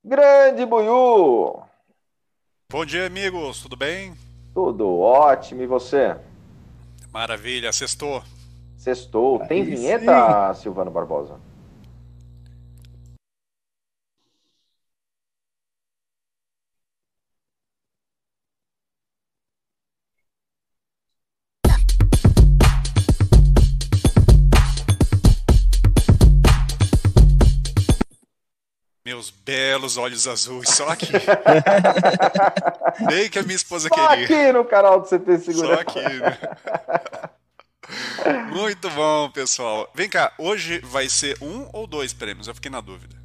Grande 0.04 0.66
Buiu! 0.66 1.62
Bom 2.72 2.84
dia, 2.88 3.06
amigos, 3.06 3.62
tudo 3.62 3.76
bem? 3.76 4.16
Tudo 4.52 4.98
ótimo, 4.98 5.62
e 5.62 5.68
você? 5.68 6.18
Maravilha, 7.12 7.72
sextou. 7.72 8.24
Sextou. 8.80 9.46
Tem 9.46 9.62
Aí 9.62 9.76
vinheta, 9.76 10.56
sim. 10.56 10.64
Silvano 10.64 10.90
Barbosa? 10.90 11.51
Belos 29.46 29.98
olhos 29.98 30.28
azuis, 30.28 30.70
só 30.70 30.90
aqui. 30.90 31.08
Bem 33.08 33.30
que 33.30 33.40
a 33.40 33.44
minha 33.44 33.56
esposa 33.56 33.90
só 33.90 34.08
queria. 34.08 34.26
aqui 34.26 34.52
no 34.52 34.66
canal 34.66 35.02
do 35.02 35.08
CT 35.08 35.40
Segurança. 35.40 35.76
Só 35.76 35.82
aqui, 35.82 36.00
né? 36.00 36.38
Muito 38.52 38.90
bom, 38.92 39.30
pessoal. 39.32 39.90
Vem 39.94 40.10
cá, 40.10 40.34
hoje 40.38 40.80
vai 40.80 41.10
ser 41.10 41.38
um 41.42 41.68
ou 41.74 41.86
dois 41.88 42.14
prêmios? 42.14 42.48
Eu 42.48 42.56
fiquei 42.56 42.72
na 42.72 42.82
dúvida. 42.82 43.21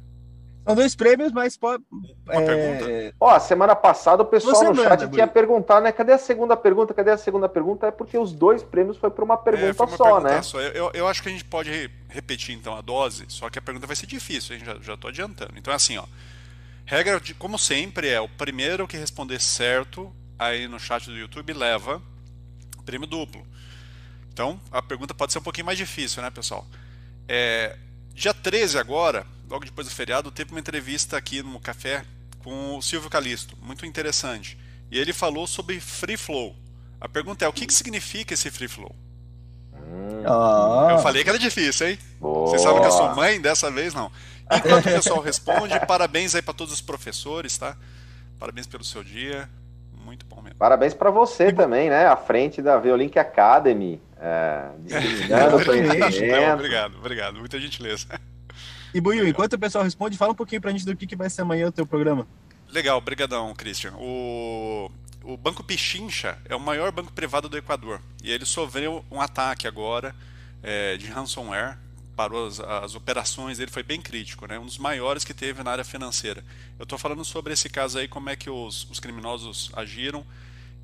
São 0.67 0.75
dois 0.75 0.95
prêmios, 0.95 1.31
mas 1.31 1.55
pode. 1.55 1.81
Uma 1.89 2.41
é... 2.41 2.45
pergunta? 2.45 3.15
Ó, 3.19 3.39
semana 3.39 3.75
passada 3.75 4.21
o 4.21 4.25
pessoal 4.25 4.63
no 4.65 4.75
chat 4.75 4.99
manda, 4.99 5.07
tinha 5.07 5.27
perguntado, 5.27 5.83
né? 5.83 5.91
Cadê 5.93 6.11
a 6.11 6.17
segunda 6.17 6.57
pergunta? 6.57 6.93
Cadê 6.93 7.11
a 7.11 7.17
segunda 7.17 7.47
pergunta? 7.47 7.87
É 7.87 7.91
porque 7.91 8.17
os 8.17 8.33
dois 8.33 8.61
prêmios 8.61 8.97
foi 8.97 9.09
para 9.09 9.23
uma 9.23 9.37
pergunta 9.37 9.69
é, 9.69 9.73
foi 9.73 9.85
uma 9.85 9.97
só, 9.97 10.03
pergunta 10.03 10.33
né? 10.35 10.41
Só. 10.41 10.59
Eu, 10.59 10.91
eu 10.93 11.07
acho 11.07 11.23
que 11.23 11.29
a 11.29 11.31
gente 11.31 11.45
pode 11.45 11.89
repetir 12.09 12.53
então 12.53 12.75
a 12.75 12.81
dose, 12.81 13.25
só 13.29 13.49
que 13.49 13.57
a 13.57 13.61
pergunta 13.61 13.87
vai 13.87 13.95
ser 13.95 14.07
difícil, 14.07 14.55
a 14.55 14.59
gente 14.59 14.67
já, 14.67 14.77
já 14.81 14.97
tô 14.97 15.07
adiantando. 15.07 15.53
Então 15.55 15.71
é 15.71 15.75
assim, 15.75 15.97
ó. 15.97 16.03
Regra, 16.85 17.19
de, 17.19 17.33
como 17.33 17.57
sempre, 17.57 18.09
é 18.09 18.19
o 18.19 18.27
primeiro 18.27 18.87
que 18.87 18.97
responder 18.97 19.39
certo 19.39 20.13
aí 20.37 20.67
no 20.67 20.79
chat 20.79 21.05
do 21.05 21.17
YouTube 21.17 21.53
leva 21.53 22.01
prêmio 22.87 23.05
duplo. 23.05 23.45
Então, 24.31 24.59
a 24.71 24.81
pergunta 24.81 25.13
pode 25.13 25.33
ser 25.33 25.39
um 25.39 25.43
pouquinho 25.43 25.65
mais 25.65 25.77
difícil, 25.77 26.21
né, 26.23 26.29
pessoal? 26.29 26.65
É, 27.27 27.77
dia 28.13 28.33
13 28.33 28.77
agora, 28.79 29.27
logo 29.49 29.65
depois 29.65 29.87
do 29.87 29.93
feriado, 29.93 30.31
teve 30.31 30.51
uma 30.51 30.59
entrevista 30.59 31.17
aqui 31.17 31.41
no 31.41 31.59
café 31.59 32.03
com 32.43 32.77
o 32.77 32.81
Silvio 32.81 33.09
Calisto, 33.09 33.57
muito 33.61 33.85
interessante. 33.85 34.57
E 34.89 34.97
ele 34.97 35.13
falou 35.13 35.45
sobre 35.45 35.79
free 35.79 36.17
flow. 36.17 36.55
A 36.99 37.09
pergunta 37.09 37.43
é: 37.43 37.47
o 37.47 37.53
que, 37.53 37.65
que 37.65 37.73
significa 37.73 38.33
esse 38.33 38.49
free 38.49 38.67
flow? 38.67 38.95
Ah. 40.25 40.89
Eu 40.91 40.99
falei 40.99 41.23
que 41.23 41.29
era 41.29 41.39
difícil, 41.39 41.87
hein? 41.87 41.99
Boa. 42.19 42.47
Vocês 42.47 42.61
sabem 42.61 42.81
que 42.81 42.87
eu 42.87 42.91
sou 42.91 43.15
mãe, 43.15 43.39
dessa 43.39 43.69
vez 43.71 43.93
não. 43.93 44.11
Enquanto 44.51 44.85
o 44.85 44.91
pessoal 44.91 45.21
responde, 45.21 45.79
parabéns 45.85 46.35
aí 46.35 46.41
para 46.41 46.53
todos 46.53 46.73
os 46.73 46.81
professores, 46.81 47.57
tá? 47.57 47.75
Parabéns 48.39 48.67
pelo 48.67 48.83
seu 48.83 49.03
dia. 49.03 49.49
Muito 50.05 50.25
bom 50.25 50.41
mesmo. 50.41 50.57
Parabéns 50.57 50.93
para 50.93 51.09
você 51.09 51.49
e 51.49 51.53
também, 51.53 51.89
né? 51.89 52.07
À 52.07 52.15
frente 52.15 52.61
da 52.61 52.77
Violink 52.77 53.19
Academy. 53.19 54.01
É, 54.19 54.69
obrigado, 55.53 56.53
obrigado, 56.53 56.97
obrigado. 56.97 57.39
Muita 57.39 57.59
gentileza. 57.59 58.07
E 58.93 59.01
Buiu, 59.01 59.27
enquanto 59.27 59.53
o 59.53 59.59
pessoal 59.59 59.83
responde, 59.83 60.17
fala 60.17 60.31
um 60.31 60.35
pouquinho 60.35 60.61
pra 60.61 60.71
gente 60.71 60.85
do 60.85 60.95
que, 60.95 61.05
que 61.05 61.15
vai 61.15 61.29
ser 61.29 61.41
amanhã 61.41 61.67
o 61.67 61.71
teu 61.71 61.85
programa. 61.85 62.27
Legal, 62.69 62.99
brigadão, 62.99 63.53
Christian. 63.53 63.93
O, 63.97 64.91
o 65.23 65.37
Banco 65.37 65.63
Pichincha 65.63 66.37
é 66.45 66.55
o 66.55 66.59
maior 66.59 66.91
banco 66.91 67.11
privado 67.11 67.47
do 67.47 67.57
Equador. 67.57 68.01
E 68.23 68.31
ele 68.31 68.45
sofreu 68.45 69.03
um 69.09 69.21
ataque 69.21 69.67
agora 69.67 70.15
é, 70.61 70.97
de 70.97 71.07
ransomware. 71.07 71.77
Parou 72.15 72.47
as, 72.47 72.59
as, 72.59 72.95
operações 72.95 73.59
dele, 73.59 73.69
foi 73.69 73.83
bem 73.83 74.01
crítico, 74.01 74.47
né? 74.47 74.57
um 74.57 74.65
dos 74.65 74.79
maiores 74.79 75.23
que 75.23 75.33
teve 75.33 75.61
na 75.61 75.71
área 75.71 75.83
financeira. 75.83 76.43
Eu 76.79 76.83
estou 76.83 76.97
falando 76.97 77.23
sobre 77.23 77.53
esse 77.53 77.69
caso 77.69 77.99
aí, 77.99 78.07
como 78.07 78.29
é 78.29 78.35
que 78.35 78.49
os, 78.49 78.89
os 78.89 78.99
criminosos 78.99 79.69
agiram 79.73 80.25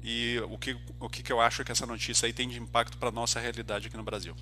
e 0.03 0.39
o 0.49 0.57
que, 0.57 0.77
o 0.99 1.09
que 1.09 1.33
eu 1.33 1.41
acho 1.41 1.63
que 1.63 1.71
essa 1.71 1.85
notícia 1.85 2.27
aí 2.27 2.33
tem 2.33 2.47
de 2.47 2.59
impacto 2.59 2.97
para 2.97 3.09
a 3.09 3.11
nossa 3.11 3.39
realidade 3.39 3.87
aqui 3.87 3.97
no 3.97 4.03
Brasil. 4.03 4.35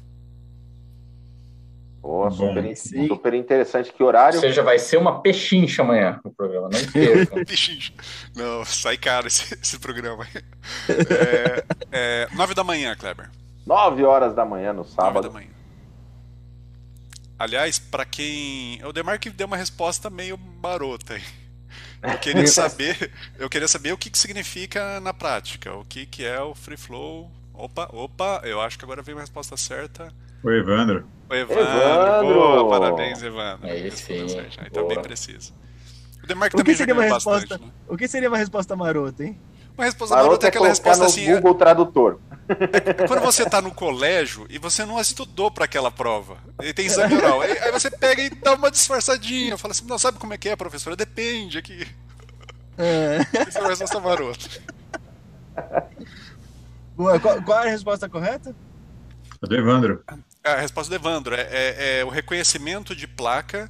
Pô, 2.01 2.29
super, 2.31 2.75
super, 2.75 3.33
interessante. 3.35 3.93
Que 3.93 4.03
horário? 4.03 4.35
Ou 4.35 4.41
seja, 4.41 4.63
vai 4.63 4.79
ser 4.79 4.97
uma 4.97 5.21
pechincha 5.21 5.83
amanhã 5.83 6.19
o 6.23 6.31
programa, 6.31 6.67
não 6.67 6.91
percam. 6.91 7.43
pechincha. 7.45 7.93
Não, 8.35 8.65
sai 8.65 8.97
caro 8.97 9.27
esse, 9.27 9.53
esse 9.53 9.77
programa. 9.79 10.27
É, 10.89 11.63
é, 11.91 12.27
nove 12.33 12.55
da 12.55 12.63
manhã, 12.63 12.95
Kleber. 12.95 13.29
Nove 13.67 14.03
horas 14.03 14.33
da 14.33 14.43
manhã 14.43 14.73
no 14.73 14.83
sábado. 14.83 15.13
Nove 15.13 15.27
da 15.27 15.33
manhã. 15.33 15.51
Aliás, 17.37 17.77
para 17.77 18.03
quem. 18.03 18.83
O 18.83 18.91
Demarque 18.91 19.29
deu 19.29 19.45
uma 19.45 19.57
resposta 19.57 20.09
meio 20.09 20.37
barota 20.37 21.13
aí. 21.13 21.23
Eu 22.01 22.17
queria 22.17 22.45
saber, 22.47 23.11
eu 23.37 23.49
queria 23.49 23.67
saber 23.67 23.93
o 23.93 23.97
que, 23.97 24.09
que 24.09 24.17
significa 24.17 24.99
na 24.99 25.13
prática, 25.13 25.73
o 25.75 25.85
que, 25.85 26.07
que 26.07 26.25
é 26.25 26.41
o 26.41 26.55
free 26.55 26.77
flow. 26.77 27.31
Opa, 27.53 27.87
opa, 27.93 28.41
eu 28.43 28.59
acho 28.59 28.77
que 28.77 28.85
agora 28.85 29.03
veio 29.03 29.17
uma 29.17 29.21
resposta 29.21 29.55
certa. 29.55 30.11
O 30.43 30.51
Evandro. 30.51 31.05
O 31.29 31.35
Evandro. 31.35 31.63
Evandro. 31.63 32.33
Boa, 32.33 32.69
parabéns, 32.69 33.21
Evandro. 33.21 33.67
É 33.67 33.87
esse, 33.87 34.13
Aí 34.57 34.69
tá 34.69 34.83
bem 34.83 35.01
preciso. 35.01 35.53
O 36.23 36.27
Demarco 36.27 36.57
também 36.57 36.75
seria 36.75 36.93
uma 36.93 37.03
resposta, 37.03 37.31
bastante, 37.31 37.65
né? 37.65 37.71
O 37.87 37.97
que 37.97 38.07
seria 38.07 38.29
uma 38.29 38.37
resposta 38.37 38.75
marota, 38.75 39.23
hein? 39.23 39.39
Uma 39.77 39.85
resposta 39.85 40.15
marota, 40.15 40.29
marota 40.29 40.47
é 40.47 40.49
aquela 40.49 40.67
resposta 40.67 41.05
assim. 41.05 41.29
É 41.29 41.35
Google 41.35 41.55
Tradutor. 41.55 42.19
É 42.49 43.07
quando 43.07 43.21
você 43.21 43.49
tá 43.49 43.61
no 43.61 43.71
colégio 43.71 44.45
e 44.49 44.57
você 44.57 44.85
não 44.85 44.99
estudou 44.99 45.49
para 45.49 45.65
aquela 45.65 45.89
prova. 45.89 46.37
E 46.61 46.73
tem 46.73 46.85
exame 46.85 47.15
oral. 47.15 47.41
Aí, 47.41 47.57
aí, 47.57 47.71
você 47.71 47.89
pega 47.89 48.21
e 48.21 48.29
dá 48.29 48.53
uma 48.53 48.69
disfarçadinha. 48.69 49.57
Fala 49.57 49.71
assim, 49.71 49.85
não, 49.87 49.97
sabe 49.97 50.19
como 50.19 50.33
é 50.33 50.37
que 50.37 50.49
é, 50.49 50.55
professora? 50.55 50.95
Depende 50.95 51.57
aqui. 51.57 51.87
É. 52.77 53.19
Essa 53.47 53.59
é 53.59 53.61
uma 53.61 53.69
resposta 53.69 53.99
marota. 53.99 54.49
Boa, 56.95 57.19
qual, 57.19 57.41
qual 57.41 57.63
é 57.63 57.67
a 57.67 57.71
resposta 57.71 58.09
correta? 58.09 58.55
A 59.41 59.47
do 59.47 59.55
Evandro. 59.55 60.03
A 60.43 60.55
resposta 60.55 60.89
do 60.89 60.95
Evandro 60.95 61.35
é, 61.35 61.41
é, 61.41 61.99
é 61.99 62.05
o 62.05 62.09
reconhecimento 62.09 62.95
de 62.95 63.07
placa 63.07 63.69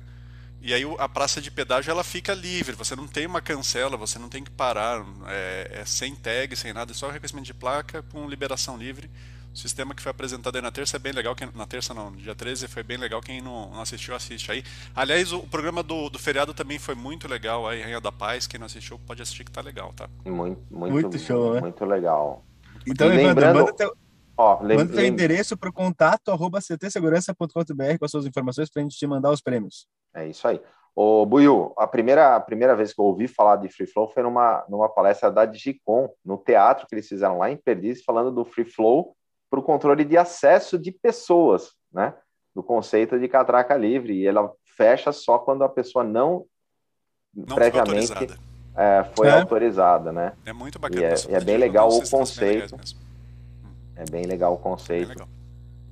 e 0.61 0.74
aí 0.74 0.84
a 0.99 1.09
praça 1.09 1.41
de 1.41 1.49
pedágio 1.49 1.89
ela 1.89 2.03
fica 2.03 2.34
livre, 2.36 2.76
você 2.76 2.95
não 2.95 3.07
tem 3.07 3.26
uma 3.26 3.41
cancela, 3.41 3.97
você 3.97 4.19
não 4.19 4.30
tem 4.30 4.43
que 4.43 4.51
parar, 4.51 5.03
é, 5.28 5.80
é 5.82 5.86
sem 5.86 6.15
tag, 6.15 6.55
sem 6.55 6.72
nada, 6.72 6.91
é 6.91 6.93
só 6.93 7.09
reconhecimento 7.09 7.47
de 7.47 7.53
placa 7.53 8.03
com 8.03 8.30
liberação 8.30 8.78
livre. 8.78 9.09
O 9.53 9.57
sistema 9.57 9.93
que 9.93 10.01
foi 10.01 10.11
apresentado 10.11 10.55
aí 10.55 10.61
na 10.61 10.72
terça 10.72 10.95
é 10.95 10.99
bem 10.99 11.11
legal, 11.11 11.36
quem, 11.36 11.49
na 11.53 11.65
terça 11.65 11.93
não, 11.93 12.11
dia 12.11 12.34
13 12.34 12.67
foi 12.67 12.84
bem 12.84 12.95
legal, 12.95 13.22
quem 13.22 13.41
não, 13.41 13.72
não 13.72 13.82
assistiu, 13.82 14.15
assiste 14.15 14.49
aí. 14.49 14.63
Aliás, 14.95 15.34
o, 15.34 15.39
o 15.39 15.47
programa 15.47 15.84
do, 15.84 16.09
do, 16.09 16.17
feriado 16.17 16.53
também 16.53 16.80
foi 16.80 16.95
muito 16.95 17.28
legal 17.28 17.67
aí, 17.67 17.82
Rainha 17.82 17.99
da 17.99 18.11
Paz, 18.11 18.47
quem 18.47 18.59
não 18.59 18.67
assistiu 18.67 18.97
pode 18.99 19.22
assistir 19.22 19.43
que 19.43 19.51
tá 19.51 19.59
legal, 19.61 19.91
tá? 19.93 20.07
Muito, 20.24 20.61
muito, 20.69 20.93
muito 20.93 21.19
show, 21.19 21.55
né? 21.55 21.61
Muito 21.61 21.84
legal. 21.84 22.45
Então, 22.88 23.07
e 23.07 23.15
Evandro, 23.15 23.28
lembrando... 23.28 23.59
manda 23.59 23.74
teu, 23.74 23.93
Ó, 24.42 24.60
lem... 24.64 24.78
Manda 24.78 24.96
seu 24.96 25.06
endereço 25.06 25.56
para 25.56 25.70
o 25.70 25.74
contato 25.74 26.32
arroba 26.32 26.60
ctsegurança.com.br 26.60 27.98
com 28.00 28.06
as 28.06 28.10
suas 28.10 28.26
informações 28.26 28.72
para 28.72 28.82
a 28.82 28.84
gente 28.84 28.98
te 28.98 29.06
mandar 29.06 29.30
os 29.30 29.39
prêmios. 29.39 29.88
É 30.16 30.28
isso 30.28 30.48
aí. 30.48 30.60
Ô, 30.96 31.26
Buiu, 31.28 31.74
a 31.78 31.86
primeira, 31.86 32.36
a 32.36 32.39
primeira 32.39 32.76
vez 32.76 32.92
que 32.92 33.00
eu 33.00 33.06
ouvi 33.06 33.28
falar 33.28 33.58
de 33.58 33.70
Free 33.70 33.86
Flow 33.86 34.10
foi 34.10 34.24
numa, 34.24 34.66
numa 34.68 34.89
palestra 34.89 35.32
da 35.32 35.46
Digicom, 35.46 36.10
no 36.26 36.38
teatro 36.38 36.88
que 36.88 36.96
eles 36.96 37.08
fizeram 37.08 37.38
lá 37.38 37.52
em 37.52 37.56
Perdiz, 37.56 38.04
falando 38.04 38.32
do 38.32 38.44
Free 38.44 38.66
Flow 38.66 39.16
para 39.50 39.60
o 39.60 39.64
controle 39.64 40.04
de 40.04 40.18
acesso 40.18 40.78
de 40.78 40.92
pessoas, 40.92 41.74
né? 41.94 42.16
Do 42.56 42.64
conceito 42.64 43.20
de 43.20 43.28
catraca 43.28 43.78
livre. 43.78 44.14
E 44.14 44.28
ela 44.28 44.52
fecha 44.76 45.12
só 45.12 45.38
quando 45.38 45.64
a 45.64 45.70
pessoa 45.70 46.04
não, 46.04 46.46
não 47.34 47.56
previamente 47.56 48.08
foi, 48.08 48.28
é, 48.76 49.04
foi 49.16 49.28
é. 49.28 49.39
autorizada, 49.39 50.12
né? 50.12 50.34
É 50.46 50.52
muito 50.52 50.80
bacana. 50.80 51.02
E 51.02 51.06
é, 51.06 51.38
é 51.38 51.39
bem 51.39 51.58
legal 51.58 51.89
o 51.89 52.10
conceito. 52.10 52.76
É 54.02 54.06
bem 54.10 54.24
legal 54.24 54.56
o 54.56 54.58
conceito 54.58 55.10
legal. 55.10 55.28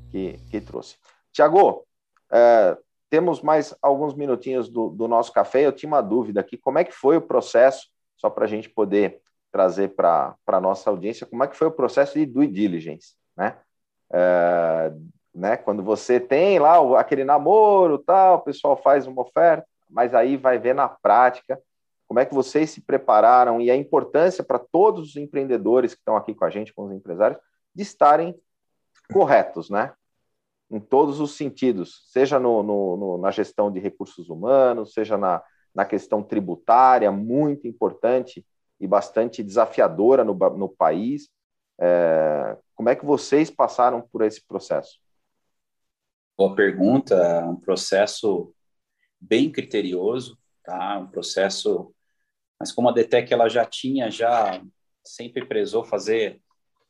Que, 0.10 0.40
que 0.50 0.60
trouxe. 0.60 0.98
Tiago, 1.32 1.86
é, 2.32 2.76
temos 3.08 3.40
mais 3.40 3.76
alguns 3.84 4.16
minutinhos 4.16 4.68
do, 4.68 4.90
do, 4.90 5.08
nosso 5.08 5.32
café. 5.32 5.64
Eu 5.64 5.72
tinha 5.72 5.88
uma 5.88 6.02
dúvida 6.02 6.40
aqui: 6.40 6.58
como 6.58 6.80
é 6.80 6.84
que 6.84 6.92
foi 6.92 7.18
o 7.18 7.22
processo, 7.22 7.88
só 8.18 8.28
para 8.28 8.46
a 8.46 8.48
gente 8.48 8.68
poder 8.68 9.22
trazer 9.52 9.90
para 9.90 10.36
a 10.48 10.60
nossa 10.60 10.90
audiência, 10.90 11.28
como 11.28 11.44
é 11.44 11.48
que 11.48 11.56
foi 11.56 11.68
o 11.68 11.72
processo 11.72 12.18
de 12.18 12.26
due 12.26 12.48
diligence, 12.48 13.14
né? 13.38 13.58
É, 14.12 14.92
né? 15.34 15.58
Quando 15.58 15.84
você 15.84 16.20
tem 16.20 16.58
lá 16.58 17.00
aquele 17.00 17.24
namoro, 17.24 18.00
tal, 18.00 18.38
o 18.38 18.42
pessoal 18.42 18.76
faz 18.76 19.06
uma 19.06 19.22
oferta, 19.22 19.68
mas 19.88 20.16
aí 20.16 20.36
vai 20.36 20.58
ver 20.58 20.74
na 20.74 20.90
prática 20.90 21.62
como 22.08 22.20
é 22.20 22.26
que 22.26 22.34
vocês 22.34 22.72
se 22.72 22.82
prepararam 22.82 23.62
e 23.62 23.70
a 23.70 23.76
importância 23.76 24.44
para 24.44 24.58
todos 24.58 25.10
os 25.10 25.16
empreendedores 25.16 25.94
que 25.94 26.00
estão 26.00 26.18
aqui 26.18 26.34
com 26.34 26.44
a 26.44 26.50
gente, 26.50 26.74
com 26.74 26.86
os 26.86 26.92
empresários, 26.92 27.40
de 27.80 27.84
estarem 27.84 28.36
corretos, 29.14 29.70
né? 29.70 29.94
Em 30.70 30.82
todos 30.82 31.22
os 31.22 31.38
sentidos, 31.38 32.04
seja 32.12 32.38
no, 32.38 32.62
no, 32.62 32.98
no, 32.98 33.18
na 33.18 33.32
gestão 33.32 33.72
de 33.72 33.80
recursos 33.80 34.30
humanos, 34.30 34.94
seja 34.94 35.18
na, 35.18 35.42
na 35.74 35.86
questão 35.86 36.22
tributária, 36.22 37.10
muito 37.10 37.68
importante 37.68 38.46
e 38.82 38.86
bastante 38.86 39.42
desafiadora 39.42 40.26
no, 40.26 40.34
no 40.34 40.68
país. 40.68 41.30
É, 41.80 42.58
como 42.76 42.90
é 42.90 42.96
que 42.98 43.06
vocês 43.06 43.50
passaram 43.50 44.02
por 44.02 44.24
esse 44.24 44.46
processo? 44.46 45.00
Boa 46.38 46.54
pergunta, 46.54 47.46
um 47.46 47.56
processo 47.56 48.54
bem 49.20 49.50
criterioso, 49.50 50.38
tá? 50.66 50.98
Um 50.98 51.08
processo, 51.08 51.96
mas 52.60 52.74
como 52.74 52.90
a 52.90 52.92
Detec 52.92 53.34
ela 53.34 53.48
já 53.48 53.66
tinha 53.66 54.12
já 54.12 54.62
sempre 55.02 55.46
prezou 55.46 55.86
fazer 55.86 56.42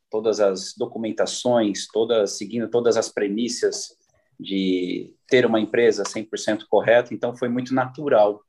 todas 0.09 0.39
as 0.39 0.73
documentações, 0.75 1.87
todas 1.87 2.37
seguindo 2.37 2.69
todas 2.69 2.97
as 2.97 3.09
premissas 3.09 3.97
de 4.39 5.13
ter 5.27 5.45
uma 5.45 5.59
empresa 5.59 6.03
100% 6.03 6.65
correta, 6.69 7.13
então 7.13 7.35
foi 7.35 7.49
muito 7.49 7.73
natural. 7.73 8.41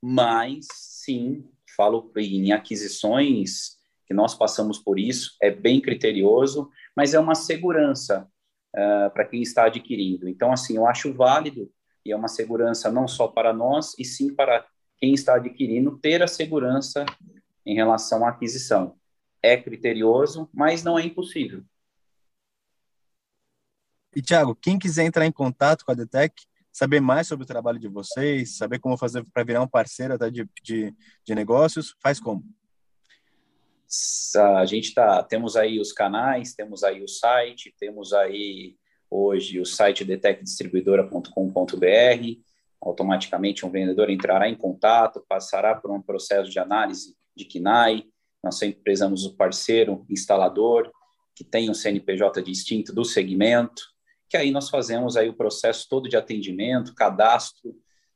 Mas 0.00 0.66
sim, 0.72 1.44
falo 1.76 2.10
em 2.16 2.52
aquisições 2.52 3.76
que 4.06 4.14
nós 4.14 4.34
passamos 4.34 4.78
por 4.78 4.98
isso, 4.98 5.36
é 5.40 5.50
bem 5.50 5.80
criterioso, 5.80 6.70
mas 6.96 7.14
é 7.14 7.18
uma 7.18 7.34
segurança 7.34 8.28
uh, 8.74 9.10
para 9.12 9.24
quem 9.24 9.42
está 9.42 9.66
adquirindo. 9.66 10.28
Então, 10.28 10.52
assim, 10.52 10.76
eu 10.76 10.86
acho 10.86 11.12
válido 11.12 11.70
e 12.04 12.12
é 12.12 12.16
uma 12.16 12.28
segurança 12.28 12.90
não 12.90 13.06
só 13.06 13.28
para 13.28 13.52
nós, 13.52 13.94
e 13.98 14.04
sim 14.04 14.34
para 14.34 14.66
quem 14.98 15.14
está 15.14 15.36
adquirindo 15.36 15.98
ter 15.98 16.22
a 16.22 16.26
segurança 16.28 17.04
em 17.64 17.74
relação 17.74 18.24
à 18.24 18.30
aquisição 18.30 18.96
é 19.42 19.56
criterioso, 19.56 20.48
mas 20.52 20.84
não 20.84 20.98
é 20.98 21.04
impossível. 21.04 21.64
E, 24.14 24.22
Thiago, 24.22 24.54
quem 24.54 24.78
quiser 24.78 25.04
entrar 25.04 25.26
em 25.26 25.32
contato 25.32 25.84
com 25.84 25.92
a 25.92 25.94
Detec, 25.94 26.44
saber 26.70 27.00
mais 27.00 27.26
sobre 27.26 27.44
o 27.44 27.46
trabalho 27.46 27.78
de 27.78 27.88
vocês, 27.88 28.56
saber 28.56 28.78
como 28.78 28.96
fazer 28.96 29.24
para 29.32 29.44
virar 29.44 29.62
um 29.62 29.68
parceiro 29.68 30.14
até 30.14 30.30
de, 30.30 30.48
de, 30.62 30.94
de 31.24 31.34
negócios, 31.34 31.94
faz 32.00 32.20
como? 32.20 32.44
A 34.36 34.64
gente 34.64 34.94
tá, 34.94 35.22
temos 35.22 35.54
aí 35.54 35.78
os 35.78 35.92
canais, 35.92 36.54
temos 36.54 36.82
aí 36.82 37.02
o 37.02 37.08
site, 37.08 37.74
temos 37.78 38.14
aí 38.14 38.76
hoje 39.10 39.60
o 39.60 39.66
site 39.66 40.04
detecdistribuidora.com.br. 40.04 42.40
Automaticamente 42.80 43.66
um 43.66 43.70
vendedor 43.70 44.08
entrará 44.08 44.48
em 44.48 44.56
contato, 44.56 45.22
passará 45.28 45.74
por 45.74 45.90
um 45.90 46.00
processo 46.00 46.50
de 46.50 46.58
análise 46.58 47.14
de 47.36 47.44
KNAI, 47.44 48.04
nós 48.42 48.58
sempre 48.58 48.82
prezamos 48.82 49.24
o 49.24 49.36
parceiro 49.36 50.04
instalador, 50.08 50.90
que 51.34 51.44
tem 51.44 51.70
um 51.70 51.74
CNPJ 51.74 52.42
distinto 52.42 52.92
do 52.92 53.04
segmento, 53.04 53.82
que 54.28 54.36
aí 54.36 54.50
nós 54.50 54.68
fazemos 54.68 55.16
aí 55.16 55.28
o 55.28 55.36
processo 55.36 55.86
todo 55.88 56.08
de 56.08 56.16
atendimento, 56.16 56.94
cadastro, 56.94 57.74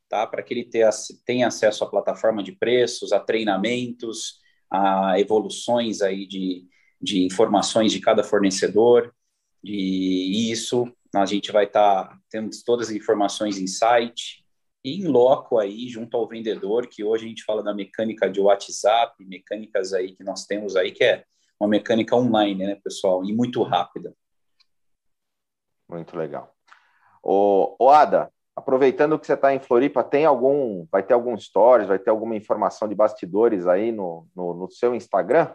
tá? 0.08 0.26
Para 0.26 0.42
que 0.42 0.54
ele 0.54 0.64
tenha, 0.64 0.90
tenha 1.24 1.46
acesso 1.48 1.84
à 1.84 1.90
plataforma 1.90 2.42
de 2.42 2.52
preços, 2.52 3.12
a 3.12 3.20
treinamentos, 3.20 4.40
a 4.70 5.18
evoluções 5.20 6.00
aí 6.02 6.26
de, 6.26 6.66
de 7.00 7.24
informações 7.24 7.92
de 7.92 8.00
cada 8.00 8.24
fornecedor, 8.24 9.14
e 9.62 10.50
isso 10.50 10.90
a 11.14 11.26
gente 11.26 11.50
vai 11.50 11.64
estar 11.64 12.08
tá, 12.08 12.18
tendo 12.30 12.50
todas 12.64 12.88
as 12.88 12.94
informações 12.94 13.58
em 13.58 13.66
site, 13.66 14.45
em 14.86 15.06
loco 15.06 15.58
aí, 15.58 15.88
junto 15.88 16.16
ao 16.16 16.28
vendedor, 16.28 16.86
que 16.86 17.02
hoje 17.02 17.24
a 17.24 17.28
gente 17.28 17.44
fala 17.44 17.62
da 17.62 17.74
mecânica 17.74 18.30
de 18.30 18.40
WhatsApp, 18.40 19.24
mecânicas 19.24 19.92
aí 19.92 20.14
que 20.14 20.22
nós 20.22 20.46
temos 20.46 20.76
aí, 20.76 20.92
que 20.92 21.02
é 21.02 21.24
uma 21.58 21.68
mecânica 21.68 22.14
online, 22.14 22.64
né, 22.64 22.74
pessoal, 22.76 23.24
e 23.24 23.32
muito 23.32 23.62
rápida. 23.62 24.14
Muito 25.88 26.16
legal. 26.16 26.54
O, 27.22 27.74
o 27.80 27.90
Ada, 27.90 28.30
aproveitando 28.54 29.18
que 29.18 29.26
você 29.26 29.32
está 29.32 29.52
em 29.52 29.58
Floripa, 29.58 30.04
tem 30.04 30.24
algum, 30.24 30.86
vai 30.90 31.02
ter 31.02 31.14
algum 31.14 31.36
stories, 31.36 31.88
vai 31.88 31.98
ter 31.98 32.10
alguma 32.10 32.36
informação 32.36 32.86
de 32.86 32.94
bastidores 32.94 33.66
aí 33.66 33.90
no, 33.90 34.28
no, 34.36 34.54
no 34.54 34.70
seu 34.70 34.94
Instagram? 34.94 35.52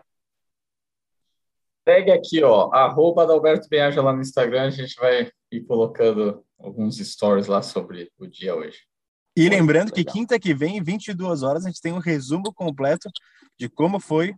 Pegue 1.86 2.12
aqui, 2.12 2.44
ó, 2.44 2.70
arroba 2.74 3.24
Adalberto 3.24 3.70
Benhaja 3.70 4.02
lá 4.02 4.14
no 4.14 4.22
Instagram, 4.22 4.64
a 4.64 4.70
gente 4.70 4.96
vai 5.00 5.32
ir 5.52 5.62
colocando 5.62 6.46
alguns 6.60 6.98
stories 6.98 7.48
lá 7.48 7.62
sobre 7.62 8.12
o 8.20 8.28
dia 8.28 8.56
hoje. 8.56 8.91
E 9.36 9.48
lembrando 9.48 9.94
que 9.94 10.04
quinta 10.04 10.40
que 10.40 10.54
vem, 10.54 10.84
22 10.84 11.44
horas, 11.44 11.66
a 11.66 11.70
gente 11.70 11.82
tem 11.82 11.94
um 11.94 12.00
resumo 12.00 12.54
completo 12.54 13.10
de 13.58 13.70
como 13.70 14.00
foi 14.00 14.36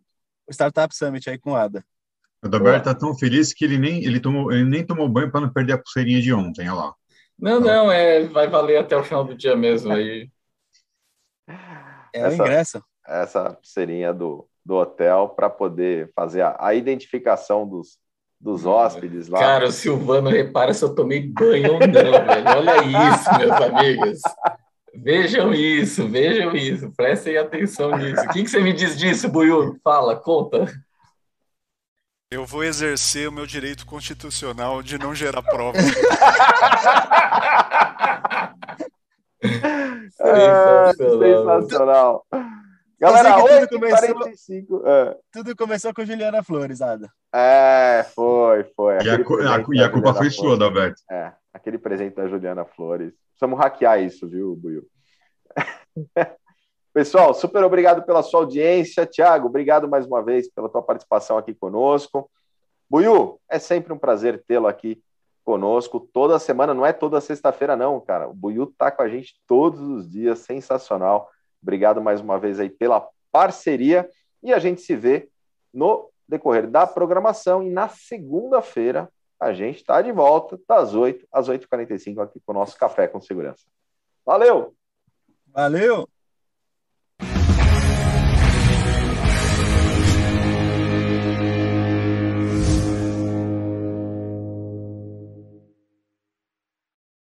o 0.48 0.52
Startup 0.52 0.96
Summit 0.96 1.30
aí 1.30 1.38
com 1.38 1.52
o 1.52 1.56
Ada. 1.56 1.84
O 2.44 2.48
Adalberto 2.48 2.86
tá 2.86 2.94
tão 2.94 3.16
feliz 3.16 3.54
que 3.54 3.64
ele 3.64 3.78
nem, 3.78 4.04
ele 4.04 4.20
tomou, 4.20 4.52
ele 4.52 4.66
nem 4.66 4.86
tomou 4.86 5.08
banho 5.08 5.32
para 5.32 5.42
não 5.42 5.50
perder 5.50 5.74
a 5.74 5.78
pulseirinha 5.78 6.22
de 6.22 6.34
ontem, 6.34 6.70
olha 6.70 6.74
lá. 6.74 6.96
Não, 7.40 7.60
não, 7.60 7.92
é, 7.92 8.26
vai 8.26 8.48
valer 8.48 8.78
até 8.78 8.96
o 8.96 9.04
final 9.04 9.24
do 9.24 9.36
dia 9.36 9.56
mesmo 9.56 9.92
aí. 9.92 10.30
É 12.14 12.20
essa, 12.20 12.30
o 12.30 12.34
ingresso. 12.34 12.84
Essa 13.08 13.58
serinha 13.64 14.14
do, 14.14 14.48
do 14.64 14.76
hotel 14.76 15.30
para 15.30 15.50
poder 15.50 16.12
fazer 16.16 16.42
a, 16.42 16.56
a, 16.60 16.76
identificação 16.76 17.68
dos, 17.68 17.98
dos 18.40 18.66
hóspedes 18.66 19.28
lá. 19.28 19.40
Cara, 19.40 19.66
o 19.68 19.72
Silvano 19.72 20.30
repara 20.30 20.74
se 20.74 20.84
eu 20.84 20.94
tomei 20.94 21.22
banho 21.22 21.74
ou 21.74 21.80
não, 21.80 21.88
velho. 21.88 22.48
Olha 22.58 23.14
isso, 23.14 23.38
meus 23.40 23.62
amigos. 23.62 24.22
Vejam 25.04 25.54
isso, 25.54 26.08
vejam 26.08 26.56
isso, 26.56 26.90
prestem 26.96 27.38
atenção 27.38 27.98
nisso. 27.98 28.24
O 28.24 28.30
que, 28.30 28.42
que 28.42 28.50
você 28.50 28.62
me 28.62 28.72
diz 28.72 28.98
disso, 28.98 29.28
Buiu? 29.28 29.78
Fala, 29.84 30.16
conta. 30.16 30.66
Eu 32.32 32.46
vou 32.46 32.64
exercer 32.64 33.28
o 33.28 33.32
meu 33.32 33.46
direito 33.46 33.86
constitucional 33.86 34.82
de 34.82 34.98
não 34.98 35.14
gerar 35.14 35.44
provas. 35.44 35.84
sensacional. 40.16 40.94
sensacional. 41.20 42.26
Galera, 42.98 43.36
tudo 43.36 43.68
começou, 43.68 44.88
é. 44.88 45.18
tudo 45.34 45.56
começou 45.58 45.94
com 45.94 46.06
Juliana 46.06 46.42
Flores, 46.42 46.82
Ada. 46.82 47.12
É, 47.36 48.06
foi, 48.16 48.64
foi. 48.74 49.04
E 49.04 49.10
a, 49.10 49.16
a, 49.16 49.66
e 49.74 49.84
a 49.84 49.90
culpa 49.90 50.14
foi 50.14 50.30
sua, 50.30 50.58
Dalberto. 50.58 51.02
É, 51.12 51.34
aquele 51.54 51.78
presente 51.78 52.16
da 52.16 52.26
Juliana 52.26 52.64
Flores. 52.64 53.12
Precisamos 53.32 53.60
hackear 53.60 54.02
isso, 54.02 54.30
viu, 54.30 54.56
Buiu? 54.56 54.88
Pessoal, 56.94 57.34
super 57.34 57.64
obrigado 57.64 58.04
pela 58.04 58.22
sua 58.22 58.42
audiência. 58.42 59.06
Tiago, 59.06 59.48
obrigado 59.48 59.88
mais 59.88 60.06
uma 60.06 60.22
vez 60.24 60.50
pela 60.50 60.70
tua 60.70 60.82
participação 60.82 61.38
aqui 61.38 61.54
conosco. 61.54 62.30
Buiu, 62.90 63.40
é 63.50 63.58
sempre 63.58 63.92
um 63.92 63.98
prazer 63.98 64.44
tê-lo 64.46 64.68
aqui 64.68 65.02
conosco 65.44 66.00
toda 66.00 66.40
semana, 66.40 66.74
não 66.74 66.86
é 66.86 66.94
toda 66.94 67.20
sexta-feira 67.20 67.76
não, 67.76 68.00
cara. 68.00 68.30
O 68.30 68.34
Buiu 68.34 68.74
tá 68.78 68.92
com 68.92 69.02
a 69.02 69.10
gente 69.10 69.36
todos 69.48 69.80
os 69.82 70.10
dias, 70.10 70.40
sensacional. 70.40 71.30
Obrigado 71.62 72.02
mais 72.02 72.22
uma 72.22 72.38
vez 72.38 72.60
aí 72.60 72.70
pela 72.70 73.08
parceria 73.32 74.08
e 74.42 74.54
a 74.54 74.60
gente 74.60 74.82
se 74.82 74.96
vê 74.96 75.30
no 75.74 76.10
decorrer 76.28 76.70
da 76.70 76.86
programação 76.86 77.64
e 77.64 77.70
na 77.70 77.90
segunda-feira 77.90 79.10
a 79.40 79.52
gente 79.52 79.78
está 79.78 80.02
de 80.02 80.12
volta 80.12 80.60
das 80.68 80.94
8 80.94 81.28
às 81.32 81.50
8h45 81.50 82.22
aqui 82.22 82.40
com 82.46 82.52
o 82.54 82.56
nosso 82.56 82.78
Café 82.78 83.08
com 83.08 83.20
Segurança. 83.20 83.66
Valeu! 84.26 84.74
Valeu! 85.54 86.13